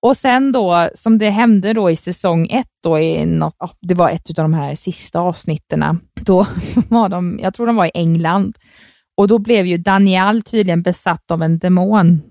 Och 0.00 0.16
sen 0.16 0.52
då, 0.52 0.90
som 0.94 1.18
det 1.18 1.30
hände 1.30 1.72
då 1.72 1.90
i 1.90 1.96
säsong 1.96 2.46
ett, 2.50 2.66
då 2.82 2.98
i 2.98 3.26
något, 3.26 3.56
ja, 3.58 3.70
det 3.80 3.94
var 3.94 4.10
ett 4.10 4.28
av 4.28 4.34
de 4.34 4.54
här 4.54 4.74
sista 4.74 5.20
avsnitterna, 5.20 5.98
då 6.14 6.46
var 6.88 7.08
de, 7.08 7.38
jag 7.42 7.54
tror 7.54 7.66
de 7.66 7.76
var 7.76 7.86
i 7.86 7.90
England, 7.94 8.56
och 9.16 9.28
då 9.28 9.38
blev 9.38 9.66
ju 9.66 9.76
Daniel 9.76 10.42
tydligen 10.42 10.82
besatt 10.82 11.30
av 11.30 11.42
en 11.42 11.58
demon. 11.58 12.22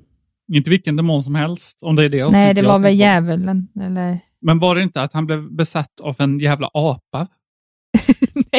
Inte 0.54 0.70
vilken 0.70 0.96
demon 0.96 1.24
som 1.24 1.36
helst, 1.36 1.84
om 1.84 1.96
det 1.96 2.04
är 2.04 2.10
det 2.10 2.30
Nej, 2.30 2.54
det 2.54 2.62
var 2.62 2.80
väl 2.80 3.00
djävulen, 3.00 3.68
eller? 3.82 4.20
Men 4.42 4.60
var 4.60 4.76
det 4.76 4.82
inte 4.82 5.02
att 5.02 5.14
han 5.14 5.26
blev 5.26 5.52
besatt 5.52 6.00
av 6.02 6.16
en 6.20 6.40
jävla 6.40 6.70
apa? 6.74 7.28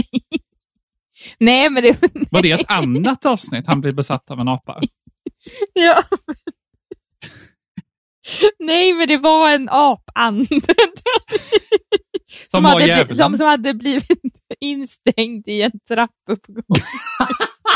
Nej, 1.39 1.71
men 1.71 1.83
det... 1.83 2.01
Var 2.31 2.43
det 2.43 2.51
ett 2.51 2.67
annat 2.71 3.27
avsnitt 3.27 3.67
han 3.67 3.81
blev 3.81 3.95
besatt 3.95 4.31
av 4.31 4.41
en 4.41 4.49
apa? 4.49 4.81
Ja. 5.73 6.03
Nej, 8.59 8.93
men 8.93 9.09
det 9.09 9.17
var 9.17 9.51
en 9.51 9.69
apande. 9.73 10.47
Som 12.47 12.63
var 12.63 12.71
hade, 12.71 13.15
som, 13.15 13.37
som 13.37 13.47
hade 13.47 13.75
blivit 13.75 14.21
instängd 14.61 15.49
i 15.49 15.63
en 15.63 15.73
trappuppgång. 15.89 16.65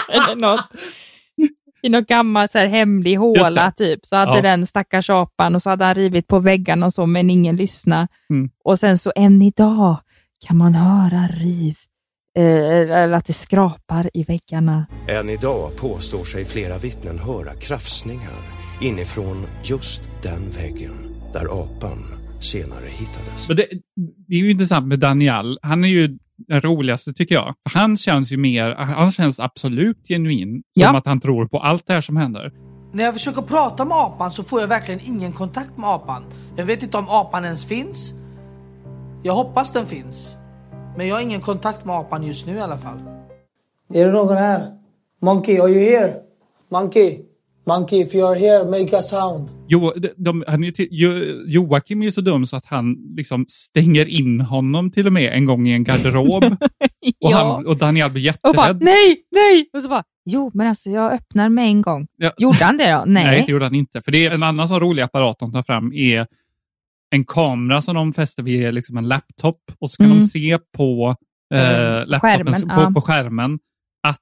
Eller 0.12 0.36
något. 0.36 0.60
I 1.82 1.88
någon 1.88 2.05
gammal 2.05 2.48
så 2.48 2.59
här, 2.59 2.66
hemlig 2.66 3.16
håla 3.16 3.72
typ. 3.72 4.07
Så 4.07 4.16
hade 4.16 4.36
Ja. 4.36 4.42
den 4.42 4.66
stackars 4.66 5.11
apan 5.11 5.55
och 5.55 5.62
så 5.62 5.70
hade 5.70 5.84
han 5.84 5.94
rivit 5.94 6.26
på 6.26 6.38
väggarna 6.38 6.86
och 6.86 6.94
så, 6.94 7.07
men 7.07 7.30
ingen 7.30 7.57
lyssnade. 7.57 8.09
Mm. 8.30 8.51
Och 8.64 8.80
sen 8.80 8.98
så 8.98 9.12
än 9.16 9.42
idag 9.42 9.96
kan 10.46 10.57
man 10.57 10.74
höra 10.74 11.26
riv, 11.26 11.76
eh, 12.38 13.03
eller 13.03 13.12
att 13.12 13.26
det 13.26 13.32
skrapar 13.32 14.11
i 14.14 14.22
väggarna. 14.22 14.86
Än 15.09 15.28
idag 15.30 15.76
påstår 15.76 16.24
sig 16.24 16.44
flera 16.44 16.78
vittnen 16.78 17.18
höra 17.18 17.53
krafsningar 17.55 18.59
inifrån 18.81 19.47
just 19.62 20.03
den 20.22 20.51
väggen 20.51 20.93
där 21.33 21.62
apan 21.62 21.99
senare 22.41 22.87
hittades. 22.87 23.47
Det, 23.47 23.55
det 24.28 24.35
är 24.35 24.39
ju 24.39 24.51
intressant 24.51 24.87
med 24.87 24.99
Daniel. 24.99 25.59
Han 25.62 25.85
är 25.85 25.89
ju 25.89 26.18
den 26.49 26.61
roligaste 26.61 27.12
tycker 27.12 27.35
jag. 27.35 27.55
Han 27.74 27.97
känns 27.97 28.33
ju 28.33 28.37
mer, 28.37 28.74
han 28.74 29.12
känns 29.12 29.41
absolut 29.41 30.09
genuin. 30.09 30.53
Som 30.53 30.62
Ja. 30.83 30.97
att 30.99 31.07
han 31.07 31.20
tror 31.20 31.47
på 31.47 31.59
allt 31.59 31.87
det 31.87 31.93
här 31.93 32.01
som 32.01 32.16
händer. 32.16 32.53
När 32.93 33.05
jag 33.05 33.14
försöker 33.14 33.43
prata 33.43 33.85
med 33.85 33.97
apan 33.97 34.31
så 34.31 34.43
får 34.45 34.61
jag 34.61 34.68
verkligen 34.68 35.01
ingen 35.05 35.33
kontakt 35.33 35.76
med 35.76 35.89
apan. 35.91 36.22
Jag 36.57 36.64
vet 36.64 36.83
inte 36.83 36.99
om 36.99 37.09
apan 37.09 37.45
ens 37.45 37.64
finns. 37.64 38.12
Jag 39.22 39.35
hoppas 39.35 39.72
den 39.72 39.87
finns. 39.87 40.37
Men 40.97 41.09
jag 41.09 41.14
har 41.16 41.22
ingen 41.22 41.41
kontakt 41.41 41.85
med 41.85 41.97
apan 41.97 42.22
just 42.26 42.47
nu 42.47 42.57
i 42.57 42.61
alla 42.61 42.78
fall. 42.78 42.99
Är 43.95 44.07
det 44.07 44.12
någon 44.12 44.37
här? 44.37 44.66
Monkey, 45.22 45.59
are 45.61 45.68
you 45.70 45.81
here? 45.81 46.14
Monkey? 46.70 47.18
Monkey, 47.66 48.00
if 48.00 48.14
you 48.14 48.26
are 48.28 48.38
here, 48.38 48.64
make 48.64 48.96
a 48.98 49.02
sound. 49.02 49.48
Jo, 49.68 49.92
de, 50.16 50.44
han 50.46 50.64
är 50.64 50.72
jo, 50.90 51.11
Joakim 51.46 52.00
är 52.02 52.06
ju 52.06 52.12
så 52.12 52.20
dum 52.20 52.46
så 52.46 52.56
att 52.56 52.64
han 52.64 52.96
liksom 53.16 53.44
stänger 53.48 54.06
in 54.06 54.40
honom 54.40 54.90
till 54.90 55.06
och 55.06 55.12
med 55.12 55.32
en 55.32 55.44
gång 55.44 55.68
i 55.68 55.72
en 55.72 55.84
garderob. 55.84 56.44
och, 56.44 56.56
Ja. 57.18 57.36
han, 57.54 57.66
och 57.66 57.76
Daniel 57.76 58.11
blir 58.11 58.34
Och 58.40 58.54
bara, 58.54 58.66
jätterädd. 58.66 58.82
nej, 58.82 59.16
nej! 59.30 59.70
Och 59.72 59.82
så 59.82 59.88
bara, 59.88 60.04
jo 60.24 60.50
men 60.54 60.66
alltså 60.68 60.90
jag 60.90 61.12
öppnar 61.12 61.48
med 61.48 61.64
en 61.66 61.82
gång. 61.82 62.06
Ja. 62.16 62.32
Gjorde 62.38 62.64
han 62.64 62.76
det 62.76 62.92
då? 62.92 63.04
Nej. 63.06 63.24
Nej, 63.24 63.42
det 63.46 63.52
gjorde 63.52 63.64
han 63.64 63.74
inte. 63.74 64.02
För 64.02 64.12
det 64.12 64.26
är 64.26 64.30
en 64.30 64.42
annan 64.42 64.68
sån 64.68 64.80
rolig 64.80 65.02
apparat 65.02 65.38
de 65.38 65.52
tar 65.52 65.62
fram 65.62 65.92
är 65.92 66.26
en 67.11 67.24
kamera 67.24 67.82
som 67.82 67.94
de 67.94 68.12
fäster 68.12 68.42
vid 68.42 68.74
liksom 68.74 68.96
en 68.96 69.08
laptop 69.08 69.61
och 69.78 69.90
så 69.90 69.96
kan 69.96 70.06
Mm. 70.06 70.18
de 70.18 70.24
se 70.26 70.58
på, 70.76 71.16
eh, 71.54 71.68
Mm. 71.96 72.08
laptopen, 72.08 72.20
Skärmen, 72.54 72.68
på, 72.68 72.82
ja. 72.82 72.90
på 72.94 73.00
skärmen 73.00 73.58
att 74.02 74.18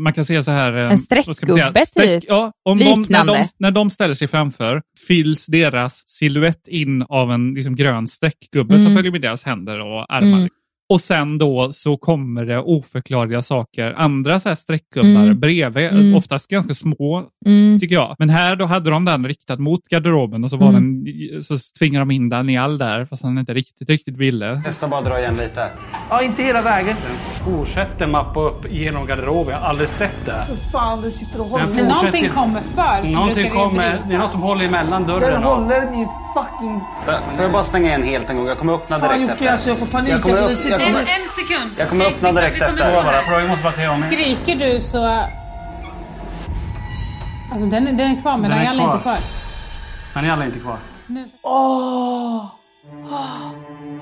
man 0.00 0.12
kan 0.12 0.24
se 0.24 0.42
så 0.42 0.50
här... 0.50 0.72
eh, 0.76 0.90
En 0.90 0.98
säga? 0.98 1.22
streckgubbe, 1.34 1.80
Streck- 1.80 2.20
typ. 2.20 2.24
Ja, 2.28 2.52
om 2.62 2.78
de, 2.78 2.84
när, 3.08 3.24
de, 3.24 3.44
när 3.58 3.70
de 3.70 3.90
ställer 3.90 4.14
sig 4.14 4.28
framför 4.28 4.82
fylls 5.08 5.46
deras 5.46 6.04
siluett 6.08 6.68
in 6.68 7.02
av 7.02 7.32
en 7.32 7.54
liksom, 7.54 7.76
grön 7.76 8.06
streckgubbe 8.06 8.74
som 8.74 8.82
Mm. 8.86 8.94
följer 8.96 9.12
med 9.12 9.20
deras 9.20 9.44
händer 9.44 9.80
och 9.80 10.14
armar. 10.14 10.38
Mm. 10.38 10.48
Och 10.92 11.00
sen 11.00 11.38
då 11.38 11.72
så 11.72 11.96
kommer 11.96 12.44
det 12.44 12.58
oförklarliga 12.58 13.42
saker, 13.42 13.94
andra 13.96 14.40
så 14.40 14.48
här 14.48 14.56
streckgubbar 14.56 15.22
Mm. 15.22 15.40
bredvid, 15.40 15.86
Mm. 15.86 16.14
oftast 16.14 16.50
ganska 16.50 16.74
små 16.74 17.24
Mm. 17.46 17.80
tycker 17.80 17.94
jag. 17.94 18.16
Men 18.18 18.30
här 18.30 18.56
då 18.56 18.64
hade 18.64 18.90
de 18.90 19.04
den 19.04 19.26
riktad 19.26 19.56
mot 19.58 19.80
garderoben 19.88 20.44
och 20.44 20.50
så, 20.50 20.56
var 20.56 20.68
Mm. 20.68 21.04
den, 21.04 21.42
så 21.42 21.54
tvingade 21.78 22.00
de 22.04 22.10
in 22.10 22.28
Daniel 22.28 22.78
där 22.78 23.04
fast 23.04 23.22
han 23.22 23.38
inte 23.38 23.54
riktigt, 23.54 23.88
riktigt 23.88 24.16
ville. 24.16 24.62
Testa 24.64 24.88
bara 24.88 25.00
dra 25.00 25.18
igen 25.20 25.36
lite. 25.36 25.68
Ja, 26.10 26.22
inte 26.22 26.42
hela 26.42 26.62
vägen. 26.62 26.96
Fortsätter 27.44 28.06
mappa 28.06 28.40
upp 28.40 28.72
genom 28.72 29.06
garderoben. 29.06 29.52
Jag 29.52 29.60
har 29.60 29.68
aldrig 29.68 29.88
sett 29.88 30.24
det. 30.26 30.44
För 30.48 30.70
fan, 30.70 31.00
det 31.02 31.10
sitter 31.10 31.40
och 31.40 31.44
Den 31.44 31.50
håller. 31.52 31.66
fortsätter- 31.66 31.88
någonting 31.88 32.28
kommer 32.28 32.60
för 32.60 33.06
så 33.06 33.12
Någonting 33.14 33.42
brukar 33.42 33.50
kommer, 33.64 33.98
det 34.08 34.14
är 34.14 34.18
något 34.18 34.32
som 34.32 34.40
håller 34.42 34.64
emellan 34.64 35.02
Den 35.06 35.20
dörren. 35.20 35.44
och- 35.44 35.50
håller 35.56 35.90
min 35.90 36.06
fucking... 36.36 36.80
Får 37.34 37.42
jag 37.44 37.52
bara 37.52 37.62
stänga 37.64 37.88
igen 37.88 38.02
helt 38.02 38.30
en 38.30 38.36
gång? 38.36 38.46
Jag 38.46 38.58
kommer 38.58 38.72
öppna 38.74 38.98
Fan 38.98 39.08
direkt 39.08 39.20
Jocke, 39.22 39.32
efter. 39.32 39.52
alltså 39.52 39.68
jag 39.68 39.78
får 39.78 39.86
panik. 39.86 40.12
Jag 40.12 40.22
kommer 40.22 40.36
alltså, 40.36 40.68
kommer- 40.86 41.00
En, 41.00 41.06
en 41.22 41.28
sekund. 41.46 41.70
Jag 41.78 41.88
kommer 41.88 42.04
Okej, 42.04 42.14
öppna 42.16 42.28
vi- 42.32 42.36
direkt 42.36 42.54
vi 42.56 42.60
kommer 42.60 43.12
efter. 43.18 43.32
Jag 43.40 43.48
måste 43.48 43.62
bara 43.62 43.72
se 43.72 43.88
om... 43.88 44.02
Skriker 44.02 44.56
du 44.56 44.80
så... 44.80 45.04
Alltså 47.52 47.66
den, 47.68 47.86
är- 47.88 47.92
den 47.92 48.10
är 48.10 48.20
kvar 48.22 48.36
men 48.36 48.50
Den 48.50 48.58
är 48.58 48.64
Daniel 48.64 48.80
är 48.80 48.92
inte 48.92 49.02
kvar. 49.02 49.18
Daniel 50.14 50.40
är 50.40 50.44
inte 50.46 50.58
kvar. 50.58 50.76
Nu. 51.06 51.24
Åh! 51.42 52.44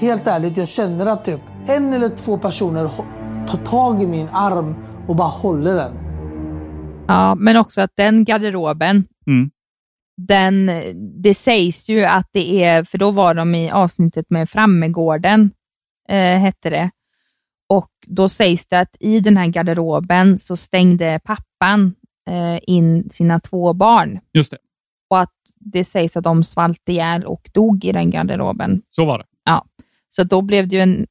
Helt 0.00 0.26
ärligt, 0.26 0.56
jag 0.56 0.68
känner 0.68 1.06
att 1.06 1.24
typ 1.24 1.40
en 1.68 1.92
eller 1.92 2.08
två 2.08 2.38
personer 2.38 2.90
tar 3.48 3.58
tag 3.58 4.02
i 4.02 4.06
min 4.06 4.28
arm 4.28 4.74
och 5.08 5.16
bara 5.16 5.28
håller 5.28 5.74
den. 5.74 5.92
Ja, 7.08 7.34
men 7.34 7.56
också 7.56 7.80
att 7.80 7.90
den 7.96 8.24
garderoben, 8.24 9.04
Mm. 9.26 9.50
den, 10.16 10.66
det 11.22 11.34
sägs 11.34 11.88
ju 11.88 12.04
att 12.04 12.26
det 12.32 12.64
är, 12.64 12.84
för 12.84 12.98
då 12.98 13.10
var 13.10 13.34
de 13.34 13.54
i 13.54 13.70
avsnittet 13.70 14.26
med 14.30 14.50
Frammegården, 14.50 15.50
eh, 16.10 16.38
hette 16.38 16.70
det. 16.70 16.90
Och 17.68 17.90
då 18.06 18.28
sägs 18.28 18.66
det 18.66 18.80
att 18.80 18.96
i 19.00 19.20
den 19.20 19.36
här 19.36 19.46
garderoben 19.46 20.38
så 20.38 20.56
stängde 20.56 21.20
pappan 21.24 21.94
eh, 22.30 22.58
in 22.66 23.10
sina 23.10 23.40
två 23.40 23.72
barn. 23.72 24.20
Just 24.34 24.50
det, 24.50 24.58
Och 25.10 25.20
att 25.20 25.32
det 25.60 25.84
sägs 25.84 26.16
att 26.16 26.24
de 26.24 26.44
svalt 26.44 26.88
ihjäl 26.88 27.24
och 27.24 27.50
dog 27.54 27.84
i 27.84 27.92
den 27.92 28.10
garderoben. 28.10 28.82
så 28.90 29.04
var 29.04 29.18
det. 29.18 29.24
Ja, 29.44 29.64
så 30.10 30.24
då 30.24 30.42
blev 30.42 30.68
det 30.68 30.76
ju 30.76 30.82
en, 30.82 31.06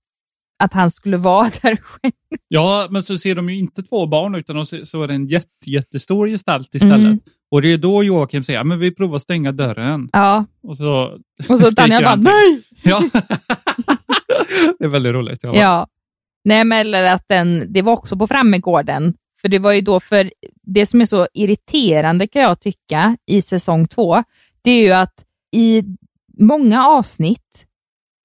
att 0.63 0.73
han 0.73 0.91
skulle 0.91 1.17
vara 1.17 1.43
där 1.61 1.75
själv. 1.75 2.13
Ja, 2.47 2.87
men 2.89 3.03
så 3.03 3.17
ser 3.17 3.35
de 3.35 3.49
ju 3.49 3.57
inte 3.57 3.83
två 3.83 4.07
barn 4.07 4.35
utan 4.35 4.55
de 4.55 4.65
ser, 4.65 4.85
så 4.85 5.03
är 5.03 5.07
det 5.07 5.13
en 5.13 5.25
jätte, 5.27 5.47
jättestor 5.65 6.27
gestalt 6.27 6.75
istället. 6.75 6.97
Mm. 6.97 7.19
Och 7.51 7.61
det 7.61 7.73
är 7.73 7.77
då 7.77 8.03
Joakim 8.03 8.43
säger, 8.43 8.59
"Ja, 8.59 8.63
men 8.63 8.79
vi 8.79 8.91
provar 8.95 9.15
att 9.15 9.21
stänga 9.21 9.51
dörren. 9.51 10.09
Ja, 10.13 10.45
Och 10.63 10.77
så, 10.77 11.17
och 11.49 11.59
så 11.59 11.69
Daniel 11.69 12.03
bara 12.03 12.15
nej! 12.15 12.63
Ja. 12.83 13.01
det 14.79 14.85
är 14.85 14.89
väldigt 14.89 15.13
roligt. 15.13 15.39
Ja. 15.43 15.55
Ja. 15.55 15.87
Nej, 16.43 16.63
men 16.65 16.79
eller 16.79 17.03
att 17.03 17.23
den, 17.27 17.73
det 17.73 17.81
var 17.81 17.93
också 17.93 18.17
på 18.17 18.27
Frammegården. 18.27 19.13
För 19.41 19.47
det 19.47 19.59
var 19.59 19.71
ju 19.73 19.81
då, 19.81 19.99
för 19.99 20.31
det 20.63 20.85
som 20.85 21.01
är 21.01 21.05
så 21.05 21.27
irriterande 21.33 22.27
kan 22.27 22.41
jag 22.41 22.59
tycka 22.59 23.17
i 23.25 23.41
säsong 23.41 23.87
två, 23.87 24.23
det 24.61 24.71
är 24.71 24.81
ju 24.81 24.91
att 24.91 25.25
i 25.55 25.83
många 26.39 26.87
avsnitt 26.87 27.65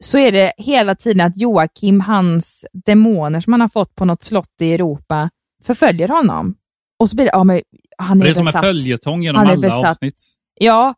så 0.05 0.19
är 0.19 0.33
det 0.33 0.53
hela 0.57 0.95
tiden 0.95 1.27
att 1.27 1.37
Joakim, 1.37 2.01
hans 2.01 2.67
demoner 2.87 3.41
som 3.41 3.53
han 3.53 3.61
har 3.61 3.69
fått 3.69 3.95
på 3.95 4.05
något 4.05 4.23
slott 4.23 4.61
i 4.63 4.73
Europa, 4.75 5.31
förföljer 5.65 6.09
honom. 6.09 6.55
Och 6.99 7.11
så 7.11 7.17
blir 7.17 7.25
det, 7.27 7.31
ja 7.35 7.45
men 7.45 7.63
han 7.99 8.21
är, 8.21 8.25
Det 8.25 8.31
är 8.31 8.35
som 8.35 8.41
en 8.41 8.45
besatt. 8.47 8.65
följetong 8.65 9.23
genom 9.23 9.43
alla 9.43 9.57
besatt. 9.57 9.85
avsnitt. 9.85 10.25
Ja, 10.61 10.95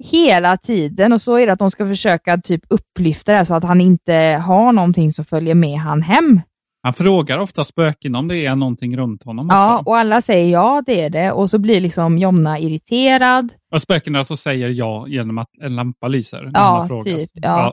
hela 0.00 0.56
tiden. 0.56 1.12
Och 1.12 1.22
så 1.22 1.38
är 1.38 1.46
det 1.46 1.52
att 1.52 1.58
de 1.58 1.70
ska 1.70 1.86
försöka 1.86 2.38
typ 2.38 2.62
upplyfta 2.68 3.32
det 3.32 3.38
här 3.38 3.44
så 3.44 3.54
att 3.54 3.64
han 3.64 3.80
inte 3.80 4.42
har 4.46 4.72
någonting 4.72 5.12
som 5.12 5.24
följer 5.24 5.54
med 5.54 5.78
han 5.78 6.02
hem. 6.02 6.40
Han 6.82 6.92
frågar 6.92 7.38
ofta 7.38 7.64
spöken 7.64 8.14
om 8.14 8.28
det 8.28 8.46
är 8.46 8.56
någonting 8.56 8.96
runt 8.96 9.22
honom 9.22 9.46
Ja, 9.50 9.78
också. 9.78 9.90
och 9.90 9.98
alla 9.98 10.20
säger 10.20 10.52
ja, 10.52 10.82
det 10.86 11.00
är 11.00 11.10
det. 11.10 11.32
Och 11.32 11.50
så 11.50 11.58
blir 11.58 11.80
liksom 11.80 12.18
Jonna 12.18 12.58
irriterad. 12.58 13.52
Och 13.72 13.82
spökena 13.82 14.18
alltså 14.18 14.36
säger 14.36 14.68
ja 14.68 15.04
genom 15.08 15.38
att 15.38 15.48
en 15.60 15.76
lampa 15.76 16.08
lyser. 16.08 16.50
Ja, 16.54 16.88
typ. 17.04 17.30
Ja. 17.32 17.72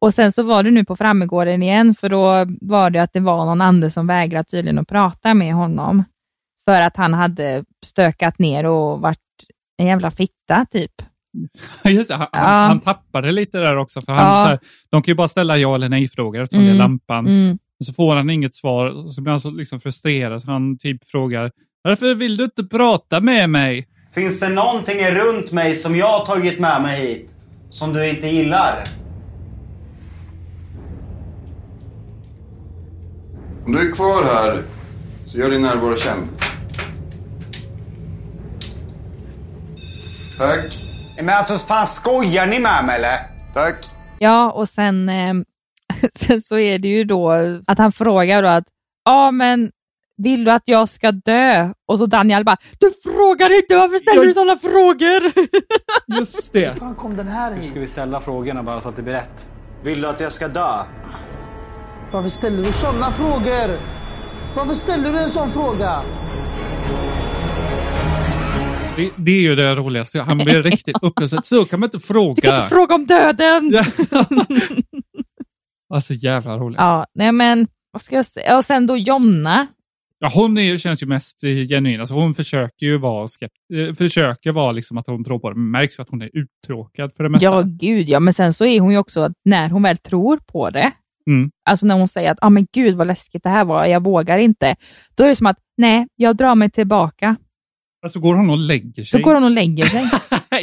Och 0.00 0.14
sen 0.14 0.32
så 0.32 0.42
var 0.42 0.62
det 0.62 0.70
nu 0.70 0.84
på 0.84 0.96
Frammegården 0.96 1.62
igen, 1.62 1.94
för 1.94 2.08
då 2.08 2.46
var 2.60 2.90
det 2.90 3.02
att 3.02 3.12
det 3.12 3.20
var 3.20 3.44
någon 3.44 3.60
ande 3.60 3.90
som 3.90 4.06
vägrade 4.06 4.44
tydligen 4.44 4.78
att 4.78 4.88
prata 4.88 5.34
med 5.34 5.54
honom. 5.54 6.04
För 6.64 6.80
att 6.82 6.96
han 6.96 7.14
hade 7.14 7.64
stökat 7.84 8.38
ner 8.38 8.66
och 8.66 9.00
varit 9.00 9.18
en 9.78 9.86
jävla 9.86 10.10
fitta, 10.10 10.66
typ. 10.70 10.92
Just 11.84 12.08
det, 12.08 12.14
han, 12.14 12.28
Ja. 12.32 12.38
han, 12.38 12.80
tappade 12.80 13.32
lite 13.32 13.58
där 13.58 13.76
också. 13.76 14.00
För 14.00 14.12
han, 14.12 14.26
Ja. 14.38 14.44
så 14.44 14.48
här, 14.48 14.58
de 14.90 15.02
kan 15.02 15.12
ju 15.12 15.16
bara 15.16 15.28
ställa 15.28 15.56
ja 15.58 15.74
eller 15.74 15.88
nej-frågor 15.88 16.42
eftersom 16.42 16.64
det 16.64 16.70
Mm. 16.70 16.80
är 16.80 16.82
lampan. 16.82 17.26
Mm. 17.26 17.58
Och 17.80 17.86
så 17.86 17.92
får 17.92 18.16
han 18.16 18.30
inget 18.30 18.54
svar 18.54 18.86
och 18.86 19.14
så 19.14 19.22
blir 19.22 19.30
han 19.30 19.40
så 19.40 19.50
liksom 19.50 19.80
frustrerad. 19.80 20.42
Så 20.42 20.50
han 20.50 20.78
typ 20.78 21.04
frågar 21.10 21.50
Varför 21.82 22.14
vill 22.14 22.36
du 22.36 22.44
inte 22.44 22.64
prata 22.64 23.20
med 23.20 23.50
mig? 23.50 23.88
Finns 24.14 24.40
det 24.40 24.48
någonting 24.48 25.06
runt 25.06 25.52
mig 25.52 25.76
som 25.76 25.96
jag 25.96 26.18
har 26.18 26.26
tagit 26.26 26.58
med 26.58 26.82
mig 26.82 27.00
hit 27.06 27.30
som 27.70 27.92
du 27.92 28.08
inte 28.08 28.26
gillar? 28.28 28.84
Om 33.66 33.72
du 33.72 33.88
är 33.88 33.92
kvar 33.92 34.22
här, 34.24 34.62
så 35.26 35.38
gör 35.38 35.50
din 35.50 35.62
närvaro 35.62 35.96
känd. 35.96 36.28
Tack. 40.38 40.79
Men 41.22 41.36
alltså 41.36 41.58
fan 41.58 41.86
skojar 41.86 42.46
ni 42.46 42.58
med 42.58 42.84
mig 42.84 42.96
eller? 42.96 43.18
Tack. 43.54 43.86
Ja, 44.18 44.50
och 44.50 44.68
sen, 44.68 45.08
eh, 45.08 45.34
sen 46.14 46.42
så 46.42 46.58
är 46.58 46.78
det 46.78 46.88
ju 46.88 47.04
då 47.04 47.32
att 47.66 47.78
han 47.78 47.92
frågar 47.92 48.42
då 48.42 48.48
att, 48.48 48.64
ja 49.04 49.30
men 49.30 49.70
vill 50.16 50.44
du 50.44 50.50
att 50.50 50.62
jag 50.64 50.88
ska 50.88 51.12
dö? 51.12 51.72
Och 51.88 51.98
så 51.98 52.06
Daniel 52.06 52.44
bara, 52.44 52.56
du 52.78 52.92
frågar 53.10 53.56
inte, 53.56 53.76
varför 53.76 53.98
ställer 53.98 54.26
du 54.26 54.32
sådana 54.34 54.58
frågor? 54.58 55.32
Just 56.18 56.52
det. 56.52 56.68
Hur 56.72 56.78
fan 56.80 56.94
kom 56.94 57.16
den 57.16 57.28
här 57.28 57.50
Nu 57.50 57.56
hit? 57.60 57.70
ska 57.70 57.80
vi 57.80 57.86
ställa 57.86 58.20
frågorna 58.20 58.62
bara 58.62 58.80
så 58.80 58.88
att 58.88 58.96
det 58.96 59.02
blir 59.02 59.14
rätt. 59.14 59.46
Vill 59.82 60.00
du 60.00 60.08
att 60.08 60.20
jag 60.20 60.32
ska 60.32 60.48
dö? 60.48 60.82
Varför 62.10 62.28
ställer 62.28 62.62
du 62.62 62.72
sådana 62.72 63.10
frågor? 63.12 63.70
Varför 64.56 64.74
ställer 64.74 65.12
du 65.12 65.18
en 65.18 65.30
sån 65.30 65.50
fråga? 65.52 66.02
Det, 68.96 69.10
det 69.16 69.32
är 69.32 69.40
ju 69.40 69.54
det 69.56 69.74
roligaste. 69.74 70.20
Han 70.20 70.38
blir 70.38 70.62
riktigt 70.70 70.96
upphetsad. 71.02 71.44
Så 71.46 71.64
kan 71.64 71.80
man 71.80 71.86
inte 71.86 71.98
fråga. 71.98 72.66
Fråga 72.68 72.94
om 72.94 73.06
döden! 73.06 73.72
Alltså 75.94 76.14
jävla 76.14 76.56
roligt. 76.58 76.78
Ja, 76.78 77.06
nej 77.14 77.32
men, 77.32 77.66
vad 77.92 78.02
ska 78.02 78.16
jag 78.16 78.26
säga? 78.26 78.56
Och 78.56 78.64
sen 78.64 78.86
då 78.86 78.96
Jonna. 78.96 79.66
Ja, 80.18 80.30
hon 80.34 80.58
är, 80.58 80.76
känns 80.76 81.02
ju 81.02 81.06
mest 81.06 81.40
genuin. 81.68 82.00
Alltså 82.00 82.14
hon 82.14 82.34
försöker 82.34 82.86
ju 82.86 82.98
vara 82.98 83.28
skept, 83.28 83.54
eh, 83.74 83.94
försöker 83.94 84.52
vara 84.52 84.72
liksom 84.72 84.98
att 84.98 85.06
hon 85.06 85.24
tror 85.24 85.38
på 85.38 85.50
det. 85.50 85.56
Men 85.56 85.70
märks 85.70 85.98
ju 85.98 86.02
att 86.02 86.08
hon 86.10 86.22
är 86.22 86.30
uttråkad 86.32 87.12
för 87.14 87.22
det 87.24 87.28
mesta. 87.30 87.44
Ja, 87.44 87.62
gud 87.66 88.08
ja. 88.08 88.20
Men 88.20 88.34
sen 88.34 88.52
så 88.52 88.64
är 88.64 88.80
hon 88.80 88.92
ju 88.92 88.98
också, 88.98 89.20
att 89.20 89.32
när 89.44 89.68
hon 89.68 89.82
väl 89.82 89.96
tror 89.96 90.36
på 90.36 90.70
det, 90.70 90.90
Mm. 91.30 91.50
alltså 91.64 91.86
när 91.86 91.94
hon 91.94 92.08
säger 92.08 92.32
att, 92.32 92.38
ah, 92.40 92.50
men 92.50 92.66
gud 92.72 92.94
vad 92.94 93.06
läskigt 93.06 93.42
det 93.42 93.48
här 93.50 93.64
var, 93.64 93.86
jag 93.86 94.04
vågar 94.04 94.38
inte. 94.38 94.76
Då 95.14 95.24
är 95.24 95.28
det 95.28 95.36
som 95.36 95.46
att, 95.46 95.58
nej, 95.76 96.06
jag 96.16 96.36
drar 96.36 96.54
mig 96.54 96.70
tillbaka. 96.70 97.36
Alltså 98.02 98.20
går 98.20 98.34
hon 98.34 98.50
och 98.50 98.58
lägger 98.58 99.04
Så 99.04 99.10
sig 99.10 99.22
går 99.22 99.34
hon 99.34 99.44
och 99.44 99.50
lägger 99.50 99.84
sig. 99.84 100.02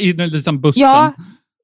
i 0.00 0.12
den 0.12 0.28
liksom 0.28 0.60
bussen. 0.60 0.82
Ja, 0.82 1.14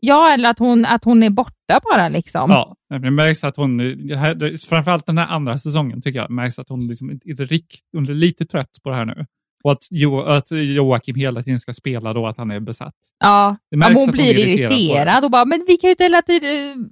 Ja, 0.07 0.33
eller 0.33 0.51
att 0.51 0.59
hon, 0.59 0.85
att 0.85 1.05
hon 1.05 1.23
är 1.23 1.31
borta 1.31 1.81
bara 1.93 2.09
liksom. 2.09 2.51
Ja, 2.51 2.77
det 3.01 3.11
märks 3.11 3.45
att 3.45 3.57
hon, 3.57 3.81
här, 4.11 4.67
framförallt 4.69 5.07
den 5.07 5.19
här 5.19 5.27
andra 5.27 5.59
säsongen 5.59 6.03
tycker 6.03 6.19
jag, 6.19 6.31
märks 6.31 6.59
att 6.59 6.69
hon 6.69 6.89
liksom 6.89 7.11
inte 7.11 7.43
är 7.43 7.47
rikt, 7.47 7.81
hon 7.93 8.09
är 8.09 8.15
lite 8.15 8.47
trött 8.47 8.79
på 8.83 8.91
det 8.91 8.97
här 8.97 9.05
nu. 9.05 9.27
Och 9.65 9.73
att, 9.73 9.87
jo, 9.91 10.21
att 10.21 10.51
Joakim 10.51 11.15
hela 11.15 11.43
tiden 11.43 11.61
ska 11.61 11.73
spela 11.73 12.13
då 12.13 12.27
att 12.27 12.39
han 12.39 12.51
är 12.51 12.61
besatt. 12.61 12.95
Ja, 13.19 13.57
Det 13.71 13.77
märks 13.77 13.93
ja, 13.93 13.99
hon 13.99 14.09
att 14.09 14.17
hon 14.17 14.25
blir 14.25 14.39
är 14.39 14.39
irriterad 14.39 14.73
irriterad 14.73 15.25
och 15.25 15.31
bara, 15.31 15.45
men 15.45 15.65
vi 15.69 15.77
kan 15.77 15.89
ju 15.89 15.93
inte 15.93 16.05
hela 16.05 16.23
tiden... 16.23 16.91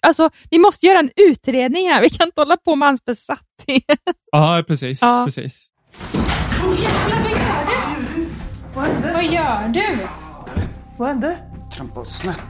Alltså, 0.00 0.30
vi 0.50 0.58
måste 0.58 0.86
göra 0.86 0.98
en 0.98 1.10
utredning 1.16 1.88
här. 1.88 2.02
Vi 2.02 2.10
kan 2.10 2.28
inte 2.28 2.40
hålla 2.40 2.56
på 2.56 2.76
med 2.76 2.88
hans 2.88 3.04
besatthet. 3.04 3.84
Ja, 4.32 4.64
precis. 4.66 4.98
Ja. 5.02 5.22
precis. 5.26 5.68
Vad 8.74 8.84
hände? 8.84 9.12
Vad 9.14 9.24
gör 9.24 9.68
du? 9.68 9.98
Vad 10.96 11.08
hände? 11.08 11.36
Trampade 11.76 12.06
snett. 12.06 12.42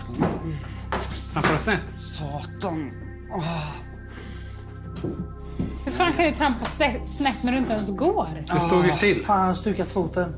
Trampade 1.32 1.58
snett? 1.58 1.82
Satan. 1.98 2.90
Hur 5.84 5.92
fan 5.92 6.12
kan 6.12 6.24
du 6.24 6.32
trampa 6.34 6.64
snett 7.18 7.42
när 7.42 7.52
du 7.52 7.58
inte 7.58 7.72
ens 7.72 7.96
går? 7.96 8.44
Du 8.52 8.60
stod 8.60 8.84
ju 8.84 8.92
still. 8.92 9.24
Fan, 9.24 9.38
han 9.38 9.46
har 9.48 9.54
stukat 9.54 9.90
foten. 9.90 10.34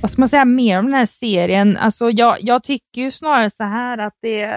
Vad 0.00 0.10
ska 0.10 0.22
man 0.22 0.28
säga 0.28 0.44
mer 0.44 0.78
om 0.78 0.84
den 0.84 0.94
här 0.94 1.06
serien? 1.06 1.76
Alltså, 1.76 2.10
jag, 2.10 2.36
jag 2.40 2.64
tycker 2.64 3.00
ju 3.02 3.10
snarare 3.10 3.50
så 3.50 3.64
här 3.64 3.98
att 3.98 4.14
det... 4.22 4.50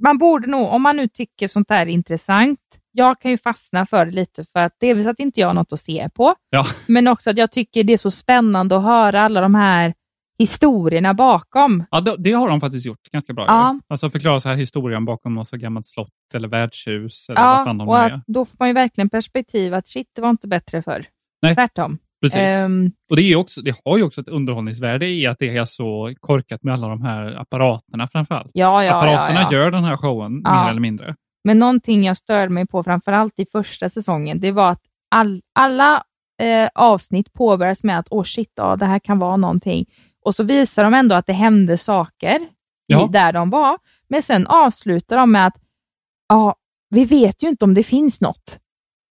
Man 0.00 0.18
borde 0.18 0.46
nog, 0.46 0.68
om 0.72 0.82
man 0.82 0.96
nu 0.96 1.08
tycker 1.08 1.48
sånt 1.48 1.70
här 1.70 1.86
är 1.86 1.90
intressant, 1.90 2.58
jag 2.92 3.20
kan 3.20 3.30
ju 3.30 3.38
fastna 3.38 3.86
för 3.86 4.06
det 4.06 4.12
lite 4.12 4.44
för 4.44 4.60
att 4.60 4.72
delvis 4.80 5.06
att 5.06 5.20
inte 5.20 5.40
jag 5.40 5.46
har 5.46 5.54
något 5.54 5.72
att 5.72 5.80
se 5.80 6.08
på, 6.14 6.34
Ja. 6.50 6.64
men 6.88 7.08
också 7.08 7.30
att 7.30 7.36
jag 7.36 7.52
tycker 7.52 7.84
det 7.84 7.92
är 7.92 7.98
så 7.98 8.10
spännande 8.10 8.76
att 8.76 8.82
höra 8.82 9.22
alla 9.22 9.40
de 9.40 9.54
här 9.54 9.94
historierna 10.38 11.14
bakom. 11.14 11.84
Ja, 11.90 12.00
det, 12.00 12.16
det 12.18 12.32
har 12.32 12.48
de 12.48 12.60
faktiskt 12.60 12.86
gjort 12.86 13.02
ganska 13.12 13.32
bra. 13.32 13.44
Ja. 13.48 13.72
ju. 13.74 13.80
Alltså 13.88 14.10
förklara 14.10 14.40
så 14.40 14.48
här 14.48 14.56
historien 14.56 15.04
bakom 15.04 15.34
något 15.34 15.48
så 15.48 15.56
gammalt 15.56 15.86
slott 15.86 16.08
eller 16.34 16.48
värdshus 16.48 17.28
eller 17.28 17.40
vad 17.40 17.60
Ja, 17.60 17.64
fan 17.64 17.78
de 17.78 17.88
och 17.88 17.98
är. 17.98 18.20
då 18.26 18.44
får 18.44 18.56
man 18.58 18.68
ju 18.68 18.74
verkligen 18.74 19.10
perspektiv 19.10 19.74
att 19.74 19.86
shit, 19.88 20.06
det 20.14 20.22
var 20.22 20.30
inte 20.30 20.48
bättre 20.48 20.82
förr. 20.82 21.06
Nej. 21.42 21.54
Tvärtom. 21.54 21.98
Precis. 22.22 22.50
Ehm, 22.50 22.90
och 23.10 23.16
det, 23.16 23.22
är 23.22 23.36
också, 23.36 23.60
det 23.62 23.76
har 23.84 23.96
ju 23.96 24.02
också 24.02 24.20
ett 24.20 24.28
underhållningsvärde 24.28 25.06
i 25.06 25.26
att 25.26 25.38
det 25.38 25.56
är 25.56 25.64
så 25.64 26.14
korkat 26.20 26.62
med 26.62 26.74
alla 26.74 26.88
de 26.88 27.02
här 27.02 27.40
apparaterna 27.40 28.08
framförallt. 28.08 28.50
Ja, 28.54 28.84
ja, 28.84 28.94
Apparaterna 28.94 29.40
ja, 29.40 29.48
ja. 29.50 29.58
gör 29.58 29.70
den 29.70 29.84
här 29.84 29.96
showen 29.96 30.42
mer 30.42 30.70
eller 30.70 30.80
mindre. 30.80 31.16
Men 31.44 31.58
någonting 31.58 32.04
jag 32.04 32.16
störde 32.16 32.48
mig 32.48 32.66
på, 32.66 32.82
framförallt 32.82 33.38
i 33.40 33.46
första 33.52 33.88
säsongen, 33.88 34.40
det 34.40 34.52
var 34.52 34.70
att 34.70 34.82
all, 35.10 35.40
alla 35.54 36.02
eh, 36.42 36.68
avsnitt 36.74 37.32
påbörjas 37.32 37.84
med 37.84 37.98
att 37.98 38.06
åh 38.10 38.24
shit, 38.24 38.52
ja, 38.54 38.76
det 38.76 38.86
här 38.86 38.98
kan 38.98 39.18
vara 39.18 39.36
någonting. 39.36 39.86
Och 40.24 40.34
så 40.34 40.44
visar 40.44 40.84
de 40.84 40.94
ändå 40.94 41.14
att 41.14 41.26
det 41.26 41.32
hände 41.32 41.78
saker 41.78 42.40
i, 42.88 43.08
där 43.10 43.32
de 43.32 43.50
var. 43.50 43.78
Men 44.08 44.22
sen 44.22 44.46
avslutar 44.46 45.16
de 45.16 45.32
med 45.32 45.46
att 45.46 45.56
ja, 46.28 46.54
vi 46.90 47.04
vet 47.04 47.42
ju 47.42 47.48
inte 47.48 47.64
om 47.64 47.74
det 47.74 47.82
finns 47.82 48.20
något. 48.20 48.58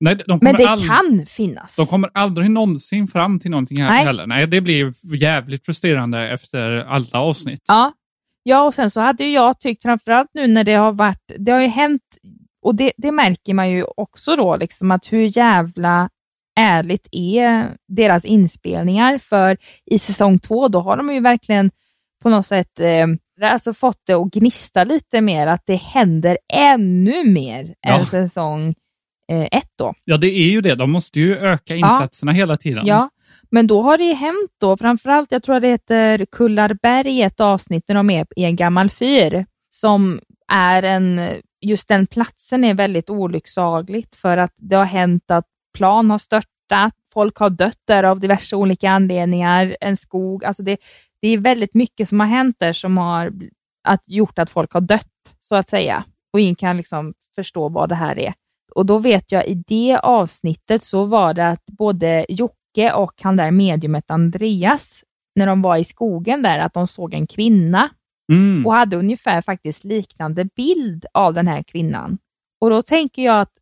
Nej, 0.01 0.19
de 0.27 0.39
Men 0.43 0.55
det 0.55 0.65
ald- 0.67 0.87
kan 0.87 1.27
finnas. 1.27 1.77
De 1.77 1.87
kommer 1.87 2.11
aldrig 2.15 2.51
någonsin 2.51 3.09
fram 3.09 3.39
till 3.41 3.51
någonting 3.51 3.83
här 3.83 3.91
Nej. 3.91 4.05
heller. 4.05 4.27
Nej, 4.27 4.47
det 4.47 4.61
blir 4.61 4.93
jävligt 5.17 5.65
frustrerande 5.67 6.29
efter 6.31 6.71
alla 6.71 7.21
avsnitt. 7.21 7.63
Ja. 7.69 7.93
ja, 8.43 8.63
och 8.63 8.75
sen 8.75 8.91
så 8.91 9.01
hade 9.01 9.25
jag 9.25 9.61
tyckt, 9.61 9.83
framförallt 9.83 10.31
nu 10.35 10.47
när 10.47 10.65
det 10.65 10.75
har 10.75 10.93
varit, 10.93 11.33
det 11.39 11.53
har 11.53 11.61
ju 11.61 11.67
hänt, 11.69 12.03
och 12.63 12.75
det, 12.75 12.93
det 12.97 13.13
märker 13.13 13.55
man 13.55 13.71
ju 13.71 13.85
också 13.97 14.37
då, 14.37 14.57
liksom 14.57 14.91
att 14.91 15.13
hur 15.13 15.37
jävla 15.39 16.09
ärligt 16.61 17.09
är 17.13 17.77
deras 17.89 18.25
inspelningar, 18.25 19.19
för 19.19 19.57
i 19.87 19.99
säsong 19.99 20.39
två, 20.39 20.69
då 20.69 20.81
har 20.81 20.97
de 20.97 21.13
ju 21.15 21.21
verkligen 21.21 21.71
på 22.23 22.29
något 22.31 22.47
sätt 22.47 22.81
eh, 22.81 23.07
alltså 23.43 23.75
fått 23.75 24.01
det 24.07 24.13
att 24.13 24.31
gnista 24.33 24.85
lite 24.85 25.21
mer, 25.21 25.47
att 25.47 25.63
det 25.67 25.77
händer 25.77 26.39
ännu 26.53 27.25
mer 27.25 27.75
Ja. 27.81 27.95
än 27.99 28.05
säsong 28.05 28.75
ett 29.31 29.71
då. 29.77 29.95
Ja, 30.05 30.17
det 30.17 30.27
är 30.27 30.51
ju 30.51 30.61
det. 30.61 30.75
De 30.75 30.91
måste 30.91 31.21
ju 31.21 31.37
öka 31.37 31.77
insatserna 31.77 32.33
hela 32.33 32.57
tiden. 32.57 32.87
Ja, 32.87 33.11
men 33.51 33.67
då 33.67 33.83
har 33.83 33.99
det 33.99 34.13
hänt 34.13 34.51
då, 34.61 34.77
framförallt, 34.77 35.33
jag 35.33 35.43
tror 35.43 35.61
det 35.61 35.69
heter 35.69 36.27
Kullarberg 36.33 37.19
i 37.19 37.23
ett 37.23 37.41
avsnitt 37.41 37.85
när 37.89 37.95
de 37.95 38.11
är 38.11 38.27
i 38.37 38.45
en 38.45 38.57
gammal 38.57 38.91
fyr, 38.91 39.47
som 39.71 40.21
är 40.49 40.83
en, 40.83 41.31
just 41.61 41.89
den 41.89 42.07
platsen 42.07 42.65
är 42.65 42.75
väldigt 42.75 43.11
olycksagligt 43.11 44.17
för 44.17 44.39
att 44.39 44.55
det 44.57 44.77
har 44.77 44.85
hänt 44.85 45.31
att 45.31 45.47
plan 45.79 46.11
har 46.11 46.19
störtat, 46.19 46.95
folk 47.13 47.37
har 47.37 47.51
dött 47.51 47.81
där 47.85 48.05
av 48.05 48.21
diverse 48.21 48.57
olika 48.57 48.91
anledningar, 48.91 49.77
en 49.81 49.97
skog, 49.97 50.45
alltså 50.45 50.63
det, 50.63 50.77
det 51.23 51.29
är 51.29 51.39
väldigt 51.39 51.75
mycket 51.75 52.09
som 52.09 52.21
har 52.21 52.27
hänt 52.27 52.57
där 52.59 52.73
som 52.73 52.99
har 52.99 53.33
att, 53.85 54.03
gjort 54.07 54.39
att 54.39 54.51
folk 54.51 54.73
har 54.73 54.81
dött, 54.81 55.37
så 55.41 55.55
att 55.55 55.71
säga, 55.71 56.05
och 56.33 56.41
ingen 56.41 56.55
kan 56.55 56.77
liksom 56.77 57.15
förstå 57.35 57.69
vad 57.69 57.89
det 57.89 57.95
här 57.95 58.19
är. 58.19 58.35
Och 58.71 58.87
då 58.87 58.99
vet 58.99 59.33
jag 59.33 59.47
i 59.47 59.55
det 59.55 59.99
avsnittet 60.03 60.83
så 60.83 61.05
var 61.05 61.35
det 61.35 61.49
att 61.49 61.67
både 61.67 62.27
Jocke 62.29 62.93
och 62.95 63.13
han 63.23 63.37
där 63.37 63.51
mediumet 63.51 64.11
Andreas, 64.11 65.05
när 65.37 65.47
de 65.47 65.63
var 65.63 65.77
i 65.77 65.85
skogen 65.85 66.43
där, 66.43 66.59
att 66.59 66.75
de 66.75 66.87
såg 66.87 67.15
en 67.15 67.27
kvinna 67.27 67.91
Mm. 68.33 68.67
och 68.67 68.73
hade 68.75 68.97
ungefär 68.97 69.41
faktiskt 69.43 69.85
liknande 69.85 70.45
bild 70.45 71.07
av 71.15 71.35
den 71.35 71.49
här 71.49 71.63
kvinnan. 71.63 72.19
Och 72.61 72.71
då 72.71 72.83
tänker 72.83 73.23
jag 73.23 73.41
att 73.41 73.53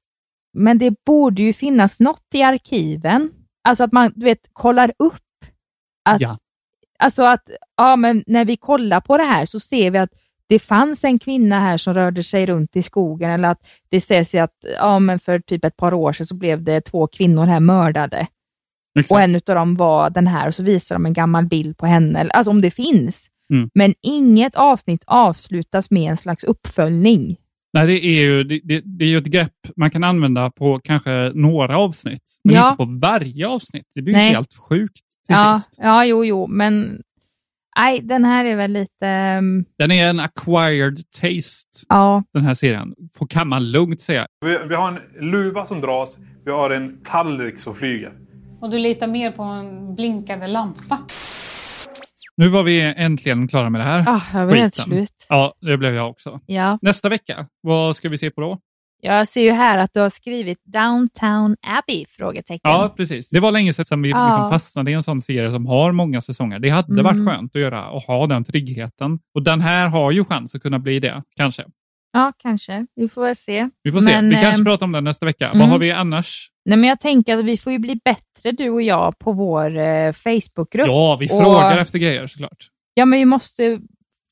men 0.59 0.79
det 0.79 0.95
borde 1.07 1.43
ju 1.43 1.53
finnas 1.53 2.01
något 2.01 2.25
i 2.35 2.43
arkiven, 2.43 3.31
alltså 3.69 3.85
att 3.85 3.93
man 3.93 4.13
du 4.17 4.25
vet, 4.25 4.39
kollar 4.53 4.93
upp 4.99 5.15
att, 6.09 6.21
Ja. 6.21 6.39
alltså 6.99 7.23
att 7.23 7.51
ja, 7.77 7.97
men 7.97 8.25
när 8.27 8.45
vi 8.45 8.57
kollar 8.57 9.01
på 9.01 9.17
det 9.19 9.25
här 9.25 9.47
så 9.47 9.61
ser 9.61 9.91
vi 9.91 9.99
att 9.99 10.13
det 10.49 10.59
fanns 10.59 11.05
en 11.05 11.19
kvinna 11.19 11.61
här 11.61 11.79
som 11.79 11.95
rörde 11.95 12.23
sig 12.23 12.47
runt 12.47 12.77
i 12.77 12.83
skogen 12.83 13.31
eller 13.31 13.49
att 13.49 13.67
det 13.89 14.01
sägs 14.01 14.35
ju 14.35 14.39
att 14.39 14.55
ja, 14.79 14.99
men 14.99 15.19
för 15.19 15.39
typ 15.39 15.65
ett 15.65 15.77
par 15.77 15.95
år 15.95 16.13
sedan 16.13 16.27
så 16.27 16.35
blev 16.35 16.63
det 16.63 16.81
två 16.81 17.07
kvinnor 17.07 17.47
här 17.47 17.61
mördade. 17.61 18.27
Exakt. 18.99 19.11
Och 19.11 19.21
en 19.21 19.35
av 19.35 19.41
dem 19.55 19.77
var 19.77 20.11
den 20.11 20.27
här 20.27 20.49
och 20.49 20.55
så 20.55 20.63
visar 20.63 20.95
de 20.95 21.07
en 21.07 21.13
gammal 21.13 21.47
bild 21.47 21.79
på 21.79 21.87
henne, 21.87 22.29
alltså 22.31 22.51
om 22.51 22.61
det 22.61 22.71
finns. 22.71 23.27
Mm. 23.53 23.71
Men 23.75 23.95
inget 24.03 24.55
avsnitt 24.57 25.05
avslutas 25.07 25.91
med 25.91 26.11
en 26.11 26.17
slags 26.17 26.45
uppföljning. 26.45 27.37
Nej, 27.73 27.87
det 27.87 28.05
är 28.07 28.21
ju 28.23 28.45
det, 28.45 28.61
det, 28.65 28.81
det 28.85 29.05
är 29.05 29.09
ju 29.09 29.19
ett 29.19 29.25
grepp 29.27 29.53
man 29.77 29.91
kan 29.91 30.05
använda 30.05 30.51
på 30.51 30.81
kanske 30.85 31.33
några 31.35 31.79
avsnitt, 31.79 32.23
men 32.45 32.55
Ja. 32.55 32.71
inte 32.71 32.85
på 32.85 32.99
varje 33.01 33.49
avsnitt. 33.49 33.87
Det 33.95 34.03
blir 34.03 34.15
Nej. 34.15 34.33
helt 34.33 34.55
sjukt 34.55 34.95
till 35.27 35.35
Ja, 35.37 35.55
sist. 35.55 35.79
ja, 35.83 36.05
jo, 36.05 36.25
jo, 36.25 36.47
men 36.47 37.03
nej, 37.79 38.01
den 38.01 38.25
här 38.25 38.45
är 38.45 38.57
väl 38.57 38.71
lite... 38.73 39.07
ehm, 39.07 39.65
Den 39.79 39.91
är 39.91 40.07
en 40.11 40.21
acquired 40.21 40.97
taste, 41.21 41.85
Ja, 41.89 42.25
den 42.33 42.45
här 42.45 42.55
serien. 42.55 42.95
Får, 43.19 43.27
kan 43.27 43.49
man 43.49 43.71
lugnt 43.71 44.01
säga. 44.01 44.27
Vi, 44.45 44.59
vi 44.69 44.75
har 44.75 44.89
en 44.89 45.31
luva 45.31 45.65
som 45.67 45.81
dras, 45.81 46.17
vi 46.45 46.51
har 46.51 46.71
en 46.71 47.01
tallrik 47.05 47.61
som 47.61 47.75
flyger. 47.75 48.13
Och 48.61 48.71
du 48.71 48.79
litar 48.79 49.07
mer 49.07 49.31
på 49.31 49.43
en 49.43 49.95
blinkande 49.95 50.47
lampa. 50.47 50.99
Nu 52.37 52.49
var 52.49 52.63
vi 52.63 52.81
äntligen 52.97 53.49
klara 53.49 53.71
med 53.71 53.81
det 53.81 53.85
här. 53.85 54.05
Ah, 54.09 54.23
jag 54.39 54.47
var 54.47 54.55
helt 54.55 54.75
slut. 54.75 55.13
Ja, 55.29 55.55
det 55.61 55.77
blev 55.77 55.95
jag 55.95 56.11
också. 56.11 56.41
ja. 56.47 56.79
Nästa 56.83 57.09
vecka, 57.09 57.47
vad 57.61 57.97
ska 57.97 58.09
vi 58.09 58.19
se 58.19 58.31
på 58.31 58.41
då? 58.41 58.59
Jag 59.01 59.29
ser 59.29 59.43
ju 59.43 59.51
här 59.51 59.79
att 59.79 59.91
du 59.95 60.01
har 60.01 60.11
skrivit 60.11 60.59
Downtown 60.65 61.57
Abbey? 61.63 62.05
Frågetecken. 62.09 62.61
Ja, 62.71 62.95
precis. 62.97 63.31
Det 63.31 63.41
var 63.41 63.53
länge 63.53 63.73
sedan 63.73 64.03
vi 64.03 64.11
Ja. 64.11 64.27
liksom 64.27 64.51
fastnade 64.51 64.91
i 64.91 64.95
en 64.95 65.03
sån 65.03 65.21
serie 65.21 65.53
som 65.53 65.67
har 65.67 65.93
många 65.93 66.21
säsonger. 66.21 66.59
Det 66.59 66.71
hade 66.71 66.93
Mm. 67.01 67.05
varit 67.05 67.29
skönt 67.37 67.57
att 67.57 67.63
göra 67.63 67.91
och 67.91 68.03
ha 68.03 68.27
den 68.27 68.45
tryggheten. 68.45 69.19
Och 69.35 69.43
den 69.43 69.61
här 69.61 69.89
har 69.89 70.11
ju 70.13 70.25
chans 70.25 70.55
att 70.55 70.63
kunna 70.63 70.79
bli 70.79 71.01
det, 71.01 71.23
kanske. 71.37 71.65
Ja, 72.13 72.33
kanske. 72.39 72.87
Vi 72.97 73.09
får 73.09 73.23
väl 73.23 73.37
se. 73.37 73.69
Vi 73.83 73.93
får 73.93 73.99
se. 74.01 74.13
Men, 74.15 74.29
vi 74.29 74.35
kanske 74.35 74.61
ehm, 74.61 74.65
pratar 74.65 74.87
om 74.87 74.93
den 74.93 75.05
nästa 75.05 75.27
vecka. 75.27 75.47
mm. 75.47 75.59
Vad 75.59 75.69
har 75.69 75.79
vi 75.79 75.93
annars? 75.93 76.49
Nej, 76.65 76.79
men 76.79 76.89
jag 76.89 77.01
tänker 77.01 77.39
att 77.39 77.45
vi 77.45 77.57
får 77.57 77.73
ju 77.73 77.79
bli 77.79 78.01
bättre 78.05 78.53
du 78.53 78.71
och 78.71 78.83
jag 78.83 79.19
på 79.19 79.33
vår 79.33 79.79
eh, 79.79 80.13
Facebookgrupp. 80.13 80.87
Ja, 80.87 81.17
vi 81.21 81.27
Och- 81.27 81.31
frågar 81.43 81.79
efter 81.79 81.99
grejer 81.99 82.27
såklart. 82.27 82.67
Ja, 82.95 83.05
men 83.05 83.19
vi 83.19 83.25
måste 83.25 83.79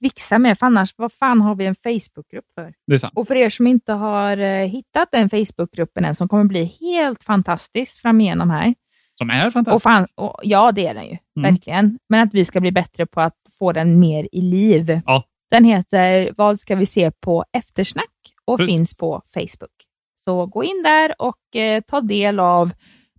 vixa 0.07 0.39
mer, 0.39 0.55
för 0.55 0.67
annars, 0.67 0.95
vad 0.97 1.13
fan 1.13 1.41
har 1.41 1.55
vi 1.55 1.67
en 1.67 1.75
Facebookgrupp 1.75 2.45
för? 2.55 2.73
Det 2.87 3.03
är. 3.05 3.11
Och 3.15 3.27
för 3.27 3.37
er 3.37 3.51
som 3.51 3.67
inte 3.67 3.93
har 3.93 4.37
eh, 4.37 4.67
hittat 4.67 5.09
den 5.13 5.31
Facebookgruppen 5.31 6.05
än, 6.05 6.15
som 6.15 6.29
kommer 6.29 6.45
bli 6.45 6.65
helt 6.81 7.23
fantastisk 7.23 8.01
framigenom 8.03 8.51
här. 8.51 8.75
Som 9.19 9.31
är 9.31 9.47
Och 9.47 9.53
fantastiskt. 9.53 9.83
fan, 9.83 10.07
och, 10.15 10.41
ja, 10.43 10.73
det 10.73 10.87
är 10.87 10.95
den 10.95 11.05
ju. 11.05 11.17
Mm. 11.37 11.53
Verkligen. 11.53 11.99
Men 12.09 12.21
att 12.29 12.35
vi 12.35 12.45
ska 12.45 12.61
bli 12.61 12.73
bättre 12.73 13.07
på 13.07 13.21
att 13.21 13.35
få 13.59 13.73
den 13.73 14.01
mer 14.01 14.29
i 14.33 14.41
liv. 14.41 15.01
Ja. 15.07 15.25
Den 15.51 15.65
heter 15.65 16.31
Vad 16.37 16.61
ska 16.61 16.77
vi 16.77 16.87
se 16.87 17.11
på 17.11 17.45
eftersnack? 17.53 18.05
och 18.45 18.59
Precis. 18.59 18.75
finns 18.75 18.97
på 18.97 19.23
Facebook. 19.35 19.75
Så 20.17 20.47
gå 20.47 20.65
in 20.65 20.83
där 20.85 21.15
och 21.19 21.57
eh, 21.57 21.81
ta 21.87 22.01
del 22.01 22.41
av 22.41 22.73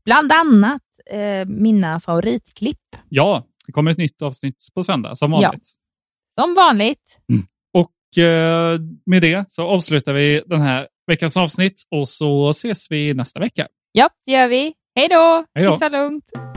bland 0.06 0.32
annat 0.32 0.82
eh, 1.12 1.46
mina 1.48 2.00
favoritklipp. 2.00 2.96
Ja, 3.10 3.44
det 3.66 3.72
kommer 3.72 3.92
ett 3.92 3.98
nytt 3.98 4.22
avsnitt 4.22 4.68
på 4.76 4.84
söndag, 4.84 5.16
som 5.16 5.32
vanligt. 5.32 5.68
Som 6.40 6.54
vanligt. 6.56 7.18
Och 7.74 8.24
eh, 8.24 8.80
med 9.06 9.22
det 9.22 9.46
så 9.50 9.68
avslutar 9.68 10.14
vi 10.14 10.44
den 10.46 10.62
här 10.62 10.88
veckans 11.08 11.38
avsnitt 11.38 11.84
och 11.92 12.10
så 12.10 12.50
ses 12.50 12.92
vi 12.92 13.14
nästa 13.14 13.40
vecka. 13.40 13.68
Ja, 13.92 14.10
det 14.26 14.32
gör 14.32 14.48
vi. 14.48 14.74
Hej 14.96 15.08
då! 15.08 15.46
Hej 15.56 15.66
då. 15.66 15.72
Kissa 15.72 15.90
lugnt. 15.90 16.57